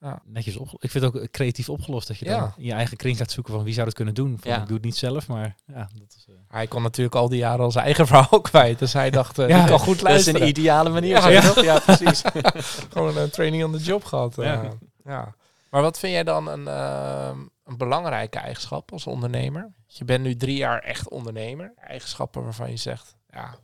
Ja. 0.00 0.22
Netjes 0.24 0.56
op. 0.56 0.68
Ik 0.78 0.90
vind 0.90 1.04
het 1.04 1.14
ook 1.16 1.30
creatief 1.30 1.68
opgelost 1.68 2.08
dat 2.08 2.18
je 2.18 2.24
dan 2.24 2.52
in 2.56 2.64
je 2.64 2.72
eigen 2.72 2.96
kring 2.96 3.16
gaat 3.16 3.30
zoeken 3.30 3.52
van 3.54 3.64
wie 3.64 3.72
zou 3.72 3.86
dat 3.86 3.94
kunnen 3.94 4.14
doen. 4.14 4.38
Van, 4.40 4.50
Ja. 4.50 4.60
Ik 4.60 4.66
doe 4.66 4.76
het 4.76 4.84
niet 4.84 4.96
zelf, 4.96 5.28
maar 5.28 5.56
ja, 5.66 5.88
dat 5.94 6.14
is. 6.16 6.24
eh, 6.28 6.34
Hij 6.48 6.66
kon 6.66 6.82
natuurlijk 6.82 7.16
al 7.16 7.28
die 7.28 7.38
jaren 7.38 7.64
al 7.64 7.70
zijn 7.70 7.84
eigen 7.84 8.06
verhaal 8.06 8.40
kwijt. 8.50 8.78
Dus 8.78 8.92
hij 8.92 9.10
dacht, 9.10 9.38
eh 9.38 9.48
Ja, 9.48 9.60
ik 9.60 9.66
kan 9.66 9.78
goed 9.78 9.86
Dat 9.86 9.96
is 9.96 10.02
luisteren. 10.02 10.42
een 10.42 10.48
ideale 10.48 10.90
manier. 10.90 11.30
Ja. 11.30 11.40
toch? 11.40 11.62
ja, 11.64 11.78
precies. 11.78 12.22
Gewoon 12.92 13.16
een 13.16 13.30
training 13.30 13.64
on 13.64 13.72
the 13.72 13.78
job 13.78 14.04
gehad. 14.04 14.38
eh. 14.38 14.44
Ja. 14.44 14.70
ja. 15.04 15.34
Maar 15.70 15.82
wat 15.82 15.98
vind 15.98 16.12
jij 16.12 16.24
dan 16.24 16.46
een, 16.48 16.68
ehm, 16.68 17.38
een 17.64 17.76
belangrijke 17.76 18.38
eigenschap 18.38 18.92
als 18.92 19.06
ondernemer? 19.06 19.72
Je 19.86 20.04
bent 20.04 20.24
nu 20.24 20.36
drie 20.36 20.56
jaar 20.56 20.78
echt 20.82 21.08
ondernemer. 21.08 21.72
Eigenschappen 21.76 22.42
waarvan 22.44 22.70
je 22.70 22.76
zegt, 22.76 23.16
ja, 23.28 23.54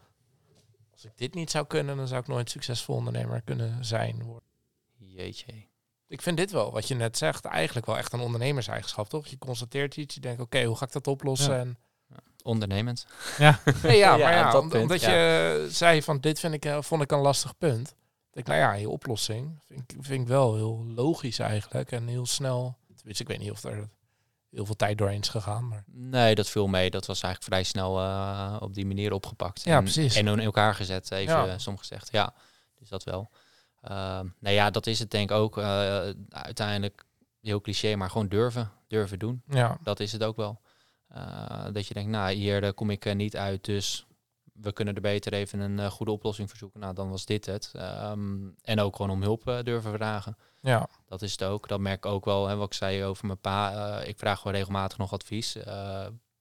als 0.93 1.05
ik 1.05 1.13
dit 1.17 1.35
niet 1.35 1.51
zou 1.51 1.67
kunnen, 1.67 1.97
dan 1.97 2.09
zou 2.09 2.21
ik 2.21 2.27
nooit 2.27 2.51
succesvol 2.51 2.97
ondernemer 2.97 3.43
kunnen 3.45 3.85
zijn. 3.85 4.23
worden. 4.25 4.49
Jeetje. 4.97 5.53
Ik 6.09 6.23
vind 6.23 6.37
dit 6.37 6.51
wel, 6.51 6.73
wat 6.73 6.89
je 6.89 6.95
net 6.95 7.19
zegt, 7.19 7.45
eigenlijk 7.45 7.87
wel 7.87 7.97
echt 7.97 8.13
een 8.13 8.21
ondernemerseigenschap, 8.21 9.09
toch? 9.09 9.27
Je 9.27 9.39
constateert 9.39 9.97
iets, 9.97 10.15
je 10.15 10.21
denkt, 10.21 10.41
oké, 10.43 10.65
hoe 10.65 10.77
ga 10.77 10.85
ik 10.87 10.93
dat 10.93 11.07
oplossen? 11.07 11.53
Ja. 11.55 11.59
En 11.61 11.77
Ondernemend. 12.43 13.07
Nee, 13.39 13.47
ja, 13.83 13.93
Ja, 13.93 14.17
maar 14.17 14.33
ja, 14.33 14.59
om- 14.59 14.69
punt, 14.69 14.83
omdat 14.83 15.01
ja. 15.01 15.11
je 15.13 15.67
zei 15.71 16.03
van 16.03 16.21
dit 16.21 16.41
vind 16.41 16.55
ik, 16.55 16.65
eh, 16.65 16.79
vond 16.83 17.03
ik 17.03 17.13
een 17.13 17.19
lastig 17.19 17.59
punt. 17.59 17.89
Ik 17.89 18.45
denk, 18.45 18.47
nou 18.47 18.59
ja, 18.59 18.73
je 18.73 18.89
oplossing 18.89 19.59
vind 19.67 19.81
ik, 19.93 19.97
vind 20.01 20.21
ik 20.21 20.29
wel 20.29 20.55
heel 20.55 20.85
logisch 20.95 21.39
eigenlijk 21.39 21.93
en 21.93 22.07
heel 22.07 22.27
snel. 22.27 22.77
Dus 23.05 23.21
ik 23.21 23.29
weet 23.29 23.39
niet 23.39 23.51
of 23.51 23.65
er 23.65 23.89
heel 24.51 24.67
veel 24.67 24.77
tijd 24.77 24.99
doorheen 24.99 25.21
is 25.21 25.29
gegaan, 25.29 25.69
maar 25.69 25.85
Nee, 25.87 26.35
dat 26.35 26.49
viel 26.49 26.67
mee. 26.67 26.91
Dat 26.91 27.07
was 27.07 27.23
eigenlijk 27.23 27.53
vrij 27.55 27.63
snel 27.65 27.99
eh, 28.01 28.57
op 28.61 28.75
die 28.75 28.87
manier 28.87 29.13
opgepakt. 29.13 29.63
Ja, 29.65 29.77
en, 29.77 29.83
precies. 29.83 30.15
En 30.17 30.27
in 30.27 30.41
elkaar 30.41 30.75
gezet, 30.75 31.11
even 31.11 31.35
Ja. 31.35 31.47
eh, 31.47 31.59
som 31.59 31.79
gezegd. 31.79 32.09
Ja, 32.13 32.35
dus 32.79 32.89
dat 32.89 33.05
wel. 33.05 33.31
Ehm 33.87 34.27
nou 34.39 34.55
ja, 34.55 34.71
dat 34.71 34.87
is 34.87 34.99
het 34.99 35.11
denk 35.11 35.31
ik 35.31 35.37
ook. 35.37 35.59
eh, 35.59 36.09
uiteindelijk 36.29 37.05
heel 37.43 37.61
cliché, 37.61 37.97
maar 37.97 38.11
gewoon 38.11 38.29
durven. 38.29 38.71
Durven 38.89 39.19
doen. 39.19 39.43
ja, 39.49 39.79
Dat 39.83 40.01
is 40.01 40.13
het 40.13 40.25
ook 40.25 40.37
wel. 40.37 40.61
Eh, 41.09 41.65
dat 41.73 41.87
je 41.87 41.95
denkt, 41.95 42.11
nou, 42.11 42.33
hier 42.33 42.75
kom 42.75 42.91
ik 42.91 43.05
eh, 43.05 43.15
niet 43.15 43.37
uit, 43.37 43.65
dus 43.65 44.07
we 44.53 44.73
kunnen 44.73 44.95
er 44.95 45.01
beter 45.01 45.33
even 45.33 45.61
een 45.61 45.91
goede 45.91 46.13
oplossing 46.13 46.49
voor 46.49 46.59
zoeken. 46.59 46.81
Nou, 46.81 46.95
dan 46.95 47.11
was 47.11 47.25
dit 47.25 47.47
het. 47.47 47.73
Ehm, 47.75 48.37
en 48.63 48.81
ook 48.81 48.97
gewoon 48.97 49.11
om 49.11 49.23
hulp 49.23 49.61
durven 49.63 49.93
vragen. 49.93 50.37
ja, 50.61 50.89
Dat 51.07 51.23
is 51.23 51.33
het 51.33 51.43
ook. 51.43 51.69
Dat 51.69 51.81
merk 51.81 51.97
ik 52.05 52.07
ook 52.13 52.25
wel. 52.25 52.47
Hè, 52.49 52.57
wat 52.57 52.67
ik 52.67 52.75
zei 52.75 53.05
over 53.05 53.27
mijn 53.27 53.39
pa. 53.41 54.01
ik 54.01 54.19
vraag 54.19 54.39
gewoon 54.39 54.57
regelmatig 54.57 54.99
nog 54.99 55.13
advies. 55.13 55.57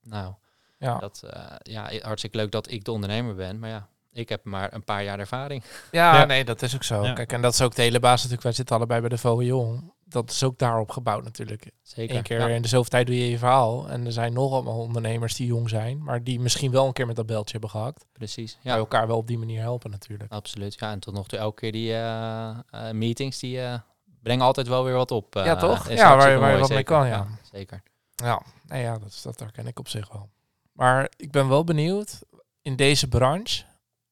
Nou, 0.01 0.33
ja. 0.77 0.97
dat, 0.99 1.23
ja, 1.61 1.91
hartstikke 2.01 2.37
leuk 2.37 2.51
dat 2.51 2.71
ik 2.71 2.83
de 2.83 2.91
ondernemer 2.91 3.35
ben. 3.35 3.59
Maar 3.59 3.69
ja, 3.69 3.89
ik 4.15 4.29
heb 4.29 4.43
maar 4.43 4.73
een 4.73 4.83
paar 4.83 5.03
jaar 5.03 5.19
ervaring. 5.19 5.63
Ja, 5.91 6.13
Ja. 6.19 6.25
nee, 6.25 6.45
dat 6.45 6.61
is 6.61 6.75
ook 6.75 6.83
zo. 6.83 7.03
Ja. 7.03 7.13
Kijk, 7.13 7.31
en 7.33 7.41
dat 7.41 7.53
is 7.53 7.61
ook 7.61 7.75
de 7.75 7.81
hele 7.81 7.99
basis 7.99 8.15
natuurlijk. 8.17 8.43
Wij 8.43 8.51
zitten 8.51 8.75
allebei 8.75 8.99
bij 8.99 9.09
de 9.09 9.17
VWO. 9.17 9.79
Dat 10.07 10.29
is 10.31 10.43
ook 10.43 10.57
daarop 10.57 10.91
gebouwd 10.91 11.23
natuurlijk. 11.23 11.71
Zeker. 11.81 12.15
Eén 12.15 12.21
keer 12.23 12.39
Ja, 12.39 12.47
in 12.47 12.61
de 12.61 12.67
zoveel 12.67 12.89
tijd 12.89 13.07
doe 13.07 13.17
je 13.17 13.29
je 13.29 13.37
verhaal. 13.37 13.89
En 13.89 14.05
er 14.05 14.11
zijn 14.11 14.33
nog 14.33 14.51
allemaal 14.51 14.79
ondernemers 14.79 15.35
die 15.35 15.47
jong 15.47 15.69
zijn, 15.69 16.03
maar 16.03 16.23
die 16.23 16.39
misschien 16.39 16.71
wel 16.71 16.87
een 16.87 16.93
keer 16.93 17.05
met 17.07 17.15
dat 17.15 17.25
beltje 17.25 17.51
hebben 17.51 17.69
gehakt. 17.69 18.05
precies. 18.13 18.57
Ja. 18.61 18.75
Elkaar 18.75 19.07
wel 19.07 19.17
op 19.17 19.27
die 19.27 19.37
manier 19.37 19.59
helpen 19.61 19.91
natuurlijk. 19.91 20.31
absoluut. 20.31 20.75
Ja, 20.79 20.91
en 20.91 20.99
tot 20.99 21.13
nog 21.13 21.27
toe 21.27 21.39
elke 21.39 21.59
keer 21.61 21.71
die 21.71 21.93
eh, 21.93 22.49
eh, 22.49 22.91
meetings, 22.91 23.39
die 23.39 23.61
eh, 23.61 23.73
brengen 24.21 24.45
altijd 24.45 24.67
wel 24.67 24.83
weer 24.83 24.93
wat 24.95 25.11
op. 25.11 25.35
eh, 25.35 25.45
Ja, 25.45 25.55
toch? 25.55 25.89
Ja, 25.89 25.95
waar- 25.95 26.05
hartstikke 26.07 26.39
waar 26.39 26.51
je 26.53 26.59
wat 26.59 26.69
mee 26.69 26.83
kan, 26.83 27.07
ja. 27.07 27.27
Zeker. 27.51 27.81
Ja, 28.15 28.41
nou 28.67 28.81
ja, 28.81 28.97
dat, 28.97 29.09
is- 29.09 29.21
dat 29.21 29.39
herken 29.39 29.67
ik 29.67 29.79
op 29.79 29.87
zich 29.87 30.11
wel. 30.11 30.29
Maar 30.71 31.09
ik 31.17 31.31
ben 31.31 31.47
wel 31.49 31.63
benieuwd 31.63 32.19
in 32.61 32.75
deze 32.75 33.07
branche. 33.07 33.63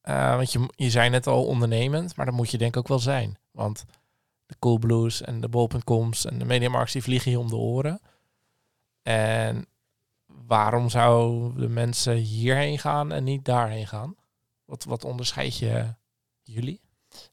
Eh, 0.04 0.36
want 0.36 0.52
je, 0.52 0.68
je 0.76 0.90
zei 0.90 1.10
net 1.10 1.26
al 1.26 1.44
ondernemend, 1.44 2.16
maar 2.16 2.26
dat 2.26 2.34
moet 2.34 2.50
je 2.50 2.58
denk 2.58 2.70
ik 2.74 2.80
ook 2.80 2.88
wel 2.88 2.98
zijn. 2.98 3.38
Want 3.50 3.84
de 4.46 4.54
Coolblues 4.58 5.22
en 5.22 5.40
de 5.40 5.48
Bol.coms 5.48 6.24
en 6.24 6.38
de 6.38 6.44
Mediamarks 6.44 6.92
die 6.92 7.02
vliegen 7.02 7.30
je 7.30 7.38
om 7.38 7.48
de 7.48 7.56
oren. 7.56 8.00
En 9.02 9.66
waarom 10.26 10.90
zouden 10.90 11.72
mensen 11.72 12.14
hierheen 12.14 12.78
gaan 12.78 13.12
en 13.12 13.24
niet 13.24 13.44
daarheen 13.44 13.86
gaan? 13.86 14.16
Wat, 14.64 14.84
wat 14.84 15.04
onderscheid 15.04 15.58
je 15.58 15.94
jullie? 16.42 16.80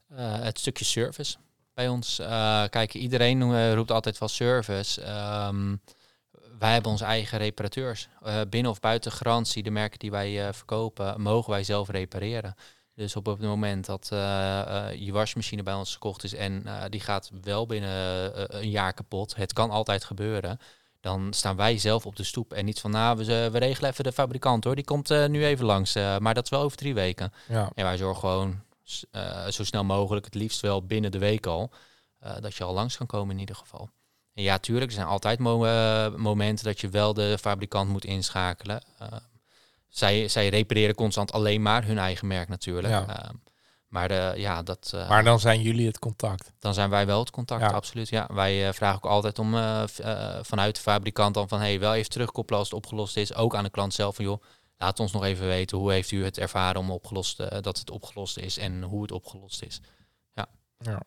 Eh, 0.07 0.39
het 0.39 0.60
stukje 0.60 0.86
service 0.86 1.38
bij 1.73 1.88
ons. 1.88 2.19
eh 2.19 2.63
kijk, 2.69 2.93
iedereen 2.93 3.73
roept 3.73 3.91
altijd 3.91 4.17
wel 4.17 4.29
service. 4.29 5.01
Ehm, 5.01 5.75
wij 6.62 6.74
hebben 6.74 6.91
onze 6.91 7.06
eigen 7.06 7.38
reparateurs. 7.38 8.08
Eh, 8.24 8.41
binnen 8.50 8.71
of 8.71 8.80
buiten 8.80 9.12
garantie, 9.12 9.63
de 9.63 9.71
merken 9.71 10.00
die 10.00 10.12
wij 10.12 10.47
eh, 10.47 10.54
verkopen, 10.54 11.21
mogen 11.21 11.52
wij 11.52 11.63
zelf 11.63 11.89
repareren. 11.89 12.56
Dus 12.95 13.15
op 13.15 13.26
het 13.26 13.39
moment 13.39 13.86
dat 13.86 14.10
eh, 14.12 14.17
je 14.95 15.12
wasmachine 15.12 15.63
bij 15.63 15.74
ons 15.74 15.93
gekocht 15.93 16.24
is 16.24 16.34
en 16.34 16.63
die 16.89 17.00
gaat 17.00 17.32
wel 17.41 17.65
binnen 17.65 17.91
een 18.62 18.69
jaar 18.69 18.93
kapot, 18.93 19.36
het 19.36 19.54
kan 19.54 19.69
altijd 19.69 20.04
gebeuren. 20.04 20.60
Dan 21.00 21.34
staan 21.34 21.56
wij 21.56 21.78
zelf 21.78 22.06
op 22.06 22.15
de 22.15 22.24
stoep 22.24 22.54
en 22.54 22.65
niet 22.65 22.80
van, 22.80 22.91
nou, 22.91 23.17
we, 23.17 23.50
we 23.52 23.58
regelen 23.58 23.89
even 23.89 24.04
de 24.04 24.12
fabrikant 24.12 24.63
hoor, 24.63 24.76
die 24.76 24.84
komt 24.84 25.10
nu 25.10 25.45
even 25.45 25.65
langs. 25.65 25.93
maar 25.93 26.34
dat 26.34 26.43
is 26.43 26.50
wel 26.50 26.62
over 26.62 26.78
drie 26.78 26.93
weken. 26.93 27.34
Ja, 27.47 27.71
En 27.76 27.84
wij 27.84 27.97
zorgen 27.97 28.19
gewoon 28.19 28.62
zo 29.50 29.63
snel 29.63 29.84
mogelijk, 29.84 30.26
het 30.26 30.36
liefst 30.36 30.62
wel 30.62 30.86
binnen 30.86 31.12
de 31.12 31.19
week 31.19 31.45
al, 31.45 31.71
dat 32.39 32.56
je 32.56 32.63
al 32.63 32.74
langs 32.74 32.97
kan 32.97 33.08
komen 33.08 33.34
in 33.34 33.39
ieder 33.39 33.56
geval. 33.56 33.89
En 34.34 34.44
ja, 34.44 34.58
tuurlijk, 34.58 34.88
er 34.88 34.96
zijn 34.96 35.08
altijd 35.08 35.39
mo- 35.39 35.65
eh, 35.65 36.15
momenten 36.15 36.65
dat 36.65 36.82
je 36.82 36.89
wel 36.89 37.13
de 37.13 37.38
fabrikant 37.41 37.89
moet 37.89 38.06
inschakelen. 38.06 38.82
Eh, 38.98 39.08
zij, 39.89 40.28
zij 40.28 40.48
repareren 40.50 40.96
constant 40.96 41.32
alleen 41.32 41.62
maar 41.62 41.86
hun 41.86 41.98
eigen 41.98 42.28
merk 42.28 42.48
natuurlijk. 42.50 42.94
Ja. 42.94 43.08
Eh, 43.24 43.30
maar 43.88 44.08
de, 44.08 44.34
ja, 44.36 44.63
dat, 44.63 44.91
maar 45.10 45.24
dan 45.24 45.39
zijn 45.39 45.62
jullie 45.62 45.88
het 45.88 46.00
contact. 46.00 46.52
dan 46.60 46.74
zijn 46.74 46.89
wij 46.89 47.06
wel 47.06 47.20
het 47.20 47.30
contact, 47.32 47.62
Ja. 47.62 47.67
absoluut. 47.72 48.10
Ja, 48.10 48.28
wij 48.34 48.74
vragen 48.74 48.96
ook 49.04 49.12
altijd 49.12 49.39
om 49.39 49.52
vanuit 50.41 50.76
de 50.76 50.82
fabrikant 50.82 51.34
dan 51.34 51.48
van 51.48 51.60
hey, 51.60 51.80
wel 51.80 51.94
even 51.96 52.10
terugkoppelen 52.10 52.60
als 52.60 52.70
het 52.70 52.78
opgelost 52.78 53.17
is. 53.17 53.34
Ook 53.36 53.56
aan 53.56 53.63
de 53.63 53.70
klant 53.70 53.94
zelf 53.94 54.15
van 54.15 54.26
joh, 54.26 54.44
laat 54.78 55.00
ons 55.00 55.12
nog 55.12 55.24
even 55.24 55.48
weten 55.48 55.78
hoe 55.78 55.91
heeft 55.91 56.12
u 56.12 56.24
het 56.24 56.38
ervaren 56.38 56.82
om 56.82 56.91
opgelost, 56.91 57.38
dat 57.63 57.78
het 57.80 57.89
opgelost 57.91 58.38
is 58.38 58.58
en 58.58 58.82
hoe 58.84 59.02
het 59.02 59.12
opgelost 59.12 59.63
is. 59.63 59.82
Ja, 60.34 60.46
Ja. 60.78 61.02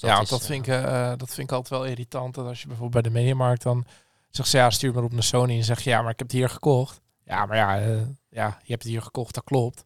Dus 0.00 0.10
ja, 0.10 0.20
is, 0.20 0.28
dat, 0.28 0.40
eh, 0.40 0.46
vind 0.46 0.66
ik, 0.66 0.72
eh, 0.72 1.08
dat 1.16 1.28
vind 1.34 1.50
ik 1.50 1.52
altijd 1.56 1.80
wel 1.80 1.84
irritant. 1.90 2.34
Dat 2.34 2.46
als 2.46 2.60
je 2.60 2.66
bijvoorbeeld 2.66 3.02
bij 3.02 3.12
de 3.12 3.18
Mediamarkt 3.18 3.62
dan 3.62 3.84
zegt 4.30 4.48
ze, 4.48 4.56
ja, 4.56 4.70
stuur 4.70 4.94
maar 4.94 5.02
op 5.04 5.12
naar 5.12 5.22
Sony 5.22 5.56
en 5.56 5.64
zeg 5.64 5.80
ja, 5.80 6.02
maar 6.02 6.10
ik 6.12 6.18
heb 6.18 6.28
het 6.28 6.36
hier 6.36 6.48
gekocht. 6.48 7.00
Ja, 7.24 7.46
maar 7.46 7.56
ja, 7.56 7.78
eh, 7.80 7.96
ja, 8.28 8.46
je 8.62 8.70
hebt 8.72 8.82
het 8.82 8.92
hier 8.92 9.02
gekocht, 9.02 9.34
dat 9.34 9.44
klopt. 9.44 9.76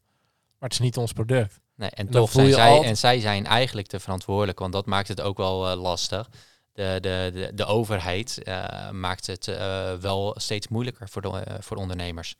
Maar 0.58 0.68
het 0.68 0.72
is 0.72 0.78
niet 0.78 0.96
ons 0.96 1.12
product. 1.12 1.60
Nee, 1.74 1.90
en 1.90 2.08
toch 2.10 2.30
zijn 2.30 2.52
zij, 2.52 2.68
altijd- 2.68 2.88
en 2.90 2.96
zij 2.96 3.20
zijn 3.20 3.46
eigenlijk 3.46 3.86
te 3.86 4.00
verantwoordelijk, 4.00 4.58
want 4.58 4.72
dat 4.72 4.86
maakt 4.86 5.08
het 5.08 5.20
ook 5.20 5.36
wel 5.36 5.70
eh, 5.70 5.80
lastig. 5.80 6.28
De, 6.72 6.98
de, 7.00 7.30
de, 7.34 7.50
de 7.54 7.64
overheid 7.64 8.42
eh, 8.42 8.90
maakt 8.90 9.26
het 9.26 9.48
eh, 9.48 9.92
wel 9.94 10.34
steeds 10.38 10.68
moeilijker 10.68 11.08
voor 11.08 11.22
de, 11.22 11.28
eh, 11.28 11.54
voor 11.60 11.76
de 11.76 11.82
ondernemers. 11.82 12.34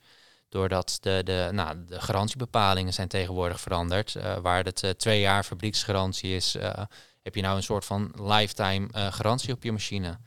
Doordat 0.49 0.97
de, 1.01 1.21
de, 1.23 1.49
nou, 1.51 1.85
de 1.85 2.01
garantiebepalingen 2.01 2.93
zijn 2.93 3.07
tegenwoordig 3.07 3.59
veranderd. 3.61 4.15
eh, 4.15 4.37
waar 4.37 4.63
het 4.63 4.83
eh, 4.83 4.89
twee 4.89 5.19
jaar 5.19 5.43
fabrieksgarantie 5.43 6.35
is, 6.35 6.55
eh, 6.55 6.73
heb 7.21 7.35
je 7.35 7.41
nou 7.41 7.55
een 7.55 7.63
soort 7.63 7.85
van 7.85 8.11
lifetime 8.15 8.87
eh, 8.91 9.13
garantie 9.13 9.53
op 9.53 9.63
je 9.63 9.71
machine. 9.71 10.17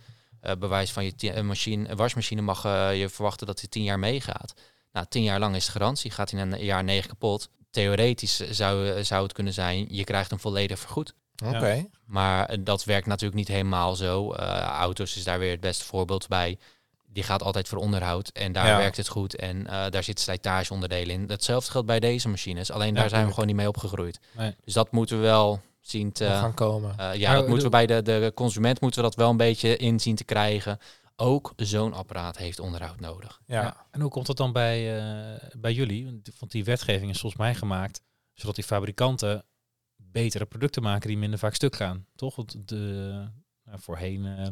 Eh, 0.40 0.52
bewijs 0.58 0.90
van 0.92 1.04
je 1.04 1.36
een 1.36 1.46
machine, 1.46 1.88
een 1.88 1.96
wasmachine 1.96 2.40
mag 2.42 2.64
eh, 2.64 2.98
je 3.00 3.08
verwachten 3.08 3.46
dat 3.46 3.60
hij 3.60 3.68
tien 3.68 3.82
jaar 3.82 3.98
meegaat. 3.98 4.54
Nou, 4.92 5.06
tien 5.08 5.22
jaar 5.22 5.38
lang 5.38 5.56
is 5.56 5.66
de 5.66 5.72
garantie. 5.72 6.10
Gaat 6.10 6.30
hij 6.30 6.44
na 6.44 6.56
een 6.56 6.64
jaar 6.64 6.84
negen 6.84 7.08
kapot? 7.08 7.48
Theoretisch 7.70 8.36
zou, 8.50 9.04
zou 9.04 9.22
het 9.22 9.32
kunnen 9.32 9.52
zijn, 9.52 9.86
je 9.88 10.04
krijgt 10.04 10.30
hem 10.30 10.38
volledig 10.40 10.78
vergoed. 10.78 11.14
Oké. 11.44 11.86
Maar 12.06 12.46
eh, 12.46 12.58
dat 12.60 12.84
werkt 12.84 13.06
natuurlijk 13.06 13.34
niet 13.38 13.48
helemaal 13.48 13.94
zo. 13.94 14.32
Eh, 14.32 14.58
auto's 14.60 15.16
is 15.16 15.24
daar 15.24 15.38
weer 15.38 15.50
het 15.50 15.60
beste 15.60 15.84
voorbeeld 15.84 16.28
bij. 16.28 16.58
Die 17.06 17.22
gaat 17.22 17.42
altijd 17.42 17.68
voor 17.68 17.78
onderhoud 17.78 18.28
en 18.28 18.52
daar 18.52 18.66
Ja. 18.66 18.76
werkt 18.76 18.96
het 18.96 19.08
goed. 19.08 19.36
En 19.36 19.66
eh, 19.66 19.90
daar 19.90 20.02
zitten 20.02 20.24
slijtageonderdelen 20.24 21.14
in. 21.14 21.24
Hetzelfde 21.28 21.70
geldt 21.70 21.86
bij 21.86 22.00
deze 22.00 22.28
machines. 22.28 22.70
Alleen 22.70 22.94
Ja, 22.94 23.00
daar 23.00 23.08
zijn 23.08 23.24
we 23.26 23.30
gewoon 23.30 23.46
niet 23.46 23.56
mee 23.56 23.68
opgegroeid. 23.68 24.20
Nee. 24.32 24.54
Dus 24.64 24.74
dat 24.74 24.92
moeten 24.92 25.16
we 25.16 25.22
wel 25.22 25.60
zien 25.86 26.12
te... 26.12 26.24
Gaan 26.24 26.54
komen. 26.54 26.98
eh, 26.98 27.14
ja, 27.14 27.34
dat 27.34 27.46
moeten 27.46 27.64
we 27.64 27.70
bij 27.70 27.86
de, 27.86 28.02
de 28.02 28.32
consument 28.34 28.80
moeten 28.80 29.02
we 29.02 29.06
dat 29.08 29.16
wel 29.16 29.30
een 29.30 29.36
beetje 29.36 29.76
inzien 29.76 30.14
te 30.16 30.24
krijgen. 30.24 30.78
Ook 31.16 31.52
zo'n 31.56 31.92
apparaat 31.92 32.36
heeft 32.36 32.60
onderhoud 32.60 33.00
nodig. 33.00 33.40
ja. 33.46 33.62
Ja. 33.62 33.86
En 33.90 34.00
hoe 34.00 34.10
komt 34.10 34.26
dat 34.26 34.36
dan 34.36 34.52
bij, 34.52 34.98
eh, 34.98 35.48
bij 35.56 35.72
jullie? 35.72 36.04
Want- 36.38 36.50
die 36.52 36.64
wetgeving 36.64 37.10
is 37.10 37.20
volgens 37.20 37.40
mij 37.42 37.54
gemaakt 37.54 38.02
zodat 38.32 38.54
die 38.54 38.64
fabrikanten 38.64 39.44
betere 39.96 40.44
producten 40.46 40.82
maken 40.82 41.08
die 41.08 41.18
minder 41.18 41.38
vaak 41.38 41.54
stuk 41.54 41.76
gaan. 41.76 42.06
Toch? 42.16 42.36
Want 42.36 42.68
de, 42.68 42.76
nou, 43.64 43.78
voorheen 43.80 44.24
eh, 44.26 44.46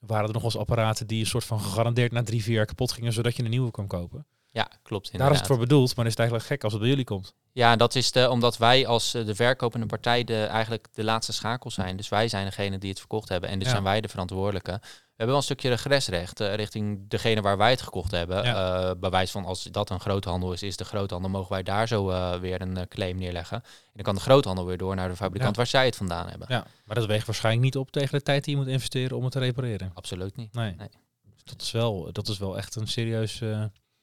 waren 0.00 0.26
er 0.26 0.32
nog 0.32 0.42
wel 0.42 0.50
eens 0.50 0.56
apparaten 0.60 1.06
die 1.06 1.20
een 1.20 1.26
soort 1.26 1.44
van 1.44 1.60
gegarandeerd 1.60 2.12
na 2.12 2.22
drie, 2.22 2.42
vier 2.42 2.54
jaar 2.54 2.66
kapot 2.66 2.92
gingen, 2.92 3.12
zodat 3.12 3.36
je 3.36 3.42
een 3.44 3.50
nieuwe 3.50 3.70
kon 3.70 3.86
kopen. 3.86 4.26
Ja, 4.50 4.62
klopt 4.64 4.88
Daar 4.88 5.00
is 5.02 5.10
inderdaad. 5.10 5.36
het 5.38 5.46
voor 5.46 5.58
bedoeld, 5.58 5.96
maar 5.96 6.04
is 6.04 6.10
het 6.10 6.20
eigenlijk 6.20 6.48
gek 6.50 6.64
als 6.64 6.72
het 6.72 6.80
bij 6.82 6.90
jullie 6.90 7.04
komt. 7.04 7.34
Ja, 7.54 7.76
dat 7.76 7.94
is 7.94 8.12
de, 8.12 8.30
omdat 8.30 8.56
wij 8.56 8.86
als 8.86 9.14
eh, 9.14 9.26
de 9.26 9.34
verkopende 9.34 9.86
partij 9.86 10.24
de, 10.24 10.44
eigenlijk 10.44 10.88
de 10.92 11.04
laatste 11.04 11.32
schakel 11.32 11.70
zijn. 11.70 11.96
Dus 11.96 12.08
wij 12.08 12.28
zijn 12.28 12.44
degene 12.44 12.78
die 12.78 12.90
het 12.90 12.98
verkocht 12.98 13.28
hebben 13.28 13.50
en 13.50 13.56
dus 13.58 13.66
Ja. 13.66 13.72
zijn 13.72 13.84
wij 13.84 14.00
de 14.00 14.08
verantwoordelijke. 14.08 14.70
We 14.80 14.88
hebben 15.18 15.26
wel 15.26 15.36
een 15.36 15.42
stukje 15.42 15.68
regressrecht 15.68 16.40
eh, 16.40 16.54
richting 16.54 17.08
degene 17.08 17.40
waar 17.40 17.56
wij 17.56 17.70
het 17.70 17.82
gekocht 17.82 18.10
hebben. 18.10 18.44
Ja. 18.44 18.80
Eh, 18.88 18.90
bij 19.00 19.10
wijze 19.10 19.32
van 19.32 19.44
als 19.44 19.62
dat 19.62 19.90
een 19.90 20.00
groothandel 20.00 20.52
is, 20.52 20.62
is 20.62 20.76
de 20.76 20.84
groothandel, 20.84 21.30
mogen 21.30 21.52
wij 21.52 21.62
daar 21.62 21.88
zo 21.88 22.06
weer 22.40 22.60
een 22.60 22.88
claim 22.88 23.16
neerleggen. 23.16 23.56
En 23.56 23.90
dan 23.92 24.02
kan 24.04 24.14
de 24.14 24.20
groothandel 24.20 24.66
weer 24.66 24.78
door 24.78 24.94
naar 24.94 25.08
de 25.08 25.16
fabrikant 25.16 25.50
Ja. 25.50 25.56
waar 25.56 25.66
zij 25.70 25.84
het 25.84 25.96
vandaan 25.96 26.28
hebben. 26.28 26.46
Ja, 26.50 26.66
maar 26.84 26.96
dat 26.96 27.06
weegt 27.06 27.26
waarschijnlijk 27.26 27.64
niet 27.64 27.76
op 27.76 27.90
tegen 27.90 28.18
de 28.18 28.22
tijd 28.24 28.44
die 28.44 28.54
je 28.56 28.60
moet 28.62 28.70
investeren 28.70 29.16
om 29.16 29.22
het 29.22 29.32
te 29.32 29.38
repareren. 29.38 29.90
Absoluut 29.94 30.36
niet. 30.36 30.54
Nee. 30.54 30.74
Nee. 30.78 30.88
Dus 31.34 31.44
dat, 31.44 31.62
is 31.62 31.70
wel, 31.70 32.08
dat 32.12 32.28
is 32.28 32.38
wel 32.38 32.56
echt 32.56 32.74
een 32.74 32.88
serieus 32.88 33.40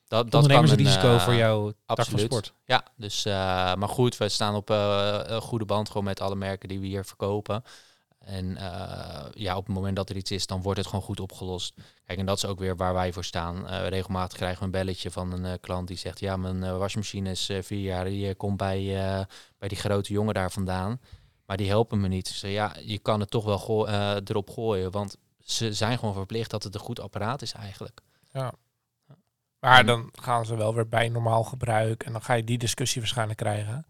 Dat, 0.10 0.32
dat 0.32 0.48
kan 0.48 0.70
een, 0.70 0.86
eh, 0.86 1.20
voor 1.24 1.36
jouw 1.36 1.66
tak 1.66 1.76
van 1.86 1.96
absoluut. 1.98 2.26
sport. 2.26 2.54
Ja, 2.66 2.84
dus, 2.96 3.26
eh, 3.26 3.34
maar 3.76 3.90
goed, 3.90 4.18
we 4.18 4.30
staan 4.30 4.56
op 4.56 4.70
eh, 4.70 5.20
een 5.24 5.42
goede 5.42 5.66
band 5.66 5.88
gewoon 5.88 6.04
met 6.04 6.22
alle 6.22 6.36
merken 6.36 6.70
die 6.70 6.80
we 6.80 6.86
hier 6.86 7.06
verkopen. 7.06 7.64
En 8.20 8.58
eh, 8.58 9.26
ja, 9.34 9.58
op 9.58 9.66
het 9.66 9.76
moment 9.76 9.96
dat 9.96 10.10
er 10.10 10.16
iets 10.16 10.32
is, 10.32 10.48
dan 10.48 10.62
wordt 10.62 10.78
het 10.80 10.88
gewoon 10.88 11.04
goed 11.06 11.20
opgelost. 11.20 11.74
Kijk, 12.06 12.20
en 12.20 12.26
dat 12.26 12.38
is 12.38 12.46
ook 12.46 12.60
weer 12.60 12.76
waar 12.76 12.94
wij 12.94 13.14
voor 13.14 13.24
staan. 13.24 13.68
Eh, 13.68 13.88
regelmatig 13.88 14.38
krijgen 14.38 14.60
we 14.60 14.66
een 14.66 14.72
belletje 14.72 15.12
van 15.12 15.32
een 15.32 15.46
eh, 15.46 15.54
klant 15.62 15.88
die 15.88 15.98
zegt... 15.98 16.20
ja, 16.20 16.38
mijn 16.38 16.64
eh, 16.64 16.78
wasmachine 16.78 17.30
is 17.30 17.50
eh, 17.50 17.62
vier 17.62 17.80
jaar, 17.82 18.06
die 18.06 18.28
eh, 18.28 18.36
komt 18.38 18.58
bij, 18.58 18.78
eh, 18.80 19.26
bij 19.58 19.68
die 19.70 19.78
grote 19.78 20.14
jongen 20.14 20.34
daar 20.34 20.52
vandaan. 20.52 21.00
Maar 21.46 21.58
die 21.58 21.68
helpen 21.68 22.00
me 22.02 22.08
niet. 22.08 22.28
Ik 22.30 22.36
zeg, 22.36 22.52
ja, 22.52 22.76
je 22.86 23.00
kan 23.00 23.20
het 23.20 23.30
toch 23.30 23.46
wel 23.46 23.88
eh, 23.88 24.16
erop 24.26 24.50
gooien, 24.50 24.92
want 24.92 25.16
ze 25.40 25.74
zijn 25.74 26.00
gewoon 26.00 26.14
verplicht 26.14 26.50
dat 26.52 26.64
het 26.64 26.74
een 26.74 26.80
goed 26.82 27.00
apparaat 27.00 27.42
is 27.42 27.54
eigenlijk. 27.54 28.02
Maar 29.60 29.86
dan 29.86 30.10
gaan 30.12 30.46
ze 30.46 30.56
wel 30.56 30.74
weer 30.76 30.88
bij 30.88 31.10
normaal 31.10 31.44
gebruik. 31.44 32.04
En 32.04 32.12
dan 32.12 32.22
ga 32.22 32.34
je 32.34 32.44
die 32.44 32.58
discussie 32.58 33.02
waarschijnlijk 33.02 33.38
krijgen. 33.38 33.86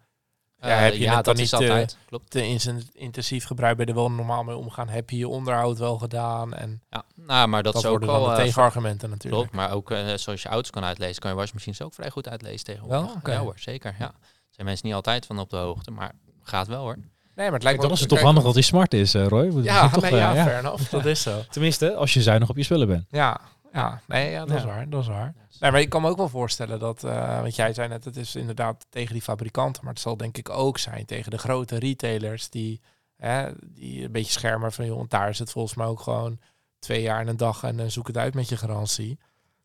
Ja, 0.61 0.67
Eh, 0.67 0.79
heb 0.79 0.93
je 0.93 0.99
ja, 0.99 1.15
het 1.15 1.25
dat 1.25 1.35
dan 1.35 1.43
is 1.43 1.51
niet, 1.51 1.61
eh, 1.61 1.69
altijd. 1.69 1.97
Klopt. 2.05 2.29
Te 2.29 2.59
intensief 2.93 3.45
gebruik 3.45 3.77
ben 3.77 3.85
je 3.85 3.91
er 3.91 3.97
wel 3.97 4.11
normaal 4.11 4.43
mee 4.43 4.55
omgaan. 4.55 4.89
Heb 4.89 5.09
je 5.09 5.17
je 5.17 5.27
onderhoud 5.27 5.77
wel 5.77 5.97
gedaan? 5.97 6.53
En 6.53 6.81
Ja, 6.89 7.03
nou, 7.15 7.47
maar 7.47 7.63
dat, 7.63 7.73
dat, 7.73 7.83
is 7.83 7.89
ook 7.89 8.05
wel... 8.05 8.23
de 8.23 8.31
eh, 8.31 8.35
tegenargumenten 8.35 9.09
natuurlijk. 9.09 9.41
Klopt, 9.41 9.55
maar 9.55 9.75
ook 9.75 9.93
zoals 10.15 10.41
je 10.41 10.49
auto's 10.49 10.71
kan 10.71 10.83
uitlezen, 10.83 11.21
kan 11.21 11.31
je 11.31 11.37
wasmachines 11.37 11.81
ook 11.81 11.93
vrij 11.93 12.09
goed 12.09 12.29
uitlezen 12.29 12.65
tegenwoordig. 12.65 13.11
Ja 13.23 13.39
hoor, 13.39 13.59
zeker. 13.59 13.95
Ja. 13.99 14.11
zijn 14.49 14.67
mensen 14.67 14.85
niet 14.85 14.95
altijd 14.95 15.25
van 15.25 15.39
op 15.39 15.49
de 15.49 15.57
hoogte, 15.57 15.91
maar 15.91 16.11
gaat 16.43 16.67
wel 16.67 16.81
hoor. 16.81 16.97
Nee, 17.39 17.47
maar 17.47 17.59
het 17.59 17.63
lijkt 17.63 17.77
me 17.77 17.87
Dan 17.87 17.97
ook 17.97 18.01
is 18.01 18.07
toch 18.07 18.21
handig 18.21 18.43
dat 18.43 18.53
hij 18.53 18.63
smart 18.63 18.93
is, 18.93 19.13
Roy? 19.13 19.51
Dat 19.51 19.63
Ja, 19.63 19.89
toch, 19.89 20.01
nee, 20.01 20.15
ja, 20.15 20.33
ja. 20.33 20.43
fair 20.43 20.59
enough. 20.59 20.91
Dat 20.91 21.05
is 21.05 21.21
zo. 21.21 21.41
Tenminste, 21.49 21.95
als 21.95 22.13
je 22.13 22.21
zuinig 22.21 22.49
op 22.49 22.57
je 22.57 22.63
spullen 22.63 22.87
bent. 22.87 23.05
Ja, 23.09 23.41
ja, 23.73 24.01
nee, 24.07 24.31
ja, 24.31 24.45
dat 24.45 24.57
is 24.57 24.63
waar. 24.63 24.89
Dat 24.89 25.01
is 25.01 25.07
waar. 25.07 25.33
Nee, 25.59 25.71
maar 25.71 25.81
ik 25.81 25.89
kan 25.89 26.01
me 26.01 26.09
ook 26.09 26.17
wel 26.17 26.29
voorstellen 26.29 26.79
dat, 26.79 27.03
eh, 27.03 27.41
want 27.41 27.55
jij 27.55 27.73
zei 27.73 27.87
net, 27.87 28.05
het 28.05 28.17
is 28.17 28.35
inderdaad 28.35 28.85
tegen 28.89 29.13
die 29.13 29.21
fabrikanten, 29.21 29.83
maar 29.83 29.93
het 29.93 30.01
zal 30.01 30.17
denk 30.17 30.37
ik 30.37 30.49
ook 30.49 30.77
zijn 30.77 31.05
tegen 31.05 31.31
de 31.31 31.37
grote 31.37 31.79
retailers 31.79 32.49
die, 32.49 32.81
hè, 33.15 33.49
die 33.61 34.03
een 34.03 34.11
beetje 34.11 34.31
schermen 34.31 34.71
van, 34.71 34.85
joh, 34.85 34.95
want 34.95 35.09
daar 35.09 35.29
is 35.29 35.39
het 35.39 35.51
volgens 35.51 35.75
mij 35.75 35.85
ook 35.85 35.99
gewoon 35.99 36.39
twee 36.79 37.01
jaar 37.01 37.19
en 37.19 37.27
een 37.27 37.37
dag 37.37 37.63
en 37.63 37.77
dan 37.77 37.91
zoek 37.91 38.07
het 38.07 38.17
uit 38.17 38.33
met 38.33 38.49
je 38.49 38.57
garantie. 38.57 39.19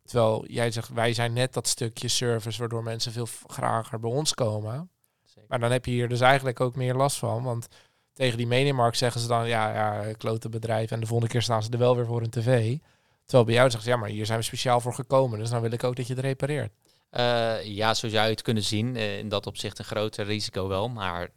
Terwijl 0.04 0.46
jij 0.46 0.70
zegt, 0.70 0.88
wij 0.88 1.12
zijn 1.12 1.32
net 1.32 1.52
dat 1.52 1.68
stukje 1.68 2.08
service 2.08 2.58
waardoor 2.58 2.82
mensen 2.82 3.12
veel 3.12 3.28
grager 3.46 4.00
bij 4.00 4.10
ons 4.10 4.34
komen. 4.34 4.90
Zeker. 5.22 5.44
Maar 5.48 5.58
dan 5.58 5.70
heb 5.70 5.84
je 5.84 5.90
hier 5.90 6.08
dus 6.08 6.20
eigenlijk 6.20 6.60
ook 6.60 6.76
meer 6.76 6.94
last 6.94 7.18
van, 7.18 7.42
want 7.42 7.68
tegen 8.12 8.38
die 8.38 8.46
mediamarkt 8.46 8.96
zeggen 8.96 9.20
ze 9.20 9.26
dan, 9.26 9.48
ja, 9.48 9.72
ja, 9.72 10.12
klote 10.12 10.48
bedrijf 10.48 10.90
en 10.90 11.00
de 11.00 11.06
volgende 11.06 11.32
keer 11.32 11.42
staan 11.42 11.62
ze 11.62 11.70
er 11.70 11.78
wel 11.78 11.96
weer 11.96 12.06
voor 12.06 12.22
een 12.22 12.30
tv. 12.30 12.78
Terwijl 13.24 13.44
bij 13.44 13.54
jou 13.54 13.70
zeggen 13.70 13.82
ze, 13.90 13.94
ja, 13.96 14.00
maar 14.00 14.08
hier 14.10 14.26
zijn 14.26 14.38
we 14.38 14.44
speciaal 14.44 14.80
voor 14.80 14.94
gekomen. 14.94 15.38
Dus 15.38 15.50
dan 15.50 15.60
wil 15.60 15.70
ik 15.72 15.84
ook 15.84 15.96
dat 15.96 16.06
je 16.06 16.14
het 16.14 16.22
repareert. 16.24 16.72
Eh, 17.10 17.64
ja, 17.64 17.94
zo 17.94 18.08
zou 18.08 18.24
je 18.24 18.30
het 18.30 18.42
kunnen 18.42 18.62
zien. 18.62 18.96
Eh, 18.96 19.18
in 19.18 19.28
dat 19.28 19.46
opzicht 19.46 19.78
een 19.78 19.84
groter 19.84 20.24
risico 20.24 20.68
wel, 20.68 20.88
maar 20.88 21.28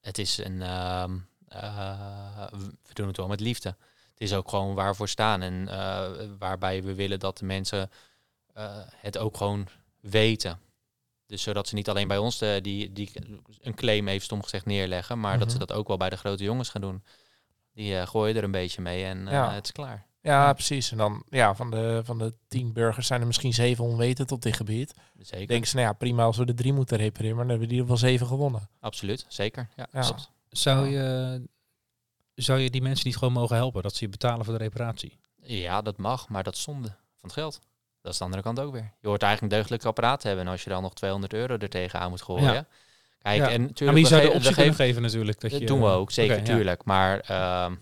het 0.00 0.18
is 0.18 0.38
een... 0.38 0.62
ehm, 0.62 1.16
eh, 1.48 2.46
we 2.82 2.92
doen 2.92 3.06
het 3.06 3.16
wel 3.16 3.28
met 3.28 3.40
liefde. 3.40 3.68
Het 4.10 4.20
is 4.22 4.34
ook 4.34 4.48
gewoon 4.48 4.74
waar 4.74 4.90
we 4.90 4.96
voor 4.96 5.08
staan 5.08 5.42
en 5.42 5.64
waarbij 6.38 6.82
we 6.82 6.94
willen 6.94 7.18
dat 7.18 7.38
de 7.38 7.44
mensen 7.44 7.90
het 8.96 9.18
ook 9.18 9.36
gewoon 9.36 9.68
weten. 10.00 10.58
Dus 11.26 11.42
zodat 11.42 11.68
ze 11.68 11.74
niet 11.74 11.88
alleen 11.88 12.08
bij 12.08 12.18
ons 12.18 12.38
de, 12.38 12.58
die, 12.62 12.92
die 12.92 13.10
een 13.60 13.74
claim 13.74 14.08
even 14.08 14.22
stom 14.24 14.42
gezegd 14.42 14.66
neerleggen, 14.66 15.20
maar 15.20 15.38
dat 15.38 15.50
ze 15.50 15.56
Mhm. 15.56 15.66
dat 15.66 15.76
ook 15.76 15.88
wel 15.88 15.96
bij 15.96 16.10
de 16.10 16.16
grote 16.16 16.44
jongens 16.44 16.68
gaan 16.68 16.80
doen. 16.80 17.04
Die 17.72 18.06
gooien 18.06 18.36
er 18.36 18.44
een 18.44 18.50
beetje 18.50 18.80
mee 18.82 19.04
en 19.04 19.26
Ja. 19.26 19.50
het 19.52 19.64
is 19.64 19.72
klaar. 19.72 20.06
Ja, 20.24 20.52
precies. 20.52 20.90
En 20.90 20.96
dan, 20.96 21.22
ja, 21.28 21.54
van 21.54 21.70
de, 21.70 22.00
van 22.04 22.18
de 22.18 22.34
tien 22.48 22.72
burgers 22.72 23.06
zijn 23.06 23.20
er 23.20 23.26
misschien 23.26 23.52
zeven 23.54 23.84
onwetend 23.84 24.32
op 24.32 24.42
dit 24.42 24.56
gebied. 24.56 24.94
Zeker. 25.18 25.46
Denken 25.46 25.68
ze, 25.68 25.76
nou 25.76 25.86
ja, 25.88 25.92
prima 25.92 26.22
als 26.24 26.36
we 26.36 26.44
de 26.44 26.54
drie 26.54 26.72
moeten 26.72 26.96
repareren, 26.96 27.36
maar 27.36 27.46
dan 27.46 27.50
hebben 27.58 27.68
we 27.68 27.74
die 27.74 27.84
wel 27.86 27.96
zeven 27.96 28.26
gewonnen. 28.26 28.68
Absoluut, 28.80 29.24
zeker. 29.28 29.68
Ja. 29.76 30.02
Zou 30.48 30.86
je, 30.88 31.40
zou 32.34 32.58
je 32.58 32.70
die 32.70 32.82
mensen 32.82 33.06
niet 33.06 33.16
gewoon 33.16 33.32
mogen 33.34 33.56
helpen? 33.56 33.82
Dat 33.82 33.94
ze 33.94 34.04
je 34.04 34.10
betalen 34.10 34.44
voor 34.44 34.54
de 34.58 34.64
reparatie? 34.64 35.18
Ja, 35.42 35.82
dat 35.82 35.96
mag, 35.96 36.28
maar 36.28 36.42
dat 36.42 36.54
is 36.54 36.62
zonde 36.62 36.88
van 36.88 36.96
het 37.20 37.32
geld. 37.32 37.60
Dat 38.02 38.12
is 38.12 38.18
de 38.18 38.24
andere 38.24 38.42
kant 38.42 38.60
ook 38.60 38.72
weer. 38.72 38.92
Je 39.00 39.08
hoort 39.08 39.22
eigenlijk 39.22 39.52
een 39.52 39.58
deugdelijk 39.58 39.84
apparaat 39.84 40.20
te 40.20 40.26
hebben 40.26 40.46
en 40.46 40.52
als 40.52 40.64
je 40.64 40.70
dan 40.70 40.82
nog 40.82 40.94
200 40.94 41.32
euro 41.32 41.56
er 41.56 41.68
tegenaan 41.68 42.10
moet 42.10 42.22
gooien. 42.22 42.52
Ja. 42.52 42.66
Kijk, 43.18 43.36
Ja. 43.38 43.48
en 43.50 43.60
Maar 43.60 43.68
natuurlijk, 43.68 44.06
zou 44.06 44.20
de 44.20 44.26
optie 44.26 44.40
we 44.48 44.54
kunnen 44.54 44.64
geven- 44.74 44.84
geven 44.86 45.02
natuurlijk. 45.02 45.40
Dat, 45.40 45.50
dat 45.50 45.60
je, 45.60 45.66
doen 45.66 45.80
we 45.80 45.86
ook, 45.86 46.10
zeker, 46.10 46.36
ja. 46.36 46.42
tuurlijk. 46.42 46.84
Maar 46.84 47.20
ehm, 47.20 47.74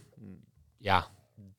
ja, 0.79 1.07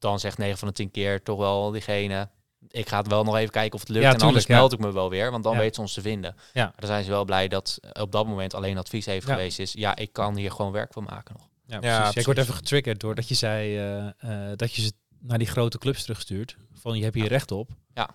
dan 0.04 0.20
zegt 0.20 0.38
9 0.38 0.58
van 0.58 0.68
de 0.68 0.74
10 0.74 0.92
keer 0.92 1.24
toch 1.24 1.38
wel 1.38 1.72
diegene... 1.72 2.30
Ik 2.68 2.90
ga 2.90 2.98
het 2.98 3.08
wel 3.08 3.24
nog 3.24 3.36
even 3.38 3.52
kijken 3.52 3.74
of 3.74 3.80
het 3.80 3.90
lukt 3.90 4.04
Ja, 4.04 4.14
en 4.14 4.20
anders 4.20 4.30
tuurlijk, 4.32 4.48
ja. 4.48 4.56
meld 4.58 4.74
ik 4.74 4.80
me 4.80 4.92
wel 4.92 5.10
weer, 5.10 5.32
want 5.32 5.44
dan 5.44 5.54
Ja. 5.54 5.60
weten 5.60 5.76
ze 5.76 5.82
ons 5.82 5.94
te 5.94 6.02
vinden. 6.02 6.36
Ja. 6.54 6.64
Maar 6.64 6.74
dan 6.78 6.88
zijn 6.90 7.04
ze 7.04 7.10
wel 7.10 7.26
blij 7.26 7.48
dat 7.48 7.80
op 7.94 8.12
dat 8.12 8.28
moment 8.28 8.54
alleen 8.54 8.78
advies 8.78 9.06
Ja. 9.06 9.20
geweest 9.20 9.60
is. 9.60 9.74
Ja, 9.74 9.96
ik 9.96 10.14
kan 10.14 10.36
hier 10.38 10.52
gewoon 10.52 10.72
werk 10.72 10.94
van 10.94 11.04
maken 11.04 11.36
nog. 11.38 11.48
Ja, 11.66 11.78
Ja, 11.90 12.00
precies. 12.00 12.16
Ik 12.20 12.26
word 12.26 12.38
even 12.38 12.54
getriggerd 12.54 13.00
doordat 13.00 13.28
je 13.28 13.36
zei 13.36 13.78
eh, 13.78 14.08
eh, 14.08 14.58
dat 14.58 14.74
je 14.74 14.82
ze 14.82 14.92
naar 15.20 15.38
die 15.38 15.48
grote 15.48 15.78
clubs 15.78 16.02
terugstuurt. 16.02 16.58
Van 16.74 16.98
je 16.98 17.04
hebt 17.04 17.16
hier 17.16 17.28
recht 17.28 17.52
op. 17.52 17.70
Ja. 17.94 18.10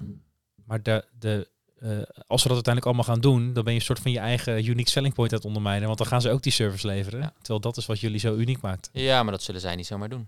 Maar 0.64 0.82
de, 0.82 1.04
de, 1.18 1.48
eh, 1.78 1.88
als 2.26 2.42
we 2.42 2.48
dat 2.48 2.66
uiteindelijk 2.66 2.84
allemaal 2.86 3.04
gaan 3.04 3.20
doen, 3.20 3.52
dan 3.52 3.64
ben 3.64 3.72
je 3.72 3.78
een 3.78 3.84
soort 3.84 3.98
van 4.00 4.10
je 4.10 4.18
eigen 4.18 4.64
unique 4.66 4.90
selling 4.90 5.14
point 5.14 5.30
aan 5.30 5.36
het 5.38 5.46
ondermijnen. 5.46 5.86
Want 5.86 5.98
dan 5.98 6.06
gaan 6.06 6.20
ze 6.20 6.30
ook 6.30 6.42
die 6.42 6.52
service 6.52 6.86
leveren. 6.86 7.20
Ja. 7.20 7.32
Terwijl 7.38 7.60
dat 7.60 7.76
is 7.76 7.86
wat 7.86 8.00
jullie 8.00 8.18
zo 8.20 8.34
uniek 8.34 8.60
maakt. 8.60 8.88
Ja, 8.92 9.22
maar 9.22 9.32
dat 9.32 9.42
zullen 9.42 9.60
zij 9.60 9.74
niet 9.76 9.86
zomaar 9.86 10.08
doen. 10.08 10.26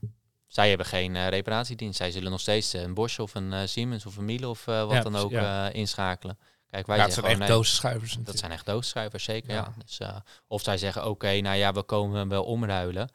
Zij 0.51 0.69
hebben 0.69 0.87
geen 0.87 1.17
eh, 1.17 1.29
reparatiedienst. 1.29 1.97
Zij 1.97 2.11
zullen 2.11 2.31
nog 2.31 2.41
steeds 2.41 2.75
eh, 2.75 2.83
een 2.83 2.95
Bosch 2.95 3.19
of 3.19 3.35
een 3.35 3.53
eh, 3.53 3.67
Siemens 3.67 4.07
of 4.07 4.17
een 4.17 4.25
Miele 4.25 4.49
of 4.49 4.67
eh, 4.67 4.81
wat 4.85 4.93
Ja, 4.93 5.01
dan 5.03 5.17
ook 5.17 5.31
ja. 5.31 5.69
eh, 5.69 5.75
inschakelen. 5.75 6.39
Kijk, 6.71 6.87
wij 6.87 6.97
ja, 6.97 7.03
het 7.03 7.13
zeggen 7.13 7.31
zijn 7.31 7.43
echt 7.43 7.51
nee, 7.51 7.59
dozenschuivers 7.59 8.17
dat 8.21 8.39
zijn 8.39 8.51
echt 8.53 8.67
doodschuivers, 8.67 9.25
zeker. 9.25 9.51
Ja. 9.51 9.57
Ja. 9.57 9.73
Dus, 9.85 9.99
eh, 9.99 10.17
of 10.47 10.63
zij 10.63 10.79
zeggen, 10.79 11.07
oké, 11.07 11.41
nou 11.41 11.57
ja, 11.57 11.73
we 11.73 11.83
komen 11.83 12.29
wel 12.29 12.45
omruilen. 12.45 13.09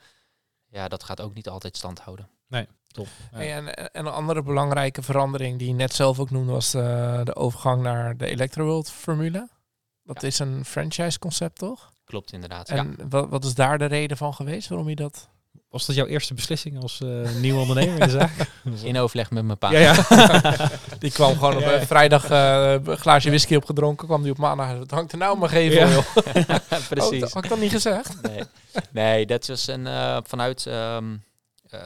Ja, 0.69 0.87
dat 0.87 1.03
gaat 1.03 1.21
ook 1.21 1.33
niet 1.33 1.49
altijd 1.49 1.77
stand 1.77 1.99
houden. 1.99 2.29
Top. 2.87 3.07
Ja. 3.31 3.37
Hey, 3.37 3.53
en, 3.53 3.73
en 3.75 4.05
een 4.05 4.11
andere 4.13 4.41
belangrijke 4.43 5.01
verandering 5.01 5.59
die 5.59 5.67
je 5.67 5.73
net 5.73 5.93
zelf 5.93 6.19
ook 6.19 6.29
noemde, 6.31 6.51
was 6.51 6.73
eh, 6.73 7.21
de 7.23 7.35
overgang 7.35 7.81
naar 7.81 8.17
de 8.17 8.25
Electroworld 8.25 8.89
formule. 8.91 9.49
Dat 10.03 10.21
Ja. 10.21 10.27
is 10.27 10.39
een 10.39 10.65
franchise 10.65 11.19
concept, 11.19 11.57
toch? 11.57 11.91
Klopt 12.05 12.31
inderdaad. 12.31 12.67
ja. 12.67 12.75
En 12.75 13.09
wat, 13.09 13.29
wat 13.29 13.43
is 13.45 13.53
daar 13.53 13.77
de 13.77 13.85
reden 13.85 14.17
van 14.17 14.33
geweest 14.33 14.67
waarom 14.69 14.89
je 14.89 14.95
dat... 14.95 15.29
Was 15.75 15.85
dat 15.85 15.95
jouw 15.95 16.05
eerste 16.05 16.33
beslissing 16.33 16.81
als 16.81 17.01
eh 17.01 17.31
nieuw 17.41 17.59
ondernemer 17.59 17.93
in 18.01 18.07
de 18.07 18.09
zaak? 18.09 18.31
In 18.83 18.97
overleg 18.97 19.31
met 19.31 19.43
mijn 19.45 19.57
pa. 19.57 19.71
ja, 19.71 19.79
ja. 19.79 19.95
Die 20.99 21.11
kwam 21.11 21.33
gewoon 21.33 21.55
op 21.55 21.61
eh, 21.61 21.81
vrijdag 21.81 22.29
eh, 22.29 22.71
een 22.83 22.97
glaasje 22.97 23.29
whisky 23.29 23.55
opgedronken, 23.55 24.07
kwam 24.07 24.21
die 24.23 24.31
op 24.31 24.37
maandag. 24.37 24.77
Wat 24.77 24.91
hangt 24.91 25.11
er 25.11 25.17
nou 25.17 25.37
maar 25.37 25.49
geven, 25.49 25.87
Ja. 25.87 25.93
joh. 25.93 26.05
Precies. 26.89 27.11
Oh, 27.13 27.19
dat 27.19 27.31
had 27.33 27.43
ik 27.43 27.49
dat 27.49 27.59
niet 27.59 27.71
gezegd? 27.71 28.21
Nee, 28.21 28.43
nee 28.91 29.25
dat 29.25 29.47
was 29.47 29.67
een, 29.67 29.87
vanuit 30.27 30.65
ehm, 30.65 31.15
eh, 31.69 31.79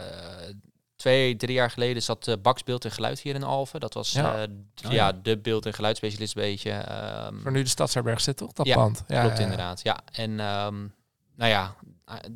twee, 0.96 1.36
drie 1.36 1.54
jaar 1.54 1.72
geleden 1.72 2.02
zat 2.02 2.28
uh, 2.28 2.36
Bax 2.42 2.64
Beeld 2.64 2.86
en 2.86 2.92
Geluid 2.92 3.20
hier 3.20 3.36
in 3.36 3.44
Alphen. 3.44 3.80
Dat 3.80 3.94
was 3.94 4.12
Ja. 4.12 4.48
Oh, 4.86 4.92
ja, 4.92 5.12
de 5.24 5.38
beeld- 5.38 5.66
en 5.66 5.74
geluidsspecialist 5.74 6.36
een 6.36 6.42
beetje. 6.42 6.72
ehm, 6.72 7.34
Voor 7.42 7.52
nu 7.52 7.64
de 7.64 7.70
Stadsherberg 7.70 8.22
zit, 8.22 8.38
toch? 8.38 8.52
Dat 8.54 8.70
pand. 8.74 9.04
Ja, 9.08 9.22
klopt 9.22 9.40
inderdaad. 9.40 9.82
Ja, 9.84 10.00
en 10.12 10.40
ehm, 10.40 10.76
nou 11.36 11.52
ja, 11.52 11.76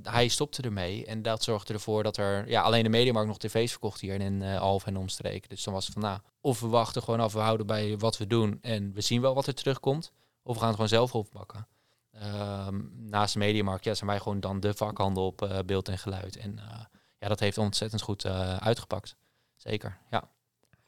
hij- 0.04 0.28
stopte 0.28 0.62
ermee. 0.62 1.06
En 1.06 1.22
dat 1.22 1.44
zorgde 1.44 1.74
ervoor 1.74 2.04
dat 2.04 2.18
er 2.18 2.50
ja, 2.50 2.62
alleen 2.62 2.84
de 2.84 2.90
Mediamarkt 2.90 3.28
nog 3.28 3.38
tv's 3.38 3.72
verkocht 3.72 4.02
hier 4.02 4.22
in 4.22 4.44
Alphen 4.44 4.94
en 4.94 5.00
omstreken. 5.00 5.50
Dus 5.50 5.64
dan 5.64 5.74
was 5.74 5.86
het 5.86 5.94
van, 5.94 6.02
nou, 6.02 6.20
of 6.42 6.60
we 6.60 6.68
wachten 6.68 7.04
gewoon 7.04 7.20
af, 7.20 7.34
we 7.34 7.40
houden 7.40 7.66
bij 7.66 7.98
wat 7.98 8.18
we 8.18 8.28
doen 8.28 8.60
en 8.62 8.94
we 8.94 9.02
zien 9.02 9.22
wel 9.22 9.34
wat 9.34 9.48
er 9.48 9.54
terugkomt. 9.54 10.12
Of 10.44 10.54
we 10.54 10.60
gaan 10.60 10.68
het 10.68 10.76
gewoon 10.76 10.90
zelf 10.90 11.16
oppakken. 11.16 11.68
Ehm, 12.12 12.82
naast 13.10 13.34
de 13.34 13.40
Mediamarkt 13.40 13.84
ja, 13.84 13.94
zijn 13.94 14.10
wij 14.10 14.20
gewoon 14.20 14.40
dan 14.40 14.60
de 14.60 14.74
vakhandel 14.74 15.26
op 15.26 15.42
eh, 15.42 15.60
beeld 15.66 15.90
en 15.90 15.98
geluid. 15.98 16.38
En 16.38 16.60
eh, 16.60 16.80
ja, 17.18 17.28
dat 17.28 17.40
heeft 17.40 17.58
ontzettend 17.58 18.02
goed 18.02 18.26
uitgepakt. 18.60 19.16
Zeker, 19.56 19.98
ja. 20.10 20.30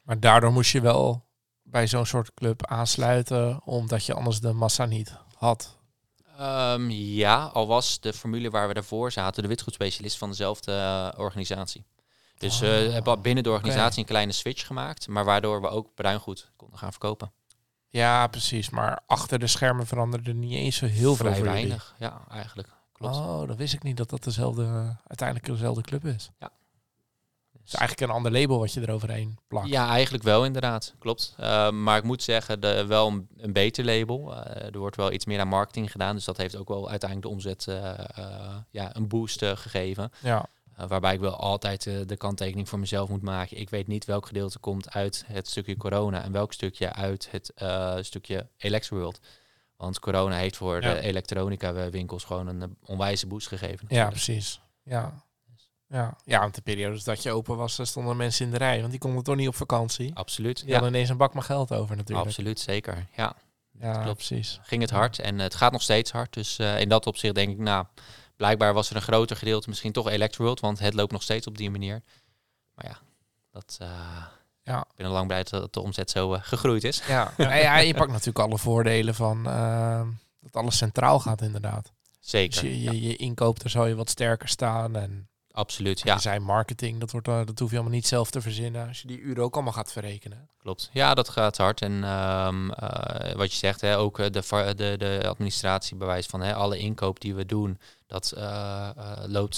Maar 0.02 0.20
daardoor 0.20 0.52
moest 0.52 0.72
je 0.72 0.80
wel 0.80 1.24
bij 1.62 1.86
zo'n 1.86 2.06
soort 2.06 2.34
club 2.34 2.66
aansluiten, 2.66 3.60
omdat 3.64 4.04
je 4.04 4.14
anders 4.14 4.40
de 4.40 4.52
massa 4.52 4.84
niet 4.84 5.16
had. 5.34 5.78
Ehm, 6.38 6.90
ja, 6.90 7.44
al 7.44 7.66
was 7.66 8.00
de 8.00 8.12
formule 8.12 8.50
waar 8.50 8.68
we 8.68 8.74
daarvoor 8.74 9.12
zaten 9.12 9.42
de 9.42 9.48
witgoedspecialist 9.48 10.18
van 10.18 10.28
dezelfde 10.28 10.72
eh, 10.72 11.18
organisatie. 11.20 11.84
Dus 12.38 12.58
we 12.58 12.84
Oh, 12.86 12.92
hebben 12.92 13.20
binnen 13.22 13.44
de 13.44 13.50
organisatie 13.50 13.98
een 14.00 14.08
kleine 14.08 14.32
switch 14.32 14.66
gemaakt, 14.66 15.08
maar 15.08 15.24
waardoor 15.24 15.60
we 15.60 15.68
ook 15.68 15.94
bruingoed 15.94 16.50
konden 16.56 16.78
gaan 16.78 16.90
verkopen. 16.90 17.32
Ja, 17.88 18.26
precies. 18.26 18.70
Maar 18.70 19.00
achter 19.06 19.38
de 19.38 19.46
schermen 19.46 19.86
veranderde 19.86 20.34
niet 20.34 20.52
eens 20.52 20.76
zo 20.76 20.86
heel 20.86 21.14
veel 21.16 21.26
Vrij 21.26 21.42
weinig. 21.42 21.94
Ja, 21.98 22.20
eigenlijk. 22.30 22.68
Klopt. 22.92 23.16
Oh, 23.16 23.46
dan 23.46 23.56
wist 23.56 23.74
ik 23.74 23.82
niet 23.82 23.96
dat 23.96 24.10
dat 24.10 24.24
dezelfde, 24.24 24.96
uiteindelijk 25.06 25.48
dezelfde 25.48 25.82
club 25.82 26.04
is. 26.04 26.30
Ja. 26.38 26.50
Het 27.66 27.74
is 27.74 27.80
eigenlijk 27.80 28.10
een 28.10 28.16
ander 28.16 28.40
label 28.40 28.58
wat 28.58 28.72
je 28.72 28.80
eroverheen 28.80 29.38
plakt. 29.48 29.68
Ja, 29.68 29.88
eigenlijk 29.88 30.24
wel 30.24 30.44
inderdaad. 30.44 30.94
Klopt. 30.98 31.34
Uh, 31.40 31.70
maar 31.70 31.96
ik 31.96 32.04
moet 32.04 32.22
zeggen, 32.22 32.60
de, 32.60 32.86
wel 32.86 33.06
een, 33.06 33.28
een 33.36 33.52
beter 33.52 33.84
label. 33.84 34.32
Uh, 34.32 34.64
er 34.64 34.78
wordt 34.78 34.96
wel 34.96 35.12
iets 35.12 35.24
meer 35.24 35.40
aan 35.40 35.48
marketing 35.48 35.90
gedaan. 35.90 36.14
Dus 36.14 36.24
dat 36.24 36.36
heeft 36.36 36.56
ook 36.56 36.68
wel 36.68 36.90
uiteindelijk 36.90 37.28
de 37.28 37.34
omzet 37.34 37.66
uh, 37.68 38.56
ja, 38.70 38.96
een 38.96 39.08
boost 39.08 39.44
gegeven. 39.44 40.10
Ja. 40.22 40.46
waarbij 40.86 41.14
ik 41.14 41.20
wel 41.20 41.36
altijd 41.36 41.82
de 41.82 42.16
kanttekening 42.16 42.68
voor 42.68 42.78
mezelf 42.78 43.08
moet 43.08 43.22
maken. 43.22 43.58
Ik 43.60 43.70
weet 43.70 43.86
niet 43.86 44.04
welk 44.04 44.26
gedeelte 44.26 44.58
komt 44.58 44.90
uit 44.90 45.24
het 45.26 45.48
stukje 45.48 45.76
corona 45.76 46.22
en 46.22 46.32
welk 46.32 46.52
stukje 46.52 46.92
uit 46.92 47.28
het 47.30 47.52
stukje 48.06 48.46
Electroworld. 48.56 49.20
Want 49.76 49.98
corona 50.00 50.36
heeft 50.36 50.56
voor 50.56 50.82
Ja. 50.82 50.94
de 50.94 51.00
elektronica 51.00 51.90
winkels 51.90 52.24
gewoon 52.24 52.46
een 52.46 52.76
onwijze 52.84 53.26
boost 53.26 53.48
gegeven. 53.48 53.86
Ja, 53.88 54.08
precies. 54.08 54.60
Ja. 54.82 55.24
Ja. 55.88 56.16
ja, 56.24 56.40
want 56.40 56.54
de 56.54 56.60
periodes 56.62 57.04
dat 57.04 57.22
je 57.22 57.30
open 57.30 57.56
was, 57.56 57.78
stonden 57.82 58.16
mensen 58.16 58.44
in 58.44 58.50
de 58.52 58.58
rij. 58.58 58.78
Want 58.78 58.90
die 58.90 59.00
konden 59.00 59.22
toch 59.24 59.36
niet 59.36 59.48
op 59.48 59.54
vakantie. 59.54 60.14
Absoluut. 60.14 60.56
Die 60.58 60.66
Ja, 60.66 60.72
hadden 60.72 60.90
ineens 60.90 61.08
een 61.08 61.16
bak 61.16 61.34
met 61.34 61.44
geld 61.44 61.72
over 61.72 61.96
natuurlijk. 61.96 62.26
absoluut, 62.28 62.60
zeker. 62.60 63.06
Ja, 63.16 63.34
Ja, 63.80 63.92
klopt. 64.02 64.16
precies. 64.16 64.60
ging 64.62 64.82
het 64.82 64.90
hard 64.90 65.18
en 65.18 65.38
het 65.38 65.54
gaat 65.54 65.72
nog 65.72 65.82
steeds 65.82 66.10
hard. 66.12 66.32
Dus 66.32 66.58
eh, 66.58 66.80
in 66.80 66.88
dat 66.88 67.06
opzicht 67.06 67.34
denk 67.34 67.50
ik, 67.52 67.58
nou, 67.58 67.84
blijkbaar 68.36 68.74
was 68.74 68.90
er 68.90 68.96
een 68.96 69.02
groter 69.02 69.36
gedeelte 69.36 69.68
misschien 69.68 69.92
toch 69.92 70.08
Electroworld, 70.08 70.60
want 70.60 70.78
het 70.78 70.94
loopt 70.94 71.12
nog 71.12 71.22
steeds 71.22 71.46
op 71.46 71.56
die 71.56 71.70
manier. 71.70 72.02
Maar 72.74 72.86
ja, 72.86 72.98
dat, 73.50 73.76
eh, 73.80 73.88
Ja. 74.62 74.80
ik 74.80 74.96
ben 74.96 75.06
al 75.06 75.12
lang 75.12 75.26
blij 75.26 75.42
dat 75.42 75.72
de 75.72 75.80
omzet 75.80 76.10
zo 76.10 76.34
eh, 76.34 76.40
gegroeid 76.42 76.84
is. 76.84 77.02
Ja, 77.08 77.32
ja, 77.36 77.54
ja, 77.54 77.76
je 77.78 77.94
pakt 77.94 78.10
natuurlijk 78.10 78.38
alle 78.38 78.58
voordelen 78.58 79.14
van 79.14 79.46
eh, 79.46 80.02
dat 80.40 80.56
alles 80.62 80.76
centraal 80.76 81.20
gaat 81.20 81.42
inderdaad. 81.42 81.92
Dus 82.20 82.30
Zeker, 82.30 82.64
je, 82.64 82.82
ja, 82.82 82.90
je, 82.92 83.00
je 83.00 83.16
inkoop, 83.16 83.60
daar 83.60 83.70
zal 83.70 83.86
je 83.86 83.94
wat 83.94 84.10
sterker 84.10 84.48
staan. 84.48 84.96
En 84.96 85.28
absoluut. 85.56 86.00
ja. 86.00 86.18
Zijn 86.18 86.42
marketing, 86.42 87.00
dat, 87.00 87.10
wordt, 87.10 87.28
eh, 87.28 87.40
dat 87.44 87.58
hoef 87.58 87.70
je 87.70 87.76
allemaal 87.76 87.94
niet 87.94 88.06
zelf 88.06 88.30
te 88.30 88.40
verzinnen. 88.40 88.88
Als 88.88 89.00
je 89.00 89.06
die 89.06 89.20
uren 89.20 89.44
ook 89.44 89.54
allemaal 89.54 89.72
gaat 89.72 89.92
verrekenen. 89.92 90.48
klopt. 90.58 90.90
Ja, 90.92 91.14
dat 91.14 91.28
gaat 91.28 91.56
hard. 91.56 91.82
En 91.82 92.04
ehm, 92.04 92.70
eh, 92.70 93.34
wat 93.34 93.52
je 93.52 93.58
zegt, 93.58 93.80
hè, 93.80 93.98
ook 93.98 94.18
eh, 94.18 94.26
de, 94.30 94.74
de, 94.74 94.94
de 94.98 95.28
administratiebewijs 95.28 96.26
van 96.26 96.40
hè, 96.40 96.54
alle 96.54 96.78
inkoop 96.78 97.20
die 97.20 97.34
we 97.34 97.46
doen, 97.46 97.78
dat 98.06 98.32
loopt 99.26 99.56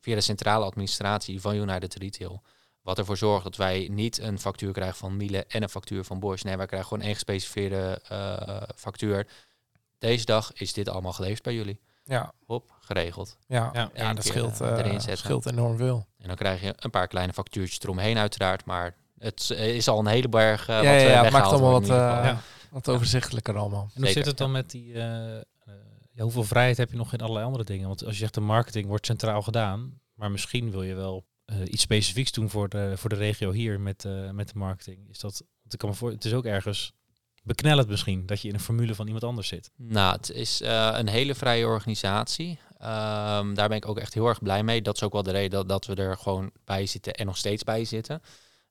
via 0.00 0.14
de 0.14 0.20
centrale 0.20 0.64
administratie 0.64 1.40
van 1.40 1.54
United 1.54 1.94
Retail. 1.94 2.42
Wat 2.82 2.98
ervoor 2.98 3.16
zorgt 3.16 3.44
dat 3.44 3.56
wij 3.56 3.88
niet 3.90 4.18
een 4.18 4.38
factuur 4.38 4.72
krijgen 4.72 4.96
van 4.96 5.16
Miele 5.16 5.44
en 5.48 5.62
een 5.62 5.68
factuur 5.68 6.04
van 6.04 6.20
Bosch. 6.20 6.44
Nee, 6.44 6.56
wij 6.56 6.66
krijgen 6.66 6.88
gewoon 6.88 7.04
één 7.04 7.14
gespecificeerde 7.14 8.00
factuur. 8.76 9.26
Deze 9.98 10.24
dag 10.24 10.52
is 10.52 10.72
dit 10.72 10.88
allemaal 10.88 11.12
geleverd 11.12 11.42
bij 11.42 11.54
jullie. 11.54 11.80
Ja, 12.08 12.32
Hop, 12.46 12.74
geregeld. 12.80 13.36
ja, 13.46 13.70
Ja, 13.72 13.90
ja, 13.94 14.12
dat 14.14 14.22
keer, 14.24 14.32
scheelt, 14.32 14.60
eh, 14.60 14.72
eh, 14.72 14.78
erin 14.78 15.00
zetten. 15.00 15.16
scheelt 15.18 15.46
enorm 15.46 15.76
veel. 15.76 16.06
En 16.18 16.26
dan 16.26 16.36
krijg 16.36 16.60
je 16.62 16.74
een 16.76 16.90
paar 16.90 17.08
kleine 17.08 17.32
factuurtjes 17.32 17.80
eromheen 17.80 18.18
uiteraard. 18.18 18.64
Maar 18.64 18.96
het 19.18 19.50
is 19.50 19.88
al 19.88 19.98
een 19.98 20.06
hele 20.06 20.28
berg 20.28 20.68
eh 20.68 20.74
ja, 20.74 20.76
wat 20.76 20.84
ja, 20.84 20.92
eh, 21.06 21.08
ja, 21.10 21.22
het 21.22 21.32
maakt 21.32 21.46
allemaal 21.46 21.70
wat, 21.72 21.82
eh. 21.82 21.88
Ja. 21.88 22.40
wat 22.70 22.88
overzichtelijker 22.88 23.56
allemaal. 23.56 23.82
En 23.82 23.90
hoe 23.94 24.06
Zeker, 24.06 24.12
zit 24.12 24.24
het 24.26 24.38
dan 24.38 24.50
met 24.50 24.70
die... 24.70 24.92
eh, 24.94 25.36
eh, 25.36 25.42
ja, 26.12 26.22
hoeveel 26.22 26.44
vrijheid 26.44 26.76
heb 26.76 26.90
je 26.90 26.96
nog 26.96 27.12
in 27.12 27.20
allerlei 27.20 27.44
andere 27.46 27.64
dingen? 27.64 27.88
Want 27.88 28.04
als 28.04 28.12
je 28.12 28.18
zegt 28.20 28.34
de 28.34 28.40
marketing 28.40 28.86
wordt 28.86 29.06
centraal 29.06 29.42
gedaan, 29.42 30.00
maar 30.14 30.30
misschien 30.30 30.70
wil 30.70 30.82
je 30.82 30.94
wel 30.94 31.24
eh, 31.44 31.56
iets 31.64 31.82
specifieks 31.82 32.32
doen 32.32 32.50
voor 32.50 32.68
de, 32.68 32.92
voor 32.96 33.10
de 33.10 33.16
regio 33.16 33.50
hier 33.52 33.80
met, 33.80 34.04
eh, 34.04 34.30
met 34.30 34.48
de 34.52 34.58
marketing. 34.58 35.08
Is 35.08 35.18
dat, 35.18 35.42
want 35.60 35.72
ik 35.72 35.78
kan 35.78 35.88
me 35.88 35.94
voor, 35.94 36.10
het 36.10 36.24
is 36.24 36.32
ook 36.34 36.44
ergens 36.44 36.92
beknellend 37.46 37.88
misschien 37.88 38.26
dat 38.26 38.40
je 38.40 38.48
in 38.48 38.54
een 38.54 38.60
formule 38.60 38.94
van 38.94 39.06
iemand 39.06 39.24
anders 39.24 39.48
zit. 39.48 39.70
Nou, 39.76 40.16
het 40.16 40.30
is 40.30 40.60
eh, 40.60 40.90
een 40.92 41.08
hele 41.08 41.34
vrije 41.34 41.66
organisatie. 41.66 42.58
Ehm, 42.78 43.54
daar 43.54 43.68
ben 43.68 43.76
ik 43.76 43.88
ook 43.88 43.98
echt 43.98 44.14
heel 44.14 44.26
erg 44.26 44.42
blij 44.42 44.62
mee. 44.62 44.82
Dat 44.82 44.94
is 44.96 45.02
ook 45.02 45.12
wel 45.12 45.22
de 45.22 45.30
reden 45.30 45.50
dat, 45.50 45.68
dat 45.68 45.84
we 45.86 45.94
er 46.02 46.16
gewoon 46.16 46.50
bij 46.64 46.86
zitten 46.86 47.14
en 47.14 47.26
nog 47.26 47.36
steeds 47.36 47.64
bij 47.64 47.84
zitten. 47.84 48.22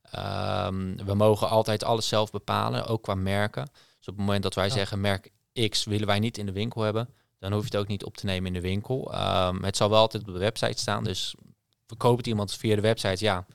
Ehm, 0.01 0.95
we 1.05 1.13
mogen 1.13 1.49
altijd 1.49 1.83
alles 1.83 2.07
zelf 2.07 2.31
bepalen, 2.31 2.85
ook 2.87 3.03
qua 3.03 3.15
merken. 3.15 3.63
Dus 3.73 4.07
op 4.07 4.15
het 4.15 4.25
moment 4.25 4.43
dat 4.43 4.53
wij 4.55 4.67
Ja. 4.67 4.71
zeggen 4.73 5.01
merk 5.01 5.29
X 5.69 5.83
willen 5.83 6.07
wij 6.07 6.19
niet 6.19 6.37
in 6.37 6.45
de 6.45 6.51
winkel 6.51 6.81
hebben, 6.81 7.09
dan 7.39 7.51
hoef 7.51 7.61
je 7.61 7.67
het 7.71 7.77
ook 7.77 7.87
niet 7.87 8.03
op 8.03 8.17
te 8.17 8.25
nemen 8.25 8.47
in 8.47 8.53
de 8.53 8.61
winkel. 8.67 9.13
Ehm, 9.13 9.63
het 9.63 9.77
zal 9.77 9.89
wel 9.89 9.99
altijd 9.99 10.27
op 10.27 10.33
de 10.33 10.39
website 10.39 10.79
staan. 10.79 11.03
Dus 11.03 11.35
verkoopt 11.87 12.17
het 12.17 12.27
iemand 12.27 12.53
via 12.53 12.75
de 12.75 12.81
website, 12.81 13.23
ja, 13.23 13.45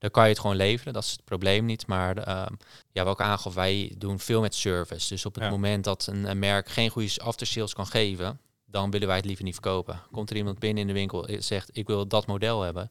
dan 0.00 0.10
kan 0.10 0.22
je 0.24 0.28
het 0.30 0.38
gewoon 0.38 0.56
leveren. 0.56 0.92
Dat 0.92 1.04
is 1.04 1.10
het 1.10 1.24
probleem 1.24 1.64
niet. 1.64 1.86
Maar 1.86 2.16
ehm, 2.16 2.52
ja, 2.92 3.04
wat 3.04 3.20
ik 3.20 3.26
aangaf, 3.26 3.54
wij 3.54 3.94
doen 3.98 4.18
veel 4.18 4.40
met 4.40 4.54
service. 4.54 5.08
Dus 5.08 5.26
op 5.26 5.34
het 5.34 5.44
Ja. 5.44 5.50
moment 5.50 5.84
dat 5.84 6.06
een, 6.06 6.24
een 6.24 6.38
merk 6.38 6.68
geen 6.68 6.90
goede 6.90 7.20
aftersales 7.22 7.74
kan 7.74 7.86
geven, 7.86 8.40
dan 8.66 8.90
willen 8.90 9.06
wij 9.06 9.16
het 9.16 9.24
liever 9.24 9.44
niet 9.44 9.52
verkopen. 9.54 10.00
Komt 10.12 10.30
er 10.30 10.36
iemand 10.36 10.58
binnen 10.58 10.80
in 10.80 10.86
de 10.86 10.92
winkel 10.92 11.26
en 11.28 11.44
zegt, 11.44 11.76
ik 11.76 11.86
wil 11.86 12.06
dat 12.06 12.26
model 12.26 12.60
hebben, 12.62 12.90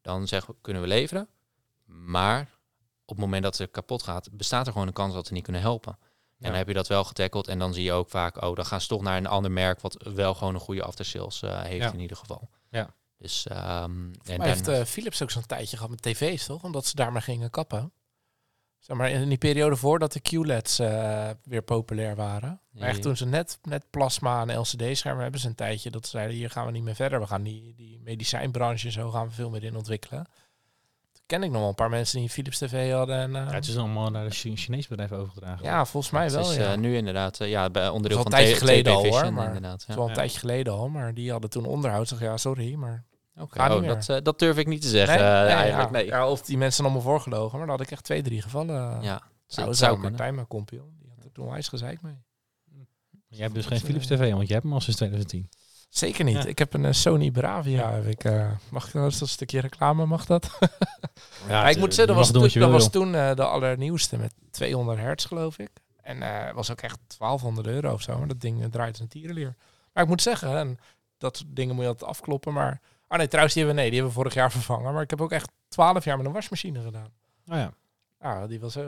dan 0.00 0.28
zeggen 0.28 0.52
we, 0.52 0.58
kunnen 0.60 0.82
we 0.82 0.88
leveren. 0.88 1.28
Maar 1.84 2.40
op 3.04 3.16
het 3.16 3.18
moment 3.18 3.42
dat 3.42 3.58
het 3.58 3.70
kapot 3.70 4.02
gaat, 4.02 4.28
bestaat 4.32 4.66
er 4.66 4.72
gewoon 4.72 4.86
een 4.86 4.92
kans 4.92 5.14
dat 5.14 5.28
we 5.28 5.34
niet 5.34 5.42
kunnen 5.44 5.62
helpen. 5.62 5.98
En 6.38 6.48
dan 6.48 6.56
heb 6.58 6.68
je 6.68 6.74
dat 6.74 6.88
wel 6.88 7.04
getackeld 7.04 7.48
en 7.48 7.58
dan 7.58 7.74
zie 7.74 7.84
je 7.84 7.92
ook 7.92 8.10
vaak, 8.10 8.42
oh, 8.42 8.56
dan 8.56 8.66
gaan 8.66 8.80
ze 8.80 8.88
toch 8.88 9.02
naar 9.02 9.16
een 9.16 9.26
ander 9.26 9.50
merk 9.52 9.80
wat 9.80 10.02
wel 10.14 10.34
gewoon 10.34 10.54
een 10.54 10.60
goede 10.60 10.82
aftersales 10.82 11.42
eh, 11.42 11.62
heeft 11.62 11.84
Ja. 11.84 11.92
in 11.92 12.00
ieder 12.00 12.16
geval. 12.16 12.48
Ja. 12.70 12.94
Dus 13.22 13.46
ehm 13.46 14.12
en 14.24 14.38
Maar 14.38 14.46
heeft 14.46 14.68
eh, 14.68 14.84
Philips 14.84 15.22
ook 15.22 15.30
zo'n 15.30 15.46
tijdje 15.46 15.76
gehad 15.76 15.90
met 15.90 16.02
tv's, 16.02 16.46
toch? 16.46 16.62
Omdat 16.62 16.86
ze 16.86 16.94
daarmee 16.96 17.22
gingen 17.22 17.50
kappen. 17.50 17.92
Zeg 18.78 18.96
maar 18.96 19.10
in 19.10 19.28
die 19.28 19.38
periode 19.38 19.76
voordat 19.76 20.12
de 20.12 20.20
QLED's 20.20 20.78
eh, 20.78 21.30
weer 21.44 21.62
populair 21.62 22.16
waren. 22.16 22.60
Maar 22.70 22.88
echt 22.88 23.02
toen 23.02 23.16
ze 23.16 23.26
net, 23.26 23.58
net 23.62 23.84
plasma 23.90 24.46
en 24.46 24.58
LCD-schermen 24.58 25.22
hebben 25.22 25.40
ze 25.40 25.48
een 25.48 25.54
tijdje 25.54 25.90
dat 25.90 26.04
ze 26.04 26.10
zeiden, 26.10 26.36
hier 26.36 26.50
gaan 26.50 26.66
we 26.66 26.72
niet 26.72 26.82
meer 26.82 26.94
verder. 26.94 27.20
We 27.20 27.26
gaan 27.26 27.42
die, 27.42 27.74
die 27.76 28.00
medicijnbranche 28.00 28.86
en 28.86 28.92
zo 28.92 29.10
gaan 29.10 29.26
we 29.28 29.32
veel 29.34 29.50
meer 29.50 29.64
in 29.64 29.76
ontwikkelen. 29.76 30.24
Toen 31.12 31.22
ken 31.26 31.42
ik 31.42 31.50
nog 31.50 31.60
wel 31.60 31.68
een 31.68 31.74
paar 31.74 31.90
mensen 31.90 32.14
die 32.16 32.24
een 32.24 32.32
Philips 32.32 32.58
TV 32.58 32.92
hadden. 32.92 33.16
En, 33.16 33.36
eh, 33.36 33.46
Ja, 33.48 33.54
het 33.54 33.66
is 33.66 33.76
allemaal 33.76 34.10
naar 34.10 34.24
de 34.24 34.30
Chi- 34.34 34.56
Chinees 34.56 34.88
bedrijf 34.88 35.12
overgedragen. 35.12 35.64
ja, 35.64 35.84
volgens 35.84 36.12
mij 36.12 36.24
het 36.24 36.32
wel. 36.32 36.50
is 36.50 36.56
ja. 36.56 36.72
eh, 36.72 36.78
nu 36.78 36.96
inderdaad 36.96 37.36
ja, 37.38 37.70
bij 37.70 37.88
onderdeel 37.88 38.18
al 38.18 38.22
van 38.22 38.32
een 38.32 38.38
tijdje 38.38 38.56
geleden 38.58 38.92
al, 38.92 39.06
hoor, 39.06 39.32
maar 39.32 39.46
inderdaad. 39.46 39.80
Ja. 39.82 39.88
is 39.88 39.94
wel 39.94 40.04
een 40.04 40.10
Ja. 40.10 40.16
tijdje 40.16 40.38
geleden 40.38 40.72
al, 40.72 40.88
maar 40.88 41.14
die 41.14 41.30
hadden 41.30 41.50
toen 41.50 41.64
onderhoud. 41.64 42.08
Zeg 42.08 42.20
ja, 42.20 42.36
sorry, 42.36 42.74
maar 42.74 43.04
Niet 43.34 43.58
oh, 43.58 43.86
dat, 43.86 44.08
eh, 44.08 44.16
dat 44.22 44.38
durf 44.38 44.56
ik 44.56 44.66
niet 44.66 44.82
te 44.82 44.88
zeggen 44.88 45.18
Nee? 45.18 45.26
eh, 45.26 45.40
Nee, 45.40 45.48
eigenlijk. 45.48 45.90
ja. 45.90 45.96
Nee. 45.96 46.06
Ja, 46.06 46.28
of 46.28 46.42
die 46.42 46.58
mensen 46.58 46.84
allemaal 46.84 47.02
voorgelogen, 47.02 47.58
maar 47.58 47.66
dan 47.66 47.76
had 47.76 47.86
ik 47.86 47.92
echt 47.92 48.04
twee, 48.04 48.22
drie 48.22 48.42
gevallen. 48.42 48.74
Ja, 48.74 49.00
Ja, 49.02 49.14
het 49.14 49.56
nou, 49.56 49.74
zou 49.74 49.74
zou 49.74 49.92
kunnen. 49.92 50.10
Martijn, 50.10 50.34
mijn 50.34 50.46
compagnon, 50.46 50.96
die 50.98 51.10
had 51.14 51.24
er 51.24 51.32
toen 51.32 51.50
wijs 51.50 51.68
gezeik 51.68 52.02
mee. 52.02 52.16
Jij 53.28 53.42
hebt 53.42 53.54
dus 53.54 53.66
geen 53.66 53.80
Philips 53.80 54.06
TV, 54.06 54.32
want 54.32 54.46
jij 54.46 54.54
hebt 54.56 54.62
hem 54.62 54.72
al 54.72 54.80
sinds 54.80 54.96
2010. 54.96 55.48
Zeker 55.88 56.24
niet. 56.24 56.34
Ja. 56.42 56.44
Ik 56.44 56.58
heb 56.58 56.74
een 56.74 56.84
eh, 56.84 56.92
Sony 56.92 57.30
Bravia. 57.30 57.90
Heb 57.92 58.06
ik, 58.06 58.24
eh, 58.24 58.50
mag 58.70 58.86
ik 58.86 58.92
dat 58.92 59.12
is 59.12 59.20
een 59.20 59.28
stukje 59.28 59.60
reclame? 59.60 60.06
Mag 60.06 60.26
dat? 60.26 60.50
Ja, 61.48 61.68
ik 61.68 61.78
moet 61.78 61.94
zeggen, 61.94 62.14
dat 62.14 62.24
was, 62.24 62.32
toen, 62.32 62.48
je 62.52 62.58
dat 62.58 62.70
was 62.70 62.90
toen 62.90 63.14
eh, 63.14 63.34
de 63.34 63.44
allernieuwste 63.44 64.16
met 64.16 64.34
200 64.50 64.98
hertz, 64.98 65.26
geloof 65.26 65.58
ik. 65.58 65.70
En 66.02 66.22
eh 66.22 66.54
was 66.54 66.70
ook 66.70 66.80
echt 66.80 66.98
1200 67.18 67.66
euro 67.66 67.92
of 67.92 68.02
zo. 68.02 68.18
Maar 68.18 68.28
dat 68.28 68.40
ding 68.40 68.62
eh, 68.62 68.68
draait 68.68 68.90
als 68.90 69.00
een 69.00 69.08
tierenlier. 69.08 69.54
Maar 69.92 70.02
ik 70.02 70.08
moet 70.08 70.22
zeggen, 70.22 70.56
en 70.56 70.78
dat 71.18 71.36
soort 71.36 71.56
dingen 71.56 71.74
moet 71.74 71.84
je 71.84 71.90
altijd 71.90 72.10
afkloppen. 72.10 72.52
Maar, 72.52 72.80
oh 73.12 73.18
nee, 73.18 73.28
trouwens, 73.28 73.54
die 73.54 73.64
hebben, 73.64 73.74
we- 73.74 73.88
nee, 73.88 73.90
die 73.90 74.00
hebben 74.00 74.16
we 74.16 74.22
vorig 74.22 74.34
jaar 74.34 74.52
vervangen. 74.52 74.92
Maar 74.92 75.02
ik 75.02 75.10
heb 75.10 75.20
ook 75.20 75.32
echt 75.32 75.50
12 75.68 76.04
jaar 76.04 76.16
met 76.16 76.26
een 76.26 76.32
wasmachine 76.32 76.82
gedaan. 76.82 77.08
Oh 77.46 77.56
ja. 77.56 77.72
Ja, 78.20 78.46
die 78.46 78.60
was, 78.60 78.76
eh, 78.76 78.84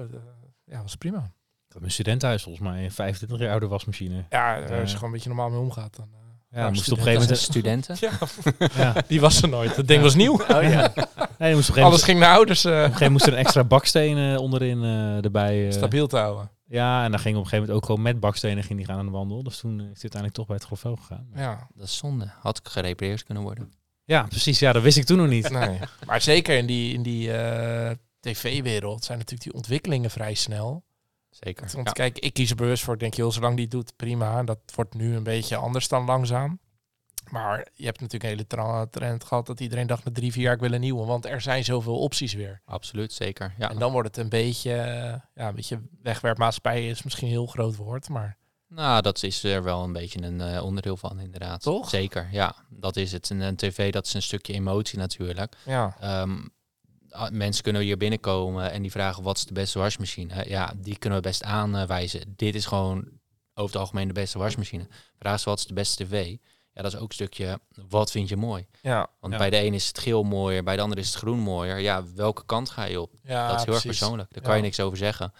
ja, 0.64 0.82
was 0.82 0.96
prima. 0.96 1.18
Ik 1.66 1.72
had 1.72 1.80
mijn 1.80 1.92
studentenhuis 1.92 2.42
volgens 2.42 2.64
mij, 2.68 2.84
een 2.84 2.90
25 2.92 3.38
jaar 3.38 3.50
oude 3.50 3.66
wasmachine. 3.66 4.24
Ja, 4.30 4.54
als 4.60 4.68
je 4.70 4.74
Eh. 4.76 4.86
gewoon 4.88 5.04
een 5.04 5.10
beetje 5.10 5.28
normaal 5.28 5.50
mee 5.50 5.58
omgaat. 5.60 5.96
Dan, 5.96 6.08
eh, 6.12 6.60
Ja, 6.60 6.68
moest 6.70 6.92
op 6.92 6.98
een 6.98 7.02
studenten. 7.02 7.36
gegeven 7.46 7.92
moment... 7.92 7.98
Studenten. 7.98 8.78
ja, 8.82 8.94
Ja. 8.94 9.02
die 9.06 9.20
was 9.20 9.42
er 9.42 9.48
nooit. 9.48 9.76
Dat 9.76 9.86
ding 9.88 10.02
was 10.02 10.14
nieuw. 10.14 10.32
Oh 10.32 10.62
ja. 10.62 10.92
Nee, 11.38 11.54
moest 11.54 11.68
op 11.70 11.76
een 11.76 11.82
gegeven 11.82 11.82
Alles 11.82 12.02
ging 12.02 12.18
naar 12.18 12.34
ouders 12.34 12.64
op 12.64 12.70
eh, 12.70 12.76
een 12.76 12.82
gegeven 12.84 13.02
moment 13.02 13.12
moest 13.12 13.26
er 13.26 13.32
een 13.32 13.38
extra 13.44 13.64
baksteen 13.64 14.34
eh, 14.34 14.40
onderin 14.40 14.82
eh, 14.82 15.24
erbij. 15.24 15.66
eh. 15.66 15.72
stabiel 15.72 16.06
te 16.06 16.16
houden. 16.16 16.50
Ja, 16.66 17.04
en 17.04 17.10
dan 17.10 17.20
ging 17.20 17.36
op 17.36 17.42
een 17.42 17.48
gegeven 17.48 17.66
moment 17.66 17.76
ook 17.82 17.86
gewoon 17.86 18.02
met 18.02 18.20
bakstenen 18.20 18.62
ging 18.64 18.78
die 18.78 18.86
gaan 18.88 18.98
aan 18.98 19.04
de 19.04 19.10
wandel. 19.12 19.42
Dus 19.42 19.58
toen 19.58 19.80
is 19.80 19.86
dit 19.86 20.14
uiteindelijk 20.14 20.34
toch 20.34 20.46
bij 20.46 20.56
het 20.56 20.64
Grofel 20.64 20.96
gegaan. 20.96 21.26
Ja, 21.34 21.66
Dat 21.74 21.86
is 21.86 21.96
zonde. 21.96 22.30
Had 22.40 22.58
ik 22.58 22.68
gerepareerd 22.68 23.24
kunnen 23.24 23.42
worden. 23.42 23.72
Ja, 24.04 24.22
precies. 24.22 24.58
Ja, 24.58 24.72
dat 24.72 24.82
wist 24.82 24.96
ik 24.96 25.04
toen 25.04 25.16
nog 25.16 25.28
niet. 25.28 25.50
nee. 25.50 25.78
Maar 26.06 26.20
zeker 26.20 26.56
in 26.56 26.66
die, 26.66 26.94
in 26.94 27.02
die 27.02 27.32
eh, 27.32 27.90
tv-wereld 28.20 29.04
zijn 29.04 29.18
natuurlijk 29.18 29.44
die 29.50 29.54
ontwikkelingen 29.54 30.10
vrij 30.10 30.34
snel. 30.34 30.84
Zeker. 31.30 31.66
Want 31.72 31.86
Ja. 31.86 31.92
kijk, 31.92 32.18
ik 32.18 32.32
kies 32.34 32.50
er 32.50 32.56
bewust 32.56 32.82
voor. 32.84 32.94
Ik 32.94 33.00
denk, 33.00 33.14
joh, 33.14 33.30
zolang 33.30 33.54
die 33.54 33.62
het 33.64 33.70
doet, 33.74 33.96
prima. 33.96 34.42
Dat 34.42 34.58
wordt 34.74 34.94
nu 34.94 35.16
een 35.16 35.22
beetje 35.22 35.56
anders 35.56 35.88
dan 35.88 36.04
langzaam. 36.04 36.58
Maar 37.30 37.66
je 37.74 37.84
hebt 37.84 38.00
natuurlijk 38.00 38.24
een 38.24 38.30
hele 38.36 38.46
tra- 38.46 38.86
trend 38.86 39.24
gehad 39.24 39.46
dat 39.46 39.60
iedereen 39.60 39.86
dacht 39.86 40.04
na 40.04 40.12
drie, 40.12 40.32
vier 40.32 40.42
jaar 40.42 40.54
ik 40.54 40.60
wil 40.60 40.72
een 40.72 40.80
nieuwe. 40.80 41.06
Want 41.06 41.24
er 41.26 41.40
zijn 41.40 41.64
zoveel 41.64 41.98
opties 41.98 42.32
weer. 42.32 42.60
Absoluut, 42.64 43.12
zeker. 43.12 43.54
Ja. 43.58 43.70
En 43.70 43.78
dan 43.78 43.92
wordt 43.92 44.08
het 44.08 44.16
een 44.16 44.28
beetje, 44.28 44.70
ja, 45.34 45.48
een 45.48 45.54
beetje 45.54 45.80
wegwerpmaatschappij 46.02 46.88
is 46.88 47.02
misschien 47.02 47.26
een 47.26 47.32
heel 47.32 47.46
groot 47.46 47.76
woord. 47.76 48.08
Maar 48.08 48.36
Nou, 48.74 49.02
dat 49.02 49.22
is 49.22 49.42
er 49.44 49.62
wel 49.62 49.82
een 49.84 49.92
beetje 49.92 50.22
een 50.22 50.40
eh, 50.40 50.64
onderdeel 50.64 50.96
van, 50.96 51.20
inderdaad. 51.20 51.62
Toch? 51.62 51.88
Zeker, 51.88 52.28
ja. 52.32 52.54
Dat 52.68 52.96
is 52.96 53.12
het. 53.12 53.30
En 53.30 53.40
een 53.40 53.56
tv, 53.56 53.92
dat 53.92 54.06
is 54.06 54.14
een 54.14 54.22
stukje 54.22 54.52
emotie 54.52 54.98
natuurlijk. 54.98 55.56
ja, 55.64 55.96
Ehm, 56.00 56.38
mensen 57.30 57.62
kunnen 57.62 57.82
hier 57.82 57.96
binnenkomen 57.96 58.70
en 58.70 58.82
die 58.82 58.90
vragen 58.90 59.22
wat 59.22 59.36
is 59.36 59.44
de 59.44 59.52
beste 59.52 59.78
wasmachine. 59.78 60.44
ja, 60.48 60.72
die 60.76 60.98
kunnen 60.98 61.18
we 61.18 61.24
best 61.28 61.42
aanwijzen. 61.42 62.34
Dit 62.36 62.54
is 62.54 62.66
gewoon 62.66 62.98
over 63.54 63.70
het 63.72 63.76
algemeen 63.80 64.06
de 64.08 64.12
beste 64.14 64.38
wasmachine. 64.38 64.86
Vraag 65.18 65.40
ze 65.40 65.48
wat 65.48 65.58
is 65.58 65.66
de 65.66 65.74
beste 65.74 66.04
tv. 66.04 66.36
Ja, 66.72 66.82
dat 66.82 66.92
is 66.92 66.98
ook 66.98 67.08
een 67.08 67.14
stukje, 67.14 67.60
wat 67.88 68.10
vind 68.10 68.28
je 68.28 68.36
mooi? 68.36 68.66
Ja, 68.82 69.08
Want 69.20 69.32
Ja. 69.32 69.38
bij 69.38 69.50
de 69.50 69.56
een 69.66 69.74
is 69.74 69.86
het 69.86 69.98
geel 69.98 70.22
mooier, 70.22 70.64
bij 70.64 70.76
de 70.76 70.82
ander 70.82 70.98
is 70.98 71.06
het 71.08 71.16
groen 71.16 71.38
mooier. 71.38 71.78
Ja, 71.78 72.04
welke 72.14 72.44
kant 72.46 72.70
ga 72.70 72.84
je 72.84 73.00
op? 73.00 73.12
ja 73.22 73.48
dat 73.48 73.58
is 73.58 73.64
heel 73.64 73.74
erg 73.74 73.82
persoonlijk. 73.86 74.28
Daar 74.32 74.42
Ja. 74.42 74.48
kan 74.48 74.56
je 74.56 74.62
niks 74.62 74.80
over 74.80 74.98
zeggen. 74.98 75.32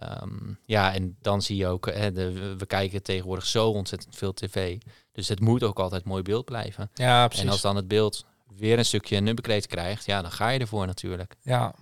Ehm, 0.00 0.52
ja, 0.64 0.94
en 0.94 1.16
dan 1.20 1.42
zie 1.42 1.56
je 1.56 1.66
ook, 1.66 1.90
hè, 1.92 2.12
de, 2.12 2.56
we- 2.56 2.66
kijken 2.66 3.02
tegenwoordig 3.02 3.46
zo 3.46 3.68
ontzettend 3.70 4.16
veel 4.16 4.32
tv. 4.34 4.78
Dus 5.12 5.28
het 5.28 5.40
moet 5.40 5.62
ook 5.62 5.78
altijd 5.78 6.04
mooi 6.04 6.22
beeld 6.22 6.44
blijven. 6.44 6.90
Ja, 6.94 7.26
precies. 7.26 7.44
En 7.44 7.50
als 7.50 7.60
dan 7.60 7.76
het 7.76 7.88
beeld 7.88 8.24
weer 8.56 8.78
een 8.78 8.84
stukje 8.84 9.20
nummerkleed 9.20 9.66
krijgt, 9.66 10.06
ja, 10.06 10.22
dan 10.22 10.30
ga 10.32 10.48
je 10.48 10.58
ervoor 10.58 10.86
natuurlijk. 10.86 11.34
Ja. 11.42 11.74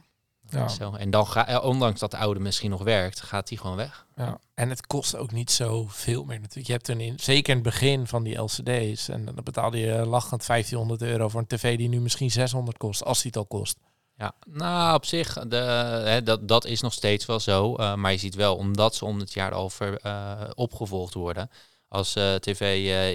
Ja. 0.48 0.68
Zo. 0.68 0.92
En 0.94 1.10
dan 1.10 1.26
ga, 1.26 1.46
eh, 1.48 1.64
ondanks 1.64 2.00
dat 2.00 2.10
de 2.10 2.16
oude 2.16 2.40
misschien 2.40 2.70
nog 2.70 2.82
werkt, 2.82 3.20
gaat 3.20 3.48
die 3.48 3.58
gewoon 3.58 3.76
weg. 3.76 4.06
Ja. 4.16 4.38
En 4.54 4.68
het 4.68 4.86
kost 4.86 5.16
ook 5.16 5.32
niet 5.32 5.50
zoveel 5.50 6.24
meer 6.24 6.38
natuurlijk. 6.40 6.66
Je 6.66 6.72
hebt 6.72 6.84
toen 6.84 7.00
in, 7.00 7.18
zeker 7.18 7.48
in 7.48 7.54
het 7.54 7.64
begin 7.64 8.06
van 8.06 8.22
die 8.22 8.36
LCD's, 8.40 9.08
en 9.08 9.24
dan 9.24 9.34
betaalde 9.44 9.78
je 9.78 10.06
lachend 10.06 10.46
1500 10.46 11.02
euro 11.02 11.28
voor 11.28 11.40
een 11.40 11.46
tv 11.46 11.76
die 11.76 11.88
nu 11.88 12.00
misschien 12.00 12.30
600 12.30 12.76
kost, 12.76 13.04
als 13.04 13.22
die 13.22 13.26
het 13.30 13.36
al 13.40 13.46
kost. 13.46 13.78
Ja, 14.16 14.32
nou 14.46 14.94
op 14.94 15.04
zich, 15.04 15.32
de, 15.48 15.56
hè, 16.04 16.22
dat, 16.22 16.48
dat 16.48 16.64
is 16.64 16.80
nog 16.80 16.92
steeds 16.92 17.26
wel 17.26 17.40
zo. 17.40 17.74
eh, 17.76 17.94
maar 17.94 18.12
je 18.12 18.18
ziet 18.18 18.34
wel, 18.34 18.56
omdat 18.56 18.94
ze 18.94 19.04
om 19.04 19.18
het 19.18 19.32
jaar 19.32 19.52
al 19.52 19.70
ver, 19.70 19.98
eh, 20.00 20.40
opgevolgd 20.54 21.14
worden. 21.14 21.50
Als 21.88 22.16
eh, 22.16 22.34
TV 22.34 22.60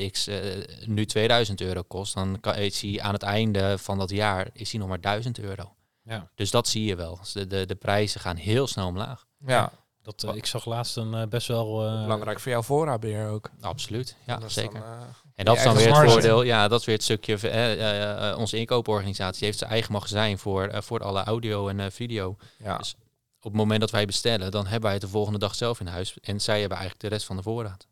eh, 0.01 0.11
X 0.11 0.27
eh, 0.27 0.37
nu 0.85 1.05
2000 1.05 1.61
euro 1.61 1.81
kost, 1.81 2.13
dan 2.13 2.37
kan, 2.39 2.55
is 2.55 2.81
hij 2.81 3.01
aan 3.01 3.13
het 3.13 3.23
einde 3.23 3.77
van 3.77 3.97
dat 3.97 4.09
jaar 4.09 4.47
is 4.53 4.71
hij 4.71 4.79
nog 4.79 4.89
maar 4.89 5.01
1000 5.01 5.39
euro. 5.39 5.73
Ja. 6.03 6.29
Dus 6.35 6.51
dat 6.51 6.67
zie 6.67 6.85
je 6.85 6.95
wel. 6.95 7.17
Dus 7.21 7.31
De, 7.31 7.47
de, 7.47 7.65
de 7.65 7.75
prijzen 7.75 8.21
gaan 8.21 8.35
heel 8.35 8.67
snel 8.67 8.87
omlaag. 8.87 9.25
Ja, 9.45 9.71
Dat, 10.01 10.25
ik 10.35 10.45
zag 10.45 10.65
laatst 10.65 10.97
een 10.97 11.29
best 11.29 11.47
wel... 11.47 11.85
eh, 11.85 12.01
belangrijk 12.01 12.39
voor 12.39 12.51
jouw 12.51 12.61
voorraadbeheer 12.61 13.27
ook. 13.29 13.49
Absoluut, 13.61 14.15
ja, 14.25 14.39
zeker. 14.47 14.79
dan, 14.79 14.99
En 15.39 15.45
dat 15.45 15.57
is 15.57 15.63
dan 15.63 15.75
weer 15.75 15.95
het 15.95 16.11
voordeel. 16.11 16.41
Ja, 16.43 16.67
dat 16.67 16.79
is 16.79 16.85
weer 16.85 16.95
het 16.95 17.03
stukje. 17.03 17.35
eh, 17.37 17.71
eh, 17.73 18.29
eh, 18.31 18.37
onze 18.37 18.57
inkooporganisatie 18.57 19.45
heeft 19.45 19.57
zijn 19.57 19.69
eigen 19.71 19.91
magazijn 19.91 20.37
voor, 20.37 20.83
voor 20.83 21.03
alle 21.03 21.23
audio 21.23 21.67
en 21.67 21.91
video. 21.91 22.35
ja. 22.57 22.77
Dus 22.77 22.95
op 23.37 23.43
het 23.43 23.53
moment 23.53 23.79
dat 23.79 23.91
wij 23.91 24.05
bestellen, 24.05 24.51
dan 24.51 24.63
hebben 24.63 24.81
wij 24.83 24.91
het 24.93 25.01
de 25.01 25.07
volgende 25.07 25.39
dag 25.39 25.55
zelf 25.55 25.79
in 25.79 25.87
huis. 25.87 26.17
En 26.21 26.41
zij 26.41 26.59
hebben 26.59 26.77
eigenlijk 26.77 27.09
de 27.09 27.15
rest 27.15 27.25
van 27.25 27.35
de 27.35 27.41
voorraad. 27.43 27.87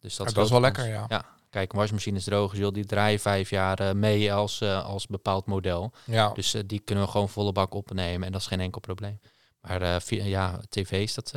Dus 0.00 0.16
dat, 0.16 0.26
Ja, 0.26 0.32
scheelt 0.32 0.34
dat 0.34 0.44
is 0.44 0.50
wel 0.50 0.58
ons. 0.58 0.66
lekker, 0.68 0.86
ja. 0.92 1.04
Ja, 1.08 1.24
kijk, 1.50 1.72
een 1.72 1.78
wasmachine 1.78 2.16
is 2.18 2.24
droog. 2.24 2.56
Joh, 2.56 2.72
die 2.72 2.84
draaien 2.84 3.20
vijf 3.20 3.50
jaar 3.50 3.96
mee 3.96 4.32
als, 4.32 4.62
als 4.62 5.06
bepaald 5.06 5.46
model. 5.46 5.92
ja. 6.04 6.30
Dus 6.32 6.54
die 6.66 6.80
kunnen 6.80 7.04
we 7.04 7.10
gewoon 7.10 7.28
volle 7.28 7.52
bak 7.52 7.74
opnemen. 7.74 8.26
En 8.26 8.32
dat 8.32 8.40
is 8.40 8.46
geen 8.46 8.60
enkel 8.60 8.80
probleem. 8.80 9.20
Maar 9.60 9.82
eh, 9.82 9.96
vi- 10.00 10.22
ja, 10.24 10.60
tv's, 10.68 11.14
dat 11.14 11.32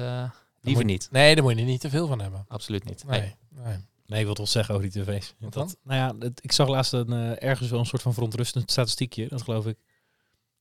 liever 0.61 0.85
niet. 0.85 1.07
Nee, 1.11 1.35
daar 1.35 1.43
moet 1.43 1.53
je 1.53 1.59
er 1.59 1.65
niet 1.65 1.81
te 1.81 1.89
veel 1.89 2.07
van 2.07 2.21
hebben. 2.21 2.45
Absoluut 2.47 2.83
niet. 2.85 3.03
Nee. 3.07 3.19
Nee. 3.19 3.35
nee. 3.65 3.87
Nee, 4.09 4.25
ik 4.25 4.35
wil 4.35 4.47
zeggen 4.47 4.75
over 4.75 4.89
die 4.89 5.03
tv's. 5.03 5.33
Wat 5.39 5.53
dat, 5.53 5.77
nou 5.83 5.99
ja, 5.99 6.25
het- 6.25 6.43
ik 6.43 6.51
zag 6.51 6.67
laatst 6.67 6.93
een, 6.93 7.13
eh, 7.13 7.43
ergens 7.49 7.69
wel 7.69 7.79
een 7.79 7.85
soort 7.85 8.01
van 8.01 8.13
verontrustend 8.13 8.71
statistiekje. 8.71 9.27
Dat 9.27 9.41
geloof 9.41 9.65
ik 9.67 9.77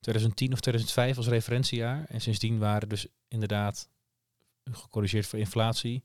2010 0.01 0.53
of 0.53 0.61
2005 0.61 1.17
als 1.17 1.29
referentiejaar. 1.29 2.05
En 2.09 2.21
sindsdien 2.21 2.59
waren 2.59 2.89
dus 2.89 3.07
inderdaad, 3.29 3.89
gecorrigeerd 4.71 5.27
voor 5.27 5.39
inflatie, 5.39 6.05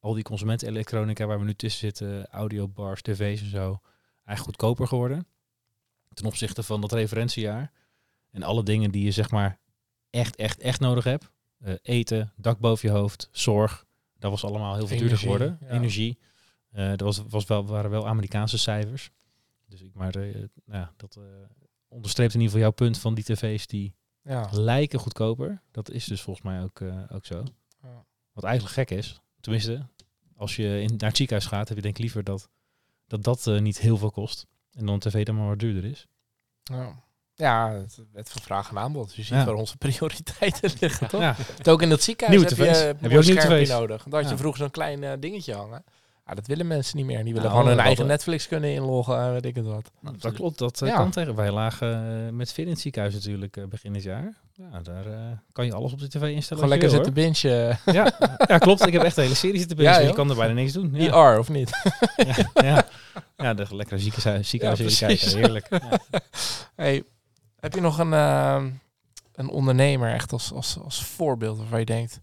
al 0.00 0.12
die 0.14 0.22
consumentenelektronica 0.22 1.26
waar 1.26 1.38
we 1.38 1.44
nu 1.44 1.54
tussen 1.54 1.80
zitten, 1.80 2.26
audiobars, 2.26 3.02
tv's 3.02 3.40
en 3.40 3.50
zo, 3.50 3.80
eigenlijk 4.24 4.40
goedkoper 4.58 4.86
geworden. 4.86 5.26
Ten 6.14 6.26
opzichte 6.26 6.62
van 6.62 6.80
dat 6.80 6.92
referentiejaar. 6.92 7.72
En 8.30 8.42
alle 8.42 8.62
dingen 8.62 8.90
die 8.90 9.04
je 9.04 9.10
zeg 9.10 9.30
maar 9.30 9.58
echt, 10.10 10.36
echt, 10.36 10.60
echt 10.60 10.80
nodig 10.80 11.04
hebt. 11.04 11.30
Eh, 11.58 11.74
eten, 11.82 12.32
dak 12.36 12.58
boven 12.58 12.88
je 12.88 12.94
hoofd, 12.94 13.28
zorg. 13.32 13.86
Dat 14.18 14.30
was 14.30 14.44
allemaal 14.44 14.74
heel 14.76 14.86
veel 14.86 14.98
duurder 14.98 15.18
geworden. 15.18 15.58
ja. 15.60 15.76
Energie. 15.76 16.18
Eh 16.78 16.88
dat 16.88 17.00
was, 17.00 17.22
was 17.28 17.46
wel, 17.46 17.66
waren 17.66 17.90
wel 17.90 18.06
Amerikaanse 18.06 18.58
cijfers. 18.58 19.10
Dus 19.66 19.80
ik 19.82 19.94
maar, 19.94 20.14
eh, 20.14 20.34
nou 20.64 20.78
ja, 20.80 20.92
dat 20.96 21.16
eh, 21.16 21.22
onderstreept 21.88 22.34
in 22.34 22.40
ieder 22.40 22.54
geval 22.54 22.68
jouw 22.68 22.86
punt 22.86 22.98
van 22.98 23.14
die 23.14 23.24
tv's 23.24 23.66
die 23.66 23.94
Ja. 24.22 24.48
lijken 24.52 24.98
goedkoper. 24.98 25.62
Dat 25.70 25.90
is 25.90 26.04
dus 26.04 26.20
volgens 26.20 26.44
mij 26.44 26.62
ook, 26.62 26.80
ook 27.12 27.26
zo. 27.26 27.44
Ja. 27.82 28.04
Wat 28.32 28.44
eigenlijk 28.44 28.74
gek 28.74 28.90
is. 28.90 29.20
Tenminste, 29.40 29.86
als 30.36 30.56
je 30.56 30.80
in, 30.80 30.94
naar 30.96 31.08
het 31.08 31.16
ziekenhuis 31.16 31.46
gaat, 31.48 31.68
heb 31.68 31.76
je 31.76 31.82
denk 31.82 31.94
ik 31.96 32.02
liever 32.02 32.24
dat 32.24 32.48
dat, 33.06 33.22
dat 33.24 33.60
niet 33.60 33.78
heel 33.78 33.96
veel 33.96 34.10
kost. 34.10 34.46
En 34.72 34.84
dan 34.86 34.94
een 34.94 35.00
tv 35.00 35.24
dan 35.24 35.36
maar 35.36 35.46
wat 35.48 35.58
duurder 35.58 35.84
is. 35.84 36.06
Ja. 36.62 37.06
Ja, 37.34 37.70
het 37.70 38.00
wet 38.12 38.30
van 38.30 38.42
vraag 38.42 38.70
en 38.70 38.78
aanbod. 38.78 39.14
Je 39.14 39.22
ziet 39.22 39.34
Ja. 39.34 39.44
waar 39.44 39.54
onze 39.54 39.76
prioriteiten 39.86 40.70
liggen, 40.80 41.08
toch? 41.08 41.20
Ja, 41.20 41.36
ook 41.64 41.82
in 41.82 41.90
het 41.90 42.02
ziekenhuis 42.02 42.40
heb 42.40 42.50
je, 42.50 42.64
Heb 42.64 43.00
je 43.00 43.32
heb 43.40 43.60
je 43.60 43.72
nodig. 43.72 44.06
Had 44.10 44.28
je 44.28 44.36
vroeger 44.36 44.60
zo'n 44.60 44.70
klein 44.70 45.20
dingetje 45.20 45.54
hangen. 45.54 45.84
Ja, 46.28 46.34
dat 46.34 46.46
willen 46.46 46.66
mensen 46.66 46.96
niet 46.96 47.06
meer. 47.06 47.24
Die 47.24 47.32
willen 47.34 47.48
Nou, 47.48 47.60
gewoon 47.60 47.76
hun 47.76 47.84
eigen 47.86 48.06
Netflix 48.06 48.48
kunnen 48.48 48.72
inloggen 48.72 49.18
en 49.20 49.32
weet 49.32 49.44
ik 49.44 49.54
het 49.54 49.66
wat. 49.66 49.90
dat 50.18 50.32
klopt. 50.34 50.58
Dat 50.58 50.82
eh, 50.82 50.88
Ja. 50.88 50.94
kan 50.96 51.10
tegen. 51.10 51.34
Wij 51.34 51.50
lagen 51.50 52.24
eh, 52.26 52.32
met 52.32 52.52
Vin 52.52 52.64
in 52.64 52.70
het 52.70 52.80
ziekenhuis 52.80 53.14
natuurlijk 53.14 53.56
eh, 53.56 53.64
begin 53.64 53.92
dit 53.92 54.02
jaar. 54.02 54.34
Ja, 54.52 54.80
daar 54.82 55.06
eh, 55.06 55.18
kan 55.52 55.66
je 55.66 55.74
alles 55.74 55.92
op 55.92 55.98
de 55.98 56.08
tv 56.08 56.22
instellen. 56.22 56.62
Gewoon 56.64 56.68
lekker 56.78 56.90
zitten 56.90 57.12
bingen. 57.12 57.66
hoor. 57.84 57.94
Ja, 57.94 58.12
ja, 58.46 58.58
klopt. 58.58 58.86
Ik 58.86 58.92
heb 58.92 59.02
echt 59.02 59.14
de 59.14 59.22
hele 59.22 59.34
serie 59.34 59.58
zitten 59.58 59.76
bingen. 59.76 59.92
Ja, 59.92 59.98
je 59.98 60.12
kan 60.12 60.30
er 60.30 60.36
bijna 60.36 60.52
niks 60.54 60.72
doen. 60.72 60.90
Ja. 60.94 61.30
IR 61.32 61.38
of 61.38 61.48
niet? 61.48 61.70
Ja, 62.16 62.34
ja. 62.62 62.86
ja, 63.36 63.54
de 63.54 63.66
lekkere 63.76 64.00
ziekenhuis, 64.00 64.48
ziekenhuis 64.48 64.98
kijken. 64.98 65.36
Heerlijk. 65.36 65.66
Ja. 66.10 66.20
Hey, 66.76 67.02
heb 67.60 67.74
je 67.74 67.80
nog 67.80 67.98
een, 67.98 68.12
ehm, 68.12 68.70
een 69.34 69.48
ondernemer 69.50 70.12
echt 70.12 70.32
als, 70.32 70.52
als, 70.52 70.78
als 70.84 71.04
voorbeeld 71.04 71.58
waarvan 71.58 71.78
je 71.78 71.84
denkt... 71.84 72.20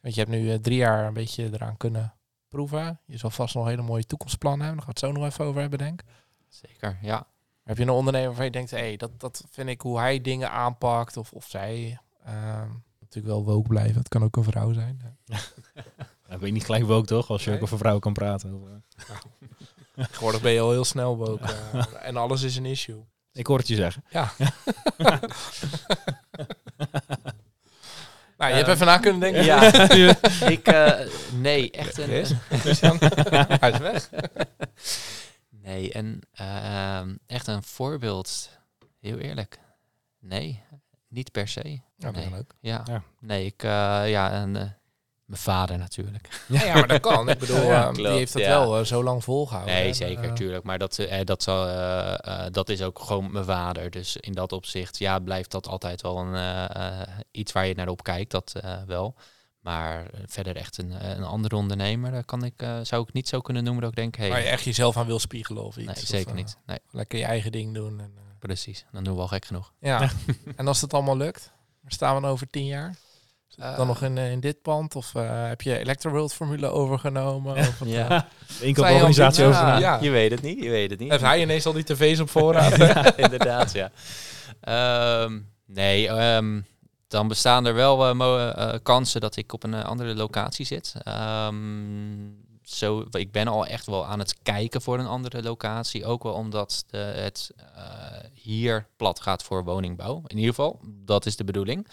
Want 0.00 0.14
je 0.14 0.20
hebt 0.20 0.32
nu 0.32 0.50
eh, 0.52 0.58
drie 0.58 0.76
jaar 0.76 1.06
een 1.06 1.12
beetje 1.14 1.48
eraan 1.52 1.76
kunnen 1.76 2.14
proeven. 2.48 3.00
Je 3.06 3.16
zal 3.16 3.30
vast 3.30 3.54
nog 3.54 3.66
hele 3.66 3.82
mooie 3.82 4.04
toekomstplannen 4.04 4.66
hebben. 4.66 4.84
Daar 4.84 4.94
gaan 4.94 4.94
we 5.02 5.06
het 5.08 5.16
zo 5.16 5.22
nog 5.22 5.32
even 5.32 5.44
over 5.44 5.60
hebben, 5.60 5.78
denk 5.78 6.00
ik. 6.00 6.06
Zeker, 6.48 6.98
ja. 7.02 7.26
Heb 7.64 7.76
je 7.76 7.82
een 7.82 7.90
ondernemer 7.90 8.26
waarvan 8.28 8.44
je 8.44 8.50
denkt, 8.50 8.70
hey, 8.70 8.96
dat, 8.96 9.20
dat 9.20 9.44
vind 9.50 9.68
ik 9.68 9.80
hoe 9.80 9.98
hij 9.98 10.20
dingen 10.20 10.50
aanpakt 10.50 11.16
of, 11.16 11.32
of 11.32 11.46
zij. 11.48 11.98
ehm, 12.24 12.68
natuurlijk 13.00 13.34
wel 13.34 13.44
woke 13.44 13.68
blijven. 13.68 13.96
Het 13.98 14.08
kan 14.08 14.22
ook 14.24 14.36
een 14.36 14.44
vrouw 14.44 14.72
zijn. 14.72 15.00
Dan 16.28 16.38
ben 16.38 16.46
je 16.46 16.52
niet 16.54 16.64
gelijk 16.64 16.84
woke 16.84 17.06
toch, 17.06 17.28
als 17.30 17.42
je 17.44 17.48
Nee. 17.50 17.58
ook 17.58 17.64
over 17.64 17.78
vrouwen 17.78 18.02
kan 18.02 18.12
praten. 18.12 18.54
Over- 18.54 18.82
Tegenwoordig 20.06 20.40
ben 20.40 20.52
je 20.52 20.60
al 20.60 20.70
heel 20.70 20.84
snel 20.84 21.16
woke. 21.16 21.42
eh, 21.72 21.84
en 22.02 22.16
alles 22.16 22.42
is 22.42 22.56
een 22.56 22.64
issue. 22.66 23.04
Ik 23.32 23.46
hoor 23.46 23.58
het 23.58 23.68
je 23.68 23.74
zeggen. 23.74 24.04
Ja. 24.08 24.32
nou, 28.36 28.50
je 28.50 28.56
hebt 28.56 28.68
even 28.68 28.86
na 28.86 28.98
kunnen 28.98 29.20
denken. 29.20 29.44
Ja, 29.44 29.62
ik, 30.56 30.66
eh, 30.66 31.06
nee, 31.32 31.70
echt 31.70 31.98
een? 31.98 32.08
Hij 33.60 33.70
is 33.70 33.78
weg. 33.78 34.10
nee, 35.50 35.92
en 35.92 36.20
ehm, 36.32 37.14
echt 37.26 37.46
een 37.46 37.62
voorbeeld. 37.62 38.50
Heel 39.00 39.18
eerlijk. 39.18 39.58
Nee, 40.20 40.62
niet 41.08 41.32
per 41.32 41.48
se. 41.48 41.68
Ja, 41.70 41.80
dat 41.96 42.14
nee. 42.14 42.24
is 42.24 42.30
leuk. 42.30 42.52
Ja, 42.60 42.82
Ja. 42.84 43.02
nee, 43.20 43.44
ik, 43.46 43.62
eh, 43.62 44.02
ja, 44.10 44.30
en, 44.30 44.56
eh, 44.56 44.62
mijn 45.26 45.40
vader 45.40 45.78
natuurlijk. 45.78 46.44
Ja, 46.48 46.64
ja, 46.66 46.74
maar 46.74 46.88
dat 46.88 47.00
kan. 47.00 47.28
Ik 47.28 47.38
bedoel, 47.38 47.62
Ja, 47.72 47.88
eh, 47.88 47.94
die 47.94 48.06
heeft 48.06 48.32
dat 48.32 48.42
ja. 48.42 48.48
wel 48.48 48.78
eh, 48.78 48.84
zo 48.84 49.02
lang 49.02 49.24
volgehouden. 49.24 49.74
Nee, 49.74 49.92
zeker, 49.92 50.24
eh, 50.24 50.32
tuurlijk. 50.32 50.64
Maar 50.64 50.78
dat, 50.78 50.98
eh, 50.98 51.24
dat, 51.24 51.42
zal, 51.42 51.66
dat 52.50 52.68
is 52.68 52.82
ook 52.82 52.98
gewoon 52.98 53.32
mijn 53.32 53.44
vader. 53.44 53.90
Dus 53.90 54.16
in 54.16 54.32
dat 54.32 54.52
opzicht, 54.52 54.98
ja, 54.98 55.18
blijft 55.18 55.50
dat 55.50 55.68
altijd 55.68 56.02
wel 56.02 56.18
een, 56.18 57.06
iets 57.30 57.52
waar 57.52 57.66
je 57.66 57.74
naar 57.74 57.88
op 57.88 58.02
kijkt, 58.02 58.30
dat 58.30 58.52
wel. 58.86 59.14
Maar 59.60 60.10
verder 60.26 60.56
echt 60.56 60.78
een, 60.78 61.10
een 61.10 61.24
andere 61.24 61.56
ondernemer, 61.56 62.10
daar 62.10 62.24
kan 62.24 62.44
ik, 62.44 62.66
zou 62.82 63.02
ik 63.02 63.12
niet 63.12 63.28
zo 63.28 63.40
kunnen 63.40 63.64
noemen 63.64 63.82
dat 63.82 63.90
ik 63.90 63.96
denk, 63.96 64.16
hey, 64.16 64.28
Waar 64.28 64.40
je 64.40 64.46
echt 64.46 64.64
jezelf 64.64 64.96
aan 64.96 65.06
wil 65.06 65.18
spiegelen 65.18 65.64
of 65.64 65.76
iets. 65.76 65.94
nee, 65.94 66.04
zeker 66.06 66.34
niet. 66.34 66.56
Nee, 66.66 66.78
Lekker 66.90 67.18
je 67.18 67.24
eigen 67.24 67.52
ding 67.52 67.74
doen. 67.74 68.00
En, 68.00 68.14
precies. 68.38 68.84
Dan 68.92 69.04
doen 69.04 69.14
we 69.14 69.20
al 69.20 69.28
gek 69.28 69.44
genoeg. 69.44 69.72
ja. 69.80 70.10
en 70.56 70.68
als 70.68 70.80
het 70.80 70.94
allemaal 70.94 71.16
lukt, 71.16 71.52
waar 71.82 71.92
staan 71.92 72.14
we 72.14 72.20
dan 72.20 72.30
over 72.30 72.50
tien 72.50 72.66
jaar? 72.66 72.96
Eh, 73.56 73.76
Dan 73.76 73.86
nog 73.86 74.02
in, 74.02 74.18
eh, 74.18 74.30
in 74.30 74.40
dit 74.40 74.62
pand? 74.62 74.96
Of 74.96 75.14
eh, 75.14 75.48
heb 75.48 75.62
je 75.62 75.78
Electroworld 75.78 76.32
formule 76.34 76.66
overgenomen? 76.68 77.56
Of 77.68 77.78
wat, 77.78 77.88
Ja. 77.88 78.28
inkooporganisatie 78.60 79.44
Ja, 79.44 79.48
over. 79.48 79.80
ja. 79.80 79.98
Je 80.00 80.10
weet 80.10 80.30
het 80.30 80.42
niet, 80.42 80.62
je 80.62 80.70
weet 80.70 80.90
het 80.90 80.98
niet. 80.98 81.10
Heeft 81.10 81.22
hij 81.22 81.40
ineens 81.40 81.66
al 81.66 81.72
die 81.72 81.84
tv's 81.84 82.20
op 82.20 82.30
voorraad? 82.36 82.76
ja, 82.76 83.16
inderdaad, 83.16 83.72
ja. 83.72 83.90
Ehm, 84.60 85.38
nee, 85.66 86.08
ehm, 86.08 86.60
dan 87.08 87.28
bestaan 87.28 87.66
er 87.66 87.74
wel 87.74 88.16
kansen 88.82 89.20
dat 89.20 89.36
ik 89.36 89.52
op 89.52 89.62
een 89.62 89.74
andere 89.74 90.14
locatie 90.14 90.66
zit. 90.66 90.94
Ehm, 91.02 91.54
zo, 92.62 93.04
ik 93.10 93.32
ben 93.32 93.48
al 93.48 93.66
echt 93.66 93.86
wel 93.86 94.06
aan 94.06 94.18
het 94.18 94.36
kijken 94.42 94.82
voor 94.82 94.98
een 94.98 95.06
andere 95.06 95.42
locatie. 95.42 96.04
Ook 96.04 96.22
wel 96.22 96.32
omdat 96.32 96.84
de, 96.90 96.96
het 96.98 97.50
eh, 97.74 97.82
hier 98.32 98.86
plat 98.96 99.20
gaat 99.20 99.42
voor 99.42 99.64
woningbouw. 99.64 100.22
In 100.26 100.36
ieder 100.36 100.54
geval, 100.54 100.80
dat 101.04 101.26
is 101.26 101.36
de 101.36 101.44
bedoeling. 101.44 101.86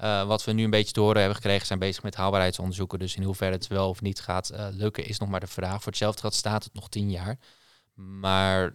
Eh, 0.00 0.26
wat 0.26 0.44
we 0.44 0.52
nu 0.52 0.64
een 0.64 0.70
beetje 0.70 0.92
te 0.92 1.00
horen 1.00 1.18
hebben 1.18 1.36
gekregen, 1.36 1.66
zijn 1.66 1.78
bezig 1.78 2.02
met 2.02 2.14
haalbaarheidsonderzoeken. 2.14 2.98
Dus 2.98 3.16
in 3.16 3.22
hoeverre 3.22 3.54
het 3.54 3.66
wel 3.66 3.88
of 3.88 4.00
niet 4.00 4.20
gaat 4.20 4.48
eh, 4.48 4.66
lukken, 4.70 5.06
is 5.06 5.18
nog 5.18 5.28
maar 5.28 5.40
de 5.40 5.46
vraag. 5.46 5.76
Voor 5.76 5.92
hetzelfde 5.92 6.20
geld 6.20 6.34
staat 6.34 6.64
het 6.64 6.74
nog 6.74 6.88
tien 6.88 7.10
jaar. 7.10 7.38
Maar 7.94 8.72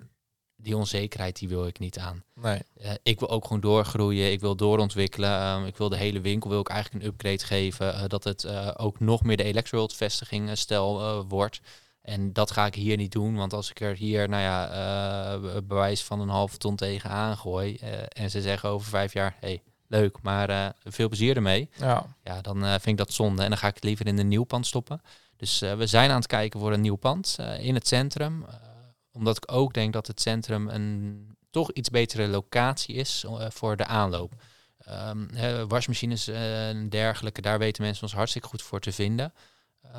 die 0.56 0.78
onzekerheid 0.78 1.40
die 1.40 1.50
wil 1.50 1.68
ik 1.68 1.80
niet 1.80 2.00
aan. 2.00 2.24
Nee. 2.34 2.62
Eh, 2.78 2.92
ik 3.04 3.20
wil 3.20 3.30
ook 3.30 3.44
gewoon 3.46 3.60
doorgroeien, 3.60 4.32
ik 4.32 4.40
wil 4.40 4.56
doorontwikkelen. 4.56 5.30
Ehm, 5.40 5.66
ik 5.66 5.78
wil 5.78 5.90
de 5.90 5.98
hele 5.98 6.22
winkel 6.22 6.50
wil 6.50 6.60
ik 6.60 6.70
eigenlijk 6.70 7.04
een 7.04 7.10
upgrade 7.10 7.46
geven. 7.46 8.10
dat 8.10 8.24
het 8.24 8.48
ook 8.78 9.00
nog 9.00 9.24
meer 9.24 9.38
de 9.38 9.44
Electroworld 9.44 9.94
vestiging 9.94 10.58
stel 10.58 11.24
wordt. 11.28 11.60
En 12.02 12.34
dat 12.34 12.52
ga 12.52 12.66
ik 12.66 12.76
hier 12.76 12.98
niet 12.98 13.12
doen, 13.12 13.36
want 13.36 13.54
als 13.54 13.70
ik 13.70 13.80
er 13.80 13.96
hier, 13.96 14.30
nou 14.30 14.42
ja, 14.42 15.40
be- 15.40 15.64
bewijs 15.64 16.04
van 16.04 16.20
een 16.20 16.30
halve 16.30 16.58
ton 16.58 16.76
tegenaan 16.76 17.38
gooi 17.38 17.76
en 18.08 18.30
ze 18.30 18.42
zeggen 18.42 18.70
over 18.70 18.88
vijf 18.90 19.14
jaar, 19.14 19.36
hey, 19.40 19.62
leuk, 19.88 20.18
maar 20.22 20.50
eh, 20.50 20.70
veel 20.84 21.08
plezier 21.08 21.36
ermee. 21.36 21.70
Ja. 21.78 22.06
Ja, 22.24 22.42
dan 22.42 22.64
eh, 22.64 22.70
vind 22.70 22.88
ik 22.88 22.98
dat 22.98 23.14
zonde 23.14 23.44
en 23.44 23.50
dan 23.50 23.58
ga 23.58 23.68
ik 23.68 23.76
het 23.76 23.84
liever 23.84 24.08
in 24.08 24.18
een 24.18 24.28
nieuw 24.28 24.44
pand 24.44 24.68
stoppen. 24.68 25.02
Dus 25.38 25.62
eh, 25.62 25.74
we 25.74 25.88
zijn 25.88 26.10
aan 26.10 26.16
het 26.16 26.28
kijken 26.28 26.60
voor 26.60 26.74
een 26.74 26.82
nieuw 26.82 26.96
pand 26.96 27.38
in 27.60 27.74
het 27.74 27.88
centrum. 27.88 28.46
Omdat 29.12 29.38
ik 29.38 29.52
ook 29.52 29.74
denk 29.74 29.94
dat 29.94 30.08
het 30.08 30.22
centrum 30.22 30.70
een 30.70 31.38
toch 31.50 31.72
iets 31.72 31.90
betere 31.90 32.28
locatie 32.28 32.96
is 32.96 33.26
voor 33.50 33.78
de 33.78 33.86
aanloop. 33.86 34.34
Ehm, 34.78 35.68
wasmachines 35.68 36.28
en 36.28 36.90
dergelijke, 36.90 37.42
daar 37.42 37.60
weten 37.60 37.84
mensen 37.84 38.04
ons 38.04 38.14
hartstikke 38.14 38.48
goed 38.48 38.62
voor 38.62 38.80
te 38.80 38.92
vinden. 38.92 39.34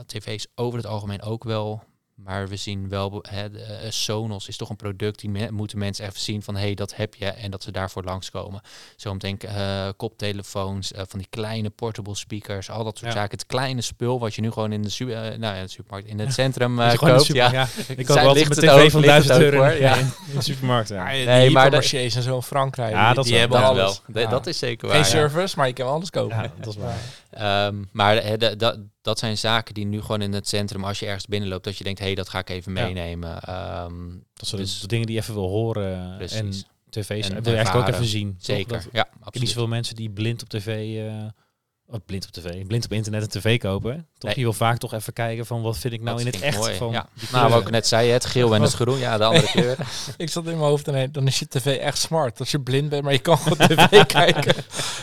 Tv's 0.07 0.47
over 0.55 0.79
het 0.79 0.87
algemeen 0.87 1.23
ook 1.23 1.45
wel. 1.45 1.83
Maar 2.25 2.49
we 2.49 2.57
zien 2.57 2.89
wel, 2.89 3.25
hè, 3.29 3.51
de, 3.51 3.59
eh, 3.63 3.91
Sonos 3.91 4.49
is 4.49 4.57
toch 4.57 4.71
een 4.71 4.77
product 4.77 5.21
die 5.21 5.31
me- 5.31 5.51
moeten 5.51 5.79
mensen 5.79 6.07
even 6.07 6.21
zien 6.21 6.43
van 6.43 6.55
hé, 6.57 6.61
hey, 6.63 6.75
dat 6.75 6.95
heb 6.97 7.15
je 7.15 7.27
en 7.27 7.51
dat 7.51 7.63
ze 7.63 7.71
daarvoor 7.73 8.05
langskomen. 8.05 8.61
Zo 8.97 9.13
meteen 9.13 9.39
eh 9.41 9.89
koptelefoons, 9.97 10.93
eh, 10.93 11.03
van 11.09 11.19
die 11.19 11.29
kleine 11.31 11.71
portable 11.71 12.15
speakers, 12.15 12.71
al 12.71 12.85
dat 12.85 12.99
soort 12.99 13.13
Ja. 13.13 13.17
zaken. 13.19 13.39
Het 13.39 13.47
kleine 13.47 13.81
spul 13.81 14.19
wat 14.21 14.35
je 14.35 14.41
nu 14.41 14.51
gewoon 14.51 14.73
in 14.73 14.83
de, 14.83 14.89
su- 14.91 15.05
nou 15.05 15.41
ja, 15.41 15.61
de 15.63 15.69
supermarkt, 15.69 16.09
in 16.09 16.19
het 16.19 16.33
centrum 16.33 16.77
de 16.91 16.97
koopt. 16.97 17.23
super- 17.23 17.43
Ja. 17.43 17.51
ja. 17.53 17.67
Ik 17.97 18.07
koop 18.07 18.17
altijd 18.17 18.49
mijn 18.49 18.49
het 18.49 18.59
tv 18.59 18.91
van 18.93 19.01
ligt 19.01 19.15
het 19.15 19.27
1000 19.27 19.35
ook, 19.35 19.41
euro 19.41 19.57
hoor, 19.57 19.73
ja. 19.81 19.97
in 19.97 20.11
de 20.35 20.43
supermarkt. 20.43 20.89
Ja. 20.89 20.95
Ja, 21.11 21.17
die 21.17 21.27
Nee, 21.27 21.51
maar 21.51 21.63
hypermarchés 21.63 22.15
en 22.15 22.23
zo 22.23 22.35
in 22.37 22.43
Frankrijk, 22.43 22.93
Ja, 22.93 23.07
die, 23.07 23.15
dat 23.15 23.25
die 23.25 23.33
wel, 23.33 23.41
hebben 23.41 23.61
dat 23.61 23.69
alles. 23.71 23.83
wel. 24.07 24.15
De- 24.15 24.21
Ja. 24.21 24.27
Dat 24.29 24.47
is 24.47 24.59
zeker 24.59 24.89
waar. 24.89 24.97
Geen 25.05 25.05
ja. 25.05 25.11
service, 25.29 25.57
maar 25.59 25.67
je 25.67 25.73
kan 25.73 25.89
alles 25.89 26.11
kopen. 26.11 26.37
Ja, 26.37 26.53
dat 26.61 26.75
is 26.77 26.81
waar. 26.81 26.99
Ehm, 27.31 27.77
maar 27.93 28.23
hè, 28.23 28.37
de- 28.37 28.57
dat- 28.57 28.79
dat 29.07 29.19
zijn 29.19 29.39
zaken 29.39 29.75
die 29.75 29.87
nu 29.87 30.01
gewoon 30.01 30.23
in 30.23 30.33
het 30.33 30.49
centrum, 30.49 30.85
als 30.85 30.99
je 30.99 31.07
ergens 31.07 31.27
binnenloopt, 31.27 31.65
dat 31.65 31.79
je 31.79 31.85
denkt, 31.85 31.99
hé, 31.99 32.05
hey, 32.07 32.15
dat 32.15 32.29
ga 32.29 32.39
ik 32.39 32.49
even 32.51 32.75
Ja. 32.75 32.85
meenemen. 32.85 33.41
Ehm, 33.43 33.95
Dat 34.35 34.49
zijn 34.49 34.61
Dus- 34.61 34.81
de 34.81 34.87
dingen 34.87 35.07
die 35.07 35.15
je 35.15 35.21
even 35.21 35.35
wil 35.35 35.49
horen. 35.49 36.15
precies. 36.17 36.39
En 36.39 36.53
tv's 36.91 37.29
En 37.29 37.43
wil 37.43 37.53
je 37.53 37.57
eigenlijk 37.59 37.89
ook 37.89 37.95
even 37.95 38.07
zien. 38.07 38.37
Zeker, 38.39 38.73
Dat- 38.73 38.89
ja, 38.93 39.01
Ik 39.03 39.07
ken 39.11 39.17
niet 39.17 39.25
absoluut. 39.27 39.49
zoveel 39.49 39.67
mensen 39.69 39.97
die 39.97 40.11
blind 40.11 40.43
op 40.43 40.49
tv... 40.49 40.97
eh, 40.99 41.95
oh, 41.95 42.01
blind 42.07 42.25
op 42.27 42.31
tv, 42.33 42.67
blind 42.67 42.85
op 42.85 42.93
internet 42.93 43.23
een 43.23 43.41
tv 43.41 43.59
kopen. 43.59 43.95
Toch, 44.19 44.31
Nee. 44.31 44.35
Je 44.39 44.43
wil 44.43 44.53
vaak 44.53 44.79
toch 44.79 44.93
even 44.95 45.13
kijken 45.13 45.47
van 45.47 45.63
wat 45.63 45.79
vind 45.79 45.93
ik 45.95 46.01
nou 46.03 46.17
Dat 46.17 46.27
in 46.27 46.33
het 46.33 46.43
echt 46.43 46.59
mooi, 46.59 46.75
van 46.77 46.91
ja. 46.93 47.09
Nou, 47.33 47.51
wat 47.51 47.61
ik 47.63 47.71
net 47.71 47.87
zei, 47.87 48.11
het 48.11 48.25
geel 48.25 48.55
en 48.55 48.63
het 48.63 48.73
groen, 48.73 48.99
ja, 48.99 49.19
de 49.19 49.25
andere 49.25 49.47
kleur. 49.53 49.77
Ik 50.17 50.31
zat 50.31 50.45
in 50.45 50.51
mijn 50.51 50.69
hoofd 50.69 50.87
en 50.89 50.93
nee, 50.95 51.11
dan 51.11 51.27
is 51.27 51.39
je 51.39 51.49
tv 51.49 51.67
echt 51.79 51.99
smart. 51.99 52.39
Als 52.41 52.51
je 52.51 52.61
blind 52.61 52.89
bent, 52.89 53.03
maar 53.03 53.13
je 53.13 53.19
kan 53.19 53.39
gewoon 53.39 53.59
tv 53.69 54.07
kijken. 54.07 54.55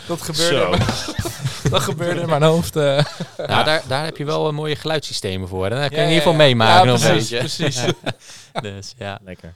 Dat 0.08 0.38
mijn- 0.38 0.82
dat 1.70 1.82
gebeurde 1.82 2.22
in 2.22 2.30
mijn 2.30 2.44
hoofd. 2.44 2.76
eh. 2.76 3.06
Nou, 3.38 3.64
daar, 3.66 3.82
daar 3.88 4.04
heb 4.06 4.18
je 4.18 4.26
wel 4.26 4.48
een 4.48 4.56
mooie 4.56 4.76
geluidssystemen 4.76 5.48
voor. 5.48 5.70
Dat 5.70 5.80
kun 5.80 5.90
je 5.90 5.96
Ja, 5.96 6.02
in 6.02 6.08
ieder 6.08 6.18
geval 6.18 6.32
ja. 6.32 6.38
meemaken. 6.38 6.76
Ja, 6.76 6.84
nog 6.84 7.04
een 7.04 7.10
precies, 7.12 7.30
beetje. 7.30 7.64
precies. 7.66 7.94
Dus 8.62 8.94
ja. 8.98 9.20
Lekker. 9.24 9.54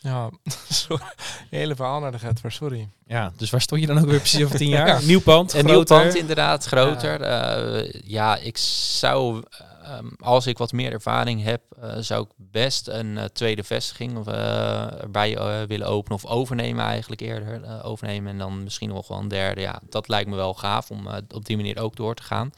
Ja, 0.00 0.30
sorry. 0.68 1.04
hele 1.50 1.74
verhaal 1.74 2.00
naar 2.00 2.12
de 2.12 2.18
get, 2.18 2.42
maar 2.42 2.52
sorry. 2.52 2.88
Ja, 3.06 3.32
dus 3.36 3.50
waar 3.50 3.60
stond 3.60 3.80
je 3.80 3.86
dan 3.86 3.98
ook 3.98 4.06
weer 4.06 4.18
precies 4.18 4.44
over 4.44 4.56
tien 4.56 4.68
jaar? 4.68 4.86
Ja. 4.86 4.98
Nieuw 5.02 5.20
pand, 5.20 5.54
Een 5.54 5.64
nieuw 5.64 5.82
pand 5.82 6.14
inderdaad, 6.14 6.64
groter. 6.64 7.20
Ja, 7.26 7.82
ja 8.04 8.36
ik 8.36 8.56
zou, 8.98 9.42
ehm, 9.90 10.08
als 10.18 10.46
ik 10.46 10.58
wat 10.58 10.72
meer 10.72 10.92
ervaring 10.92 11.42
heb, 11.42 11.62
eh, 11.80 11.96
zou 11.98 12.22
ik 12.22 12.30
best 12.36 12.88
een 12.88 13.18
eh, 13.18 13.24
tweede 13.24 13.64
vestiging 13.64 14.16
of, 14.16 14.26
eh, 14.26 15.02
erbij 15.02 15.66
willen 15.66 15.86
openen. 15.86 16.16
Of 16.16 16.30
overnemen 16.30 16.84
eigenlijk 16.84 17.20
eerder. 17.20 17.82
overnemen 17.82 18.32
en 18.32 18.38
dan 18.38 18.62
misschien 18.62 18.88
nog 18.88 19.08
wel 19.08 19.18
een 19.18 19.28
derde. 19.28 19.60
Ja, 19.60 19.80
dat 19.88 20.08
lijkt 20.08 20.30
me 20.30 20.36
wel 20.36 20.54
gaaf 20.54 20.90
om 20.90 21.08
op 21.34 21.44
die 21.44 21.56
manier 21.56 21.80
ook 21.80 21.96
door 21.96 22.14
te 22.14 22.22
gaan. 22.22 22.52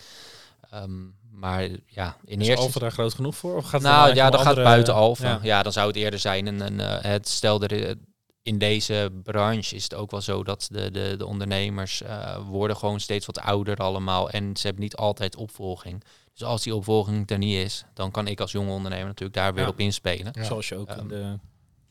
Ehm, 0.71 1.01
maar 1.31 1.69
ja, 1.87 2.17
in 2.25 2.41
Is 2.41 2.49
eerste 2.49 2.65
Alphen 2.65 2.81
daar 2.81 2.93
groot 2.93 3.15
genoeg 3.15 3.37
voor? 3.37 3.57
Of 3.57 3.65
gaat 3.65 3.81
nou 3.81 4.07
dan 4.07 4.15
ja, 4.17 4.31
dat 4.31 4.41
om 4.41 4.47
gaat 4.47 4.55
buiten 4.55 4.95
Alphen. 4.95 5.29
Ja. 5.29 5.39
Ja. 5.43 5.63
dan 5.63 5.73
zou 5.73 5.87
het 5.87 5.97
eerder 5.97 6.19
zijn. 6.19 6.81
Eh, 6.81 6.97
het 7.01 7.29
stel 7.29 7.63
er 7.63 7.97
in 8.43 8.59
deze 8.59 9.11
branche 9.23 9.75
is 9.75 9.83
het 9.83 9.95
ook 9.95 10.11
wel 10.11 10.21
zo 10.21 10.45
dat 10.45 10.69
de, 10.71 10.91
de, 10.91 11.15
de 11.19 11.27
ondernemers 11.27 12.03
worden 12.47 12.77
gewoon 12.77 13.01
steeds 13.01 13.27
wat 13.27 13.39
ouder 13.39 13.77
allemaal. 13.77 14.31
En 14.31 14.57
ze 14.57 14.67
hebben 14.67 14.83
niet 14.83 14.97
altijd 14.97 15.37
opvolging. 15.37 16.05
Dus 16.33 16.43
als 16.45 16.63
die 16.63 16.75
opvolging 16.75 17.31
er 17.31 17.39
niet 17.39 17.57
is, 17.65 17.85
dan 17.95 18.11
kan 18.11 18.27
ik 18.27 18.41
als 18.41 18.53
jonge 18.53 18.71
ondernemer 18.71 19.07
natuurlijk 19.07 19.35
daar 19.39 19.55
weer 19.55 19.65
Ja. 19.65 19.69
op 19.71 19.81
inspelen. 19.81 20.33
Ja. 20.33 20.45
Zoals 20.45 20.69
je 20.69 20.77
ook 20.77 20.89
Ehm, 20.89 20.99
in 21.01 21.09
de 21.09 21.39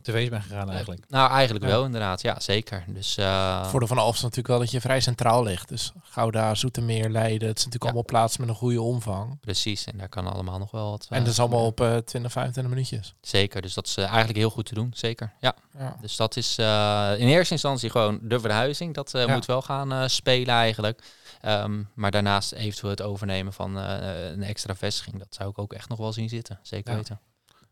tv's 0.02 0.30
bent 0.30 0.44
gegaan 0.44 0.70
eigenlijk. 0.70 1.04
Nou, 1.10 1.32
eigenlijk 1.32 1.66
Ja. 1.66 1.72
wel 1.72 1.86
inderdaad. 1.86 2.22
Ja, 2.22 2.40
zeker. 2.40 2.84
Dus 2.88 3.18
eh, 3.18 3.60
Het 3.62 3.68
voordeel 3.70 3.88
van 3.88 3.98
Alphen 3.98 4.16
is 4.16 4.22
natuurlijk 4.22 4.48
wel 4.48 4.60
dat 4.60 4.72
je 4.72 4.82
vrij 4.82 5.00
centraal 5.00 5.44
ligt. 5.44 5.68
Dus 5.70 5.92
Gouda, 6.04 6.56
Zoetermeer, 6.56 7.10
Leiden. 7.10 7.48
Het 7.48 7.58
is 7.58 7.66
natuurlijk 7.66 7.74
Ja. 7.84 7.88
allemaal 7.90 8.06
plaatsen 8.06 8.42
met 8.42 8.50
een 8.50 8.56
goede 8.56 8.82
omvang. 8.82 9.40
precies. 9.40 9.86
En 9.86 9.98
daar 9.98 10.10
kan 10.10 10.28
allemaal 10.34 10.60
nog 10.60 10.72
wel 10.72 10.90
wat. 10.90 11.06
En 11.10 11.18
eh, 11.18 11.24
dat 11.24 11.32
is 11.34 11.40
allemaal 11.40 11.66
op 11.66 11.82
eh 11.82 11.98
20, 11.98 12.32
25 12.32 12.74
minuutjes. 12.74 13.14
Zeker. 13.22 13.62
Dus 13.62 13.74
dat 13.74 13.88
is 13.88 13.98
eh, 13.98 14.06
eigenlijk 14.06 14.38
heel 14.38 14.50
goed 14.50 14.66
te 14.66 14.74
doen. 14.74 14.92
Zeker. 14.96 15.34
Ja. 15.40 15.56
Ja. 15.78 15.98
Dus 16.02 16.16
dat 16.16 16.36
is 16.36 16.58
eh, 16.58 17.12
in 17.18 17.28
eerste 17.28 17.54
instantie 17.54 17.90
gewoon 17.90 18.20
de 18.22 18.40
verhuizing. 18.40 18.94
Dat 18.94 19.14
eh, 19.14 19.26
Ja. 19.26 19.34
moet 19.34 19.46
wel 19.46 19.62
gaan 19.62 19.92
eh, 19.92 20.04
spelen 20.08 20.56
eigenlijk. 20.56 21.04
Ehm, 21.42 21.84
maar 21.94 22.12
daarnaast 22.12 22.52
eventueel 22.52 22.92
het 22.92 23.02
overnemen 23.02 23.54
van 23.54 23.78
eh, 23.80 24.32
een 24.32 24.44
extra 24.44 24.76
vestiging. 24.76 25.18
Dat 25.18 25.36
zou 25.36 25.50
ik 25.50 25.58
ook 25.58 25.74
echt 25.74 25.90
nog 25.90 25.98
wel 25.98 26.14
zien 26.14 26.30
zitten. 26.30 26.60
Zeker 26.62 26.92
Ja. 26.92 26.98
weten. 26.98 27.20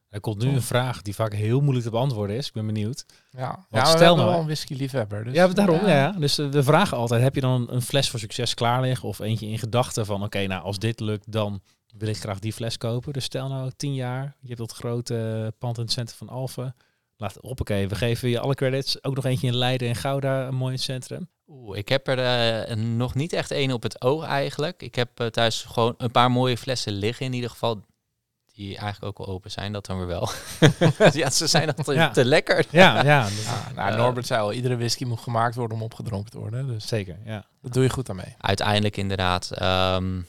Er 0.10 0.20
komt 0.20 0.44
nu 0.44 0.50
een 0.50 0.62
vraag 0.62 1.02
die 1.02 1.16
vaak 1.16 1.34
heel 1.34 1.60
moeilijk 1.60 1.86
te 1.86 1.92
beantwoorden 1.92 2.36
is. 2.36 2.48
Ik 2.48 2.54
ben 2.54 2.66
benieuwd. 2.66 3.06
Ja, 3.32 3.66
ja 3.70 3.86
stel 3.86 3.98
we 3.98 4.04
hebben 4.04 4.16
nou- 4.18 4.30
wel 4.30 4.40
een 4.40 4.46
whisky-liefhebber. 4.46 5.24
Dus, 5.24 5.34
ja, 5.34 5.48
daarom. 5.48 5.86
Ja. 5.88 6.12
Dus 6.12 6.38
eh, 6.38 6.48
we 6.48 6.64
vragen 6.64 6.98
altijd, 6.98 7.22
heb 7.22 7.36
je 7.36 7.42
dan 7.42 7.68
een 7.70 7.82
fles 7.82 8.10
voor 8.10 8.20
succes 8.20 8.54
klaar 8.54 8.82
liggen? 8.82 9.08
Of 9.08 9.20
eentje 9.20 9.48
in 9.48 9.60
gedachten 9.60 10.06
van, 10.06 10.24
oké, 10.24 10.48
nou 10.48 10.64
als 10.64 10.80
dit 10.80 11.00
lukt, 11.00 11.32
dan 11.32 11.62
wil 11.98 12.08
ik 12.08 12.18
graag 12.18 12.40
die 12.40 12.54
fles 12.54 12.78
kopen. 12.78 13.14
Dus 13.14 13.24
stel 13.24 13.48
nou 13.48 13.72
tien 13.76 13.94
jaar, 13.94 14.36
je 14.40 14.48
hebt 14.48 14.60
dat 14.60 14.72
grote 14.74 15.42
eh, 15.44 15.48
pand 15.60 15.78
in 15.78 15.84
het 15.84 15.92
centrum 15.92 16.18
van 16.18 16.30
Alphen. 16.30 16.76
Laat 17.22 17.38
hoppakee, 17.42 17.88
we 17.88 17.96
geven 17.96 18.30
je 18.30 18.40
alle 18.40 18.56
credits. 18.56 19.04
Ook 19.04 19.16
nog 19.16 19.26
eentje 19.26 19.48
in 19.48 19.56
Leiden 19.56 19.88
en 19.88 19.96
Gouda, 19.96 20.48
een 20.48 20.56
mooi 20.56 20.78
centrum. 20.78 21.30
Oeh, 21.48 21.78
ik 21.78 21.90
heb 21.90 22.08
er 22.08 22.20
eh, 22.68 22.76
nog 22.76 23.16
niet 23.16 23.34
echt 23.34 23.52
één 23.52 23.72
op 23.72 23.84
het 23.84 24.02
oog 24.02 24.24
eigenlijk. 24.24 24.82
Ik 24.82 24.96
heb 24.96 25.20
eh, 25.20 25.28
thuis 25.28 25.64
gewoon 25.64 25.94
een 25.98 26.12
paar 26.12 26.32
mooie 26.32 26.58
flessen 26.58 26.94
liggen 26.94 27.26
in 27.26 27.34
ieder 27.34 27.50
geval. 27.50 27.82
Die 28.54 28.78
eigenlijk 28.78 29.06
ook 29.20 29.26
wel 29.28 29.36
open 29.36 29.52
zijn, 29.52 29.72
dat 29.74 29.86
dan 29.86 29.98
weer 29.98 30.08
wel. 30.08 30.30
ja, 31.22 31.30
ze 31.30 31.48
zijn 31.48 31.68
nog 31.68 31.86
te, 31.86 31.94
Ja. 31.94 32.10
te 32.10 32.26
lekker. 32.26 32.66
Ja, 32.70 33.04
ja, 33.04 33.28
Ja, 33.46 33.72
nou, 33.76 33.92
Eh, 33.92 33.98
Norbert 33.98 34.28
zei 34.28 34.42
al, 34.42 34.54
iedere 34.54 34.78
whisky 34.78 35.04
moet 35.06 35.20
gemaakt 35.20 35.56
worden 35.56 35.78
om 35.78 35.84
opgedronken 35.84 36.32
te 36.32 36.40
worden. 36.40 36.68
Dus 36.68 36.88
zeker. 36.88 37.18
Ja. 37.26 37.46
dat 37.62 37.74
doe 37.74 37.84
je 37.84 37.90
goed 37.90 38.10
aan 38.10 38.16
mee. 38.16 38.36
Uiteindelijk 38.38 38.98
inderdaad. 38.98 39.52
ehm, 39.52 40.20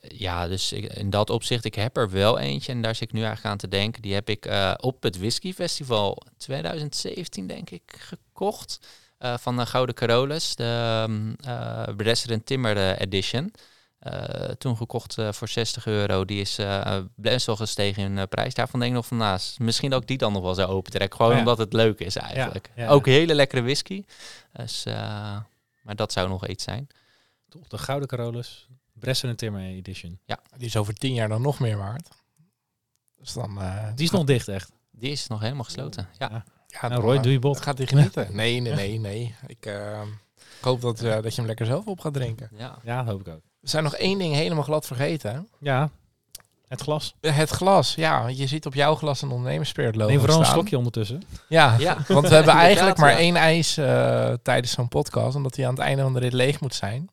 ja, 0.00 0.48
dus 0.48 0.72
ik- 0.72 0.92
in 0.92 1.10
dat 1.10 1.30
opzicht, 1.30 1.64
ik 1.64 1.74
heb 1.74 1.96
er 1.96 2.10
wel 2.10 2.38
eentje 2.38 2.72
en 2.72 2.82
daar 2.82 2.94
zit 2.94 3.08
ik 3.08 3.12
nu 3.14 3.18
eigenlijk 3.20 3.48
aan 3.52 3.58
te 3.58 3.68
denken. 3.68 4.02
Die 4.02 4.14
heb 4.14 4.28
ik 4.28 4.46
eh, 4.46 4.72
op 4.76 5.02
het 5.02 5.18
Whisky 5.18 5.52
Festival 5.52 6.22
2017 6.36 7.46
denk 7.46 7.70
ik 7.70 7.82
gekocht. 7.98 8.78
eh, 9.18 9.36
van 9.38 9.56
de 9.56 9.66
Gouden 9.66 9.94
Carolus, 9.94 10.56
de 10.56 11.04
um, 11.08 11.36
Resident 11.96 12.46
Timmer 12.46 12.76
eh, 12.76 13.00
Edition. 13.00 13.52
Eh, 13.98 14.48
toen 14.58 14.76
gekocht 14.76 15.18
eh, 15.18 15.32
voor 15.32 15.48
60 15.48 15.86
euro. 15.86 16.24
Die 16.24 16.40
is 16.40 16.58
eh, 16.58 16.98
best 17.14 17.46
wel 17.46 17.56
gestegen 17.56 18.02
in 18.02 18.18
eh, 18.18 18.24
prijs. 18.28 18.54
Daarvan 18.54 18.80
denk 18.80 18.90
ik 18.92 18.96
nog 18.98 19.06
van, 19.06 19.16
nou, 19.16 19.38
s- 19.38 19.58
misschien 19.58 19.90
dat 19.90 20.02
ik 20.02 20.08
die 20.08 20.18
dan 20.18 20.32
nog 20.32 20.42
wel 20.42 20.54
zou 20.54 20.68
opentrekken. 20.68 21.16
Gewoon 21.18 21.32
Ja. 21.32 21.38
omdat 21.38 21.58
het 21.58 21.72
leuk 21.72 21.98
is 22.00 22.16
eigenlijk. 22.16 22.70
ja, 22.74 22.82
ja. 22.82 22.88
Ook 22.88 23.06
hele 23.06 23.34
lekkere 23.34 23.62
whisky. 23.62 24.04
Dus, 24.52 24.84
eh, 24.84 24.94
maar 25.82 25.96
dat 25.96 26.12
zou 26.12 26.28
nog 26.28 26.46
iets 26.46 26.64
zijn. 26.64 26.86
Top, 27.48 27.70
de 27.70 27.78
Gouden 27.78 28.08
Carolus, 28.08 28.65
Bressen 28.98 29.28
en 29.28 29.36
Timmer 29.36 29.60
Edition. 29.62 30.18
Die 30.56 30.66
is 30.66 30.76
over 30.76 30.94
tien 30.94 31.14
jaar 31.14 31.28
dan 31.28 31.42
nog 31.42 31.58
meer 31.60 31.76
waard. 31.78 32.08
Dus 33.18 33.32
dan... 33.32 33.60
eh, 33.60 33.86
Die 33.94 34.04
is 34.04 34.10
nog 34.10 34.24
dicht 34.24 34.48
echt. 34.48 34.72
Die 34.90 35.10
is 35.10 35.26
nog 35.26 35.40
helemaal 35.40 35.64
gesloten. 35.64 36.08
Ja. 36.18 36.28
Ja. 36.32 36.44
Ja, 36.80 36.88
Nou, 36.88 37.00
Roy, 37.02 37.16
eh, 37.16 37.22
doe 37.22 37.32
je 37.32 37.38
bot. 37.38 37.60
Gaat 37.60 37.78
hij 37.78 37.86
genieten? 37.86 38.28
Nee, 38.36 38.60
nee, 38.60 38.72
nee, 38.74 38.98
nee. 39.00 39.34
Ik, 39.46 39.66
eh, 39.66 40.00
ik 40.58 40.64
hoop 40.64 40.80
dat, 40.80 41.00
eh, 41.02 41.12
dat 41.14 41.30
je 41.30 41.36
hem 41.36 41.46
lekker 41.46 41.66
zelf 41.66 41.86
op 41.86 42.00
gaat 42.00 42.14
drinken. 42.14 42.48
ja. 42.56 42.78
Ja, 42.82 43.02
dat 43.02 43.12
hoop 43.12 43.20
ik 43.20 43.28
ook. 43.34 43.40
We 43.60 43.68
zijn 43.68 43.84
nog 43.84 43.94
één 43.94 44.18
ding 44.18 44.34
helemaal 44.34 44.62
glad 44.62 44.86
vergeten. 44.86 45.32
hè? 45.34 45.40
Ja, 45.60 45.90
het 46.68 46.80
glas. 46.80 47.14
Het 47.20 47.50
glas, 47.50 47.94
ja. 47.94 48.22
want 48.22 48.38
Je 48.38 48.46
ziet 48.46 48.66
op 48.66 48.74
jouw 48.74 48.94
glas 48.94 49.22
een 49.22 49.30
ondernemersspirit 49.30 49.94
logo 49.94 50.10
Neem 50.10 50.18
vooral 50.20 50.38
een 50.38 50.46
slokje 50.46 50.76
ondertussen. 50.76 51.22
Ja, 51.48 51.76
Ja. 51.78 51.96
want 52.08 52.28
we 52.28 52.34
hebben 52.34 52.54
eigenlijk 52.68 52.96
maar 52.96 53.10
ja. 53.10 53.16
één 53.18 53.36
ijs 53.36 53.76
eh, 53.76 54.32
tijdens 54.42 54.72
zo'n 54.72 54.88
podcast. 54.88 55.36
Omdat 55.36 55.56
hij 55.56 55.64
aan 55.66 55.74
het 55.74 55.82
einde 55.82 56.02
van 56.02 56.12
de 56.12 56.18
rit 56.20 56.32
leeg 56.32 56.60
moet 56.60 56.74
zijn. 56.74 57.08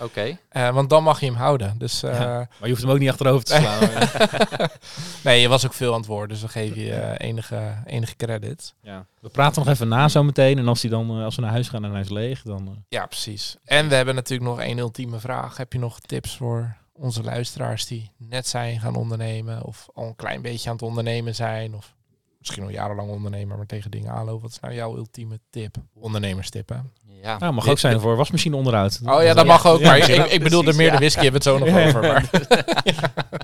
Oké. 0.00 0.38
Eh, 0.48 0.70
want 0.70 0.90
dan 0.90 1.02
mag 1.02 1.20
je 1.20 1.26
hem 1.26 1.34
houden. 1.34 1.74
Dus 1.78 2.02
eh, 2.02 2.18
Ja. 2.18 2.34
Maar 2.36 2.48
je 2.60 2.68
hoeft 2.68 2.82
hem 2.82 2.90
ook 2.90 2.98
niet 2.98 3.10
achterover 3.10 3.44
te 3.44 3.54
slaan. 3.60 4.68
nee, 5.24 5.40
je 5.40 5.48
was 5.48 5.66
ook 5.66 5.74
veel 5.74 5.92
aan 5.92 5.98
het 5.98 6.06
woord. 6.08 6.28
Dus 6.28 6.40
we 6.40 6.48
geven 6.48 6.80
je 6.80 6.92
eh, 6.94 7.28
enige, 7.28 7.74
enige 7.86 8.16
credit. 8.16 8.74
ja. 8.80 9.06
We 9.20 9.28
praten 9.28 9.62
nog 9.64 9.72
even 9.74 9.88
na 9.88 10.08
zo 10.08 10.22
meteen. 10.22 10.58
En 10.58 10.68
als, 10.68 10.80
die 10.80 10.90
dan, 10.90 11.10
als 11.10 11.36
we 11.36 11.42
naar 11.42 11.50
huis 11.50 11.68
gaan 11.68 11.84
en 11.84 11.90
hij 11.90 12.00
is 12.00 12.08
leeg, 12.08 12.42
dan... 12.42 12.66
eh, 12.66 12.72
Ja, 12.88 13.06
precies. 13.06 13.56
En 13.64 13.88
we 13.88 13.94
hebben 13.94 14.14
natuurlijk 14.14 14.50
nog 14.50 14.60
één 14.60 14.78
ultieme 14.78 15.18
vraag. 15.18 15.56
Heb 15.56 15.72
je 15.72 15.78
nog 15.78 16.00
tips 16.00 16.36
voor 16.36 16.76
onze 16.92 17.22
luisteraars 17.22 17.86
die 17.86 18.10
net 18.16 18.46
zijn 18.46 18.80
gaan 18.80 18.94
ondernemen? 18.94 19.62
Of 19.64 19.88
al 19.94 20.06
een 20.06 20.16
klein 20.16 20.42
beetje 20.42 20.68
aan 20.68 20.74
het 20.74 20.84
ondernemen 20.84 21.34
zijn? 21.34 21.74
Of 21.74 21.94
misschien 22.38 22.62
al 22.62 22.70
jarenlang 22.70 23.10
ondernemer, 23.10 23.56
maar 23.56 23.66
tegen 23.66 23.90
dingen 23.90 24.10
aanlopen. 24.12 24.42
Wat 24.42 24.50
is 24.50 24.60
nou 24.60 24.74
jouw 24.74 24.96
ultieme 24.96 25.40
tip? 25.50 25.76
Ondernemerstip, 25.94 26.68
hè? 26.68 26.76
Ja, 27.22 27.38
Nou, 27.38 27.52
mag 27.52 27.68
ook 27.68 27.78
zijn 27.78 28.00
voor 28.00 28.16
wasmachine 28.16 28.56
onderhoud. 28.56 29.00
Oh 29.04 29.22
ja, 29.22 29.34
dat 29.34 29.46
mag 29.46 29.66
ook. 29.66 29.80
Maar 29.80 29.98
ja, 29.98 30.04
ik, 30.04 30.30
ik 30.30 30.40
precies, 30.40 30.76
meer 30.76 30.90
de 30.90 30.96
whisky, 30.96 31.20
hebben 31.22 31.42
we 31.42 31.50
het 31.50 31.58
zo 31.62 31.72
nog 31.72 31.86
over. 31.86 32.00
Maar. 32.00 32.30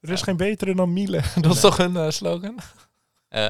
Er 0.00 0.10
is 0.10 0.22
geen 0.22 0.36
betere 0.36 0.74
dan 0.74 0.92
Miele. 0.92 1.20
Dat 1.40 1.54
is 1.54 1.60
toch 1.60 1.78
een 1.78 1.96
eh, 1.96 2.10
slogan? 2.10 2.58
Eh, 3.28 3.40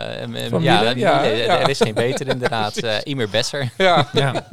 Van 0.49 0.63
ja, 0.63 0.81
Miele? 0.83 0.99
Ja, 0.99 1.25
er- 1.25 1.37
ja. 1.37 1.59
er 1.61 1.69
is 1.69 1.79
geen 1.81 1.95
beter 1.95 2.29
inderdaad. 2.29 2.77
Eh 2.77 2.97
immer 3.03 3.29
besser. 3.29 3.73
Ja. 3.79 4.09
Ja. 4.13 4.33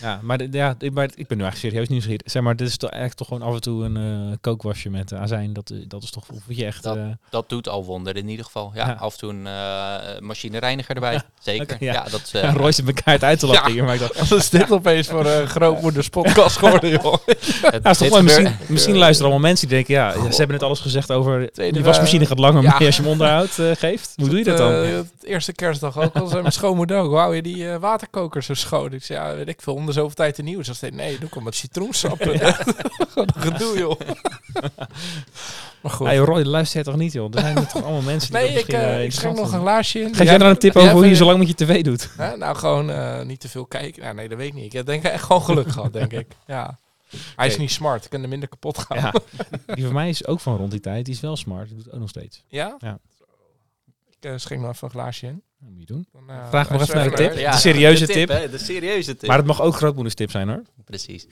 ja, 0.00 0.20
maar, 0.22 0.38
de- 0.38 0.48
ja, 0.50 0.74
ik- 0.78 0.92
maar 0.92 1.04
ik 1.14 1.26
ben 1.26 1.36
nu 1.38 1.42
eigenlijk 1.42 1.56
serieus 1.74 1.88
nieuwsgierig. 1.88 2.20
Zeg 2.24 2.42
maar, 2.42 2.56
dit 2.56 2.68
is 2.68 2.76
toch 2.76 2.90
eigenlijk 2.90 3.18
toch 3.20 3.28
gewoon 3.28 3.48
af 3.48 3.54
en 3.54 3.60
toe 3.60 3.84
een 3.84 3.96
eh, 3.96 4.36
kookwasje 4.40 4.90
met 4.90 5.12
eh, 5.12 5.20
azijn. 5.20 5.52
Dat, 5.52 5.70
eh, 5.70 5.78
dat 5.88 6.02
is 6.02 6.10
toch 6.10 6.24
of 6.28 6.40
je 6.46 6.64
echt... 6.64 6.82
Dat- 6.82 6.98
Dat 7.30 7.48
doet 7.48 7.68
al 7.68 7.84
wonderen 7.84 8.22
in 8.22 8.28
ieder 8.28 8.44
geval. 8.44 8.70
Ja, 8.74 8.86
Ja. 8.86 8.92
af 8.92 9.12
en 9.12 9.18
toe 9.18 9.30
een 9.30 9.46
eh, 9.46 10.20
machinereiniger 10.20 10.94
erbij. 10.94 11.20
Zeker. 11.40 11.62
oké, 11.74 11.84
ja. 11.84 11.92
ja. 11.92 12.04
dat, 12.10 12.54
Roy 12.56 12.72
zit 12.72 12.86
elkaar 12.86 13.20
uit 13.20 13.38
te 13.38 13.46
lachen 13.46 13.66
Ja. 13.68 13.72
hier. 13.74 13.84
Maar 13.84 13.94
ik 13.94 14.00
dacht, 14.00 14.18
Wat 14.28 14.38
is 14.38 14.50
dit 14.50 14.70
opeens 14.72 15.06
voor 15.06 15.26
een 15.26 15.46
grootmoeders 15.48 16.08
podcast 16.08 16.56
geworden, 16.62 16.90
joh? 16.90 17.14
het- 17.26 17.82
nou, 17.82 17.88
is 17.88 17.98
toch. 17.98 18.22
Misschien, 18.22 18.56
misschien 18.68 18.96
luisteren 18.96 19.30
allemaal 19.30 19.48
mensen 19.48 19.68
die 19.68 19.76
denken... 19.76 19.94
Ja, 19.94 20.12
ze 20.12 20.36
hebben 20.36 20.48
net 20.56 20.62
alles 20.62 20.80
gezegd 20.80 21.12
over... 21.12 21.50
Die 21.54 21.82
wasmachine 21.84 22.26
gaat 22.26 22.38
langer 22.38 22.62
mee 22.62 22.86
als 22.86 22.96
je 22.96 23.02
hem 23.02 23.10
onderhoud 23.10 23.50
geeft. 23.74 24.12
Hoe 24.16 24.28
doe 24.28 24.38
je 24.38 24.44
dat 24.44 24.58
dan? 24.58 24.72
Het 24.72 25.12
eerste 25.22 25.52
kerstdag 25.52 25.98
ook. 25.98 26.14
Als 26.16 26.32
mijn 26.32 26.52
schoonmoeder 26.52 26.98
ook. 26.98 27.10
Wou 27.10 27.34
je 27.36 27.42
die 27.42 27.68
waterkoker 27.68 28.42
zo 28.42 28.54
schoon? 28.54 28.92
Ik 28.92 29.04
zei, 29.04 29.18
ja, 29.18 29.34
weet 29.36 29.48
ik 29.48 29.60
veel. 29.62 29.74
De 29.88 29.94
zoveel 29.94 30.14
tijd 30.14 30.38
een 30.38 30.44
nieuw. 30.44 30.62
Ze 30.62 30.74
zei, 30.74 30.92
nee, 30.92 31.18
doe 31.18 31.28
ik 31.28 31.34
al 31.34 31.40
met 31.40 31.54
citroensap. 31.54 32.18
Wat 33.14 33.36
een 33.36 33.42
gedoe, 33.42 33.78
joh. 33.78 34.00
maar 35.82 35.92
goed. 35.92 36.06
Hey, 36.06 36.16
Roy, 36.16 36.42
luister 36.42 36.84
toch 36.84 36.96
niet, 36.96 37.12
joh? 37.12 37.34
Er 37.34 37.40
zijn 37.40 37.54
toch 37.54 37.82
allemaal 37.82 38.02
mensen 38.12 38.32
die 38.32 38.40
nee, 38.40 38.58
ik, 38.58 38.68
eh, 38.68 39.04
ik 39.04 39.12
schenk 39.12 39.36
nog 39.36 39.52
een 39.52 39.60
glaasje 39.60 40.00
in. 40.00 40.14
Geef 40.14 40.26
jij 40.26 40.38
dan 40.38 40.48
een 40.48 40.58
tip 40.58 40.76
over 40.76 40.90
hoe 40.90 41.06
je 41.06 41.14
zo 41.14 41.24
lang 41.24 41.38
met 41.38 41.48
je 41.48 41.54
tv 41.54 41.82
doet? 41.82 42.10
Hè? 42.16 42.36
Nou, 42.36 42.56
gewoon 42.56 42.90
eh, 42.90 43.22
niet 43.22 43.40
te 43.40 43.48
veel 43.48 43.66
kijken. 43.66 44.02
Nou, 44.02 44.14
nee, 44.14 44.28
dat 44.28 44.38
weet 44.38 44.48
ik 44.48 44.54
niet. 44.54 44.64
Ik 44.64 44.72
heb 44.72 44.86
denk 44.86 45.04
ik 45.04 45.10
echt 45.12 45.24
gewoon 45.24 45.42
geluk 45.42 45.70
gehad, 45.70 45.92
denk 45.92 46.12
ik. 46.12 46.26
Ja. 46.46 46.78
Hij 47.36 47.46
is 47.46 47.56
niet 47.56 47.70
smart. 47.70 48.04
Ik 48.04 48.10
kan 48.10 48.22
er 48.22 48.28
minder 48.28 48.48
kapot 48.48 48.78
gaan. 48.78 48.98
Ja. 48.98 49.14
Die 49.74 49.84
van 49.84 49.94
mij 49.94 50.08
is 50.08 50.26
ook 50.26 50.40
van 50.40 50.56
rond 50.56 50.70
die 50.70 50.80
tijd. 50.80 51.04
Die 51.04 51.14
is 51.14 51.20
wel 51.20 51.36
smart. 51.36 51.66
Die 51.66 51.76
doet 51.76 51.84
het 51.84 51.94
ook 51.94 52.00
nog 52.00 52.08
steeds. 52.08 52.44
Ja? 52.48 52.76
Ja. 52.78 52.98
Ik 54.20 54.32
schenk 54.36 54.60
nog 54.60 54.70
even 54.70 54.84
een 54.84 54.90
glaasje 54.90 55.26
in. 55.26 55.42
Dat 55.60 55.70
moet 55.70 55.80
je 55.80 55.86
doen. 55.86 56.06
Dan, 56.12 56.30
eh, 56.30 56.48
Vraag 56.48 56.70
nog 56.70 56.82
even 56.82 56.94
naar 56.96 57.10
de 57.10 57.16
tip. 57.16 57.32
De 57.34 57.56
serieuze 57.56 58.06
de 58.06 58.12
tip. 58.12 58.28
hè, 58.28 58.50
De 58.50 58.58
serieuze 58.58 59.16
tip. 59.16 59.28
Maar 59.28 59.36
het 59.38 59.46
mag 59.46 59.60
ook 59.60 59.74
grootmoederstip 59.76 60.30
zijn, 60.30 60.48
hoor. 60.48 60.62
Precies. 60.84 61.26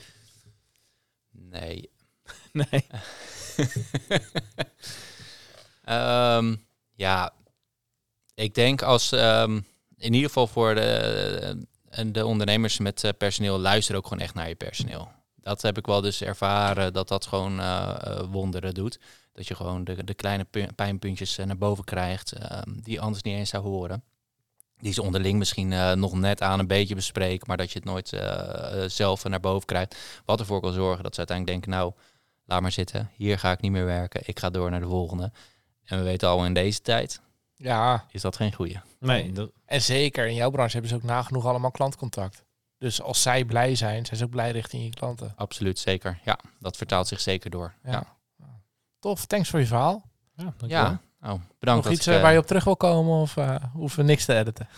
Nee. 1.30 1.90
Nee. 2.52 2.86
Ehm, 5.84 6.54
ja, 6.94 7.32
ik 8.34 8.54
denk 8.54 8.82
als 8.82 9.12
ehm, 9.12 9.60
in 9.96 10.12
ieder 10.12 10.28
geval 10.28 10.46
voor 10.46 10.74
de, 10.74 11.66
en 11.88 12.12
de 12.12 12.26
ondernemers 12.26 12.78
met 12.78 13.04
eh, 13.04 13.10
personeel, 13.18 13.58
luister 13.58 13.96
ook 13.96 14.06
gewoon 14.06 14.22
echt 14.22 14.34
naar 14.34 14.48
je 14.48 14.54
personeel. 14.54 15.08
Dat 15.36 15.62
heb 15.62 15.78
ik 15.78 15.86
wel 15.86 16.00
dus 16.00 16.22
ervaren 16.22 16.92
dat 16.92 17.08
dat 17.08 17.26
gewoon 17.26 17.60
eh, 17.60 17.96
eh, 18.00 18.24
wonderen 18.30 18.74
doet. 18.74 18.98
Dat 19.32 19.46
je 19.48 19.54
gewoon 19.54 19.84
de, 19.84 20.04
de 20.04 20.14
kleine 20.14 20.44
pu- 20.44 20.72
pijnpuntjes 20.74 21.38
eh, 21.38 21.46
naar 21.46 21.58
boven 21.58 21.84
krijgt, 21.84 22.32
ehm, 22.32 22.70
die 22.82 22.92
je 22.92 23.00
anders 23.00 23.22
niet 23.22 23.34
eens 23.36 23.50
zou 23.50 23.62
horen. 23.64 24.02
Die 24.78 24.92
ze 24.92 25.02
onderling 25.02 25.38
misschien 25.38 25.72
eh, 25.72 25.92
nog 25.92 26.14
net 26.14 26.42
aan 26.42 26.58
een 26.58 26.66
beetje 26.66 26.94
bespreken, 26.94 27.46
maar 27.48 27.56
dat 27.56 27.72
je 27.72 27.78
het 27.78 27.88
nooit 27.88 28.12
eh, 28.12 28.82
eh, 28.82 28.90
zelf 28.90 29.24
naar 29.24 29.40
boven 29.40 29.66
krijgt. 29.66 29.96
Wat 30.24 30.40
ervoor 30.40 30.60
kan 30.60 30.72
zorgen 30.72 31.02
dat 31.02 31.12
ze 31.12 31.18
uiteindelijk 31.18 31.60
denken, 31.60 31.80
nou, 31.80 31.92
laat 32.44 32.60
maar 32.60 32.72
zitten. 32.72 33.10
Hier 33.14 33.38
ga 33.38 33.50
ik 33.52 33.60
niet 33.60 33.72
meer 33.72 33.84
werken. 33.84 34.20
Ik 34.24 34.38
ga 34.38 34.50
door 34.50 34.70
naar 34.70 34.80
de 34.80 34.86
volgende. 34.86 35.32
En 35.84 35.98
we 35.98 36.04
weten 36.04 36.28
al 36.28 36.44
in 36.44 36.54
deze 36.54 36.80
tijd 36.82 37.20
Ja, 37.56 38.04
is 38.10 38.20
dat 38.22 38.36
geen 38.36 38.52
goeie. 38.52 38.80
Nee, 39.00 39.32
dat, 39.32 39.50
en 39.64 39.82
zeker 39.82 40.26
in 40.26 40.34
jouw 40.34 40.50
branche 40.50 40.72
hebben 40.72 40.90
ze 40.90 40.96
ook 40.96 41.02
nagenoeg 41.02 41.46
allemaal 41.46 41.70
klantcontact. 41.70 42.44
Dus 42.78 43.02
als 43.02 43.22
zij 43.22 43.44
blij 43.44 43.74
zijn, 43.74 44.06
zijn 44.06 44.18
ze 44.18 44.24
ook 44.24 44.30
blij 44.30 44.50
richting 44.50 44.84
je 44.84 44.90
klanten. 44.90 45.32
Absoluut, 45.36 45.78
zeker. 45.78 46.18
Ja, 46.24 46.38
dat 46.58 46.76
vertaalt 46.76 47.08
zich 47.08 47.20
zeker 47.20 47.50
door. 47.50 47.74
Ja. 47.84 48.16
Ja, 48.38 48.60
Tof, 48.98 49.26
thanks 49.26 49.48
voor 49.50 49.60
je 49.60 49.66
verhaal. 49.66 50.02
ja, 50.34 50.42
dankjewel. 50.42 50.84
ja. 50.84 51.00
Oh, 51.26 51.40
bedankt. 51.58 51.64
Nog 51.64 51.82
dat 51.82 51.92
iets 51.92 52.06
ik, 52.06 52.12
eh, 52.12 52.16
eh, 52.16 52.22
waar 52.22 52.32
je 52.32 52.38
op 52.38 52.46
terug 52.46 52.64
wil 52.64 52.76
komen 52.76 53.20
of 53.20 53.36
eh, 53.36 53.54
hoeven 53.72 53.98
we 53.98 54.04
niks 54.04 54.24
te 54.24 54.34
editen? 54.34 54.68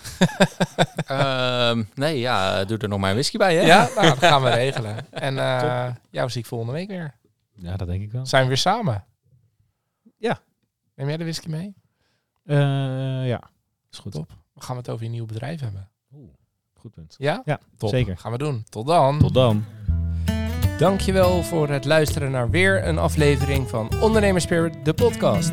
ehm, 1.07 1.83
nee, 1.95 2.19
ja, 2.19 2.65
doe 2.65 2.79
er 2.79 2.89
nog 2.89 2.99
maar 2.99 3.11
een 3.11 3.17
whisky 3.17 3.37
bij, 3.37 3.57
hè? 3.57 3.63
Ja, 3.63 3.89
nou, 3.95 4.07
dat 4.07 4.19
gaan 4.19 4.43
we 4.43 4.51
regelen. 4.65 5.13
En 5.13 5.39
eh 5.39 5.89
jou 6.11 6.31
zie 6.31 6.41
ik 6.41 6.47
volgende 6.47 6.73
week 6.73 6.89
weer. 6.89 7.15
Ja, 7.55 7.77
dat 7.77 7.87
denk 7.87 8.03
ik 8.03 8.13
wel. 8.13 8.27
Zijn 8.27 8.43
we 8.43 8.49
weer 8.49 8.57
samen? 8.57 9.05
Ja. 10.17 10.39
Neem 10.95 11.09
jij 11.09 11.17
de 11.17 11.25
whisky 11.25 11.49
mee? 11.49 11.75
Eh, 12.45 13.27
ja, 13.29 13.41
is 13.91 13.99
goed. 13.99 14.13
Top. 14.13 14.31
We 14.55 14.61
gaan 14.61 14.77
het 14.77 14.89
over 14.89 15.05
je 15.05 15.11
nieuwe 15.11 15.27
bedrijf 15.27 15.61
hebben. 15.61 15.89
Oeh, 16.15 16.31
goed 16.75 16.91
punt. 16.91 17.15
Ja? 17.19 17.43
Ja, 17.45 17.61
Top. 17.77 17.89
zeker. 17.91 18.19
Gaan 18.19 18.33
we 18.33 18.39
doen. 18.39 18.65
Tot 18.69 18.87
dan. 18.87 19.19
Tot 19.19 19.35
dan. 19.35 19.65
Dankjewel 20.79 21.43
voor 21.43 21.69
het 21.69 21.85
luisteren 21.85 22.31
naar 22.31 22.51
weer 22.51 22.87
een 22.87 22.99
aflevering 22.99 23.69
van 23.69 23.91
Ondernemerspirit, 24.01 24.85
de 24.85 24.95
podcast. 24.95 25.53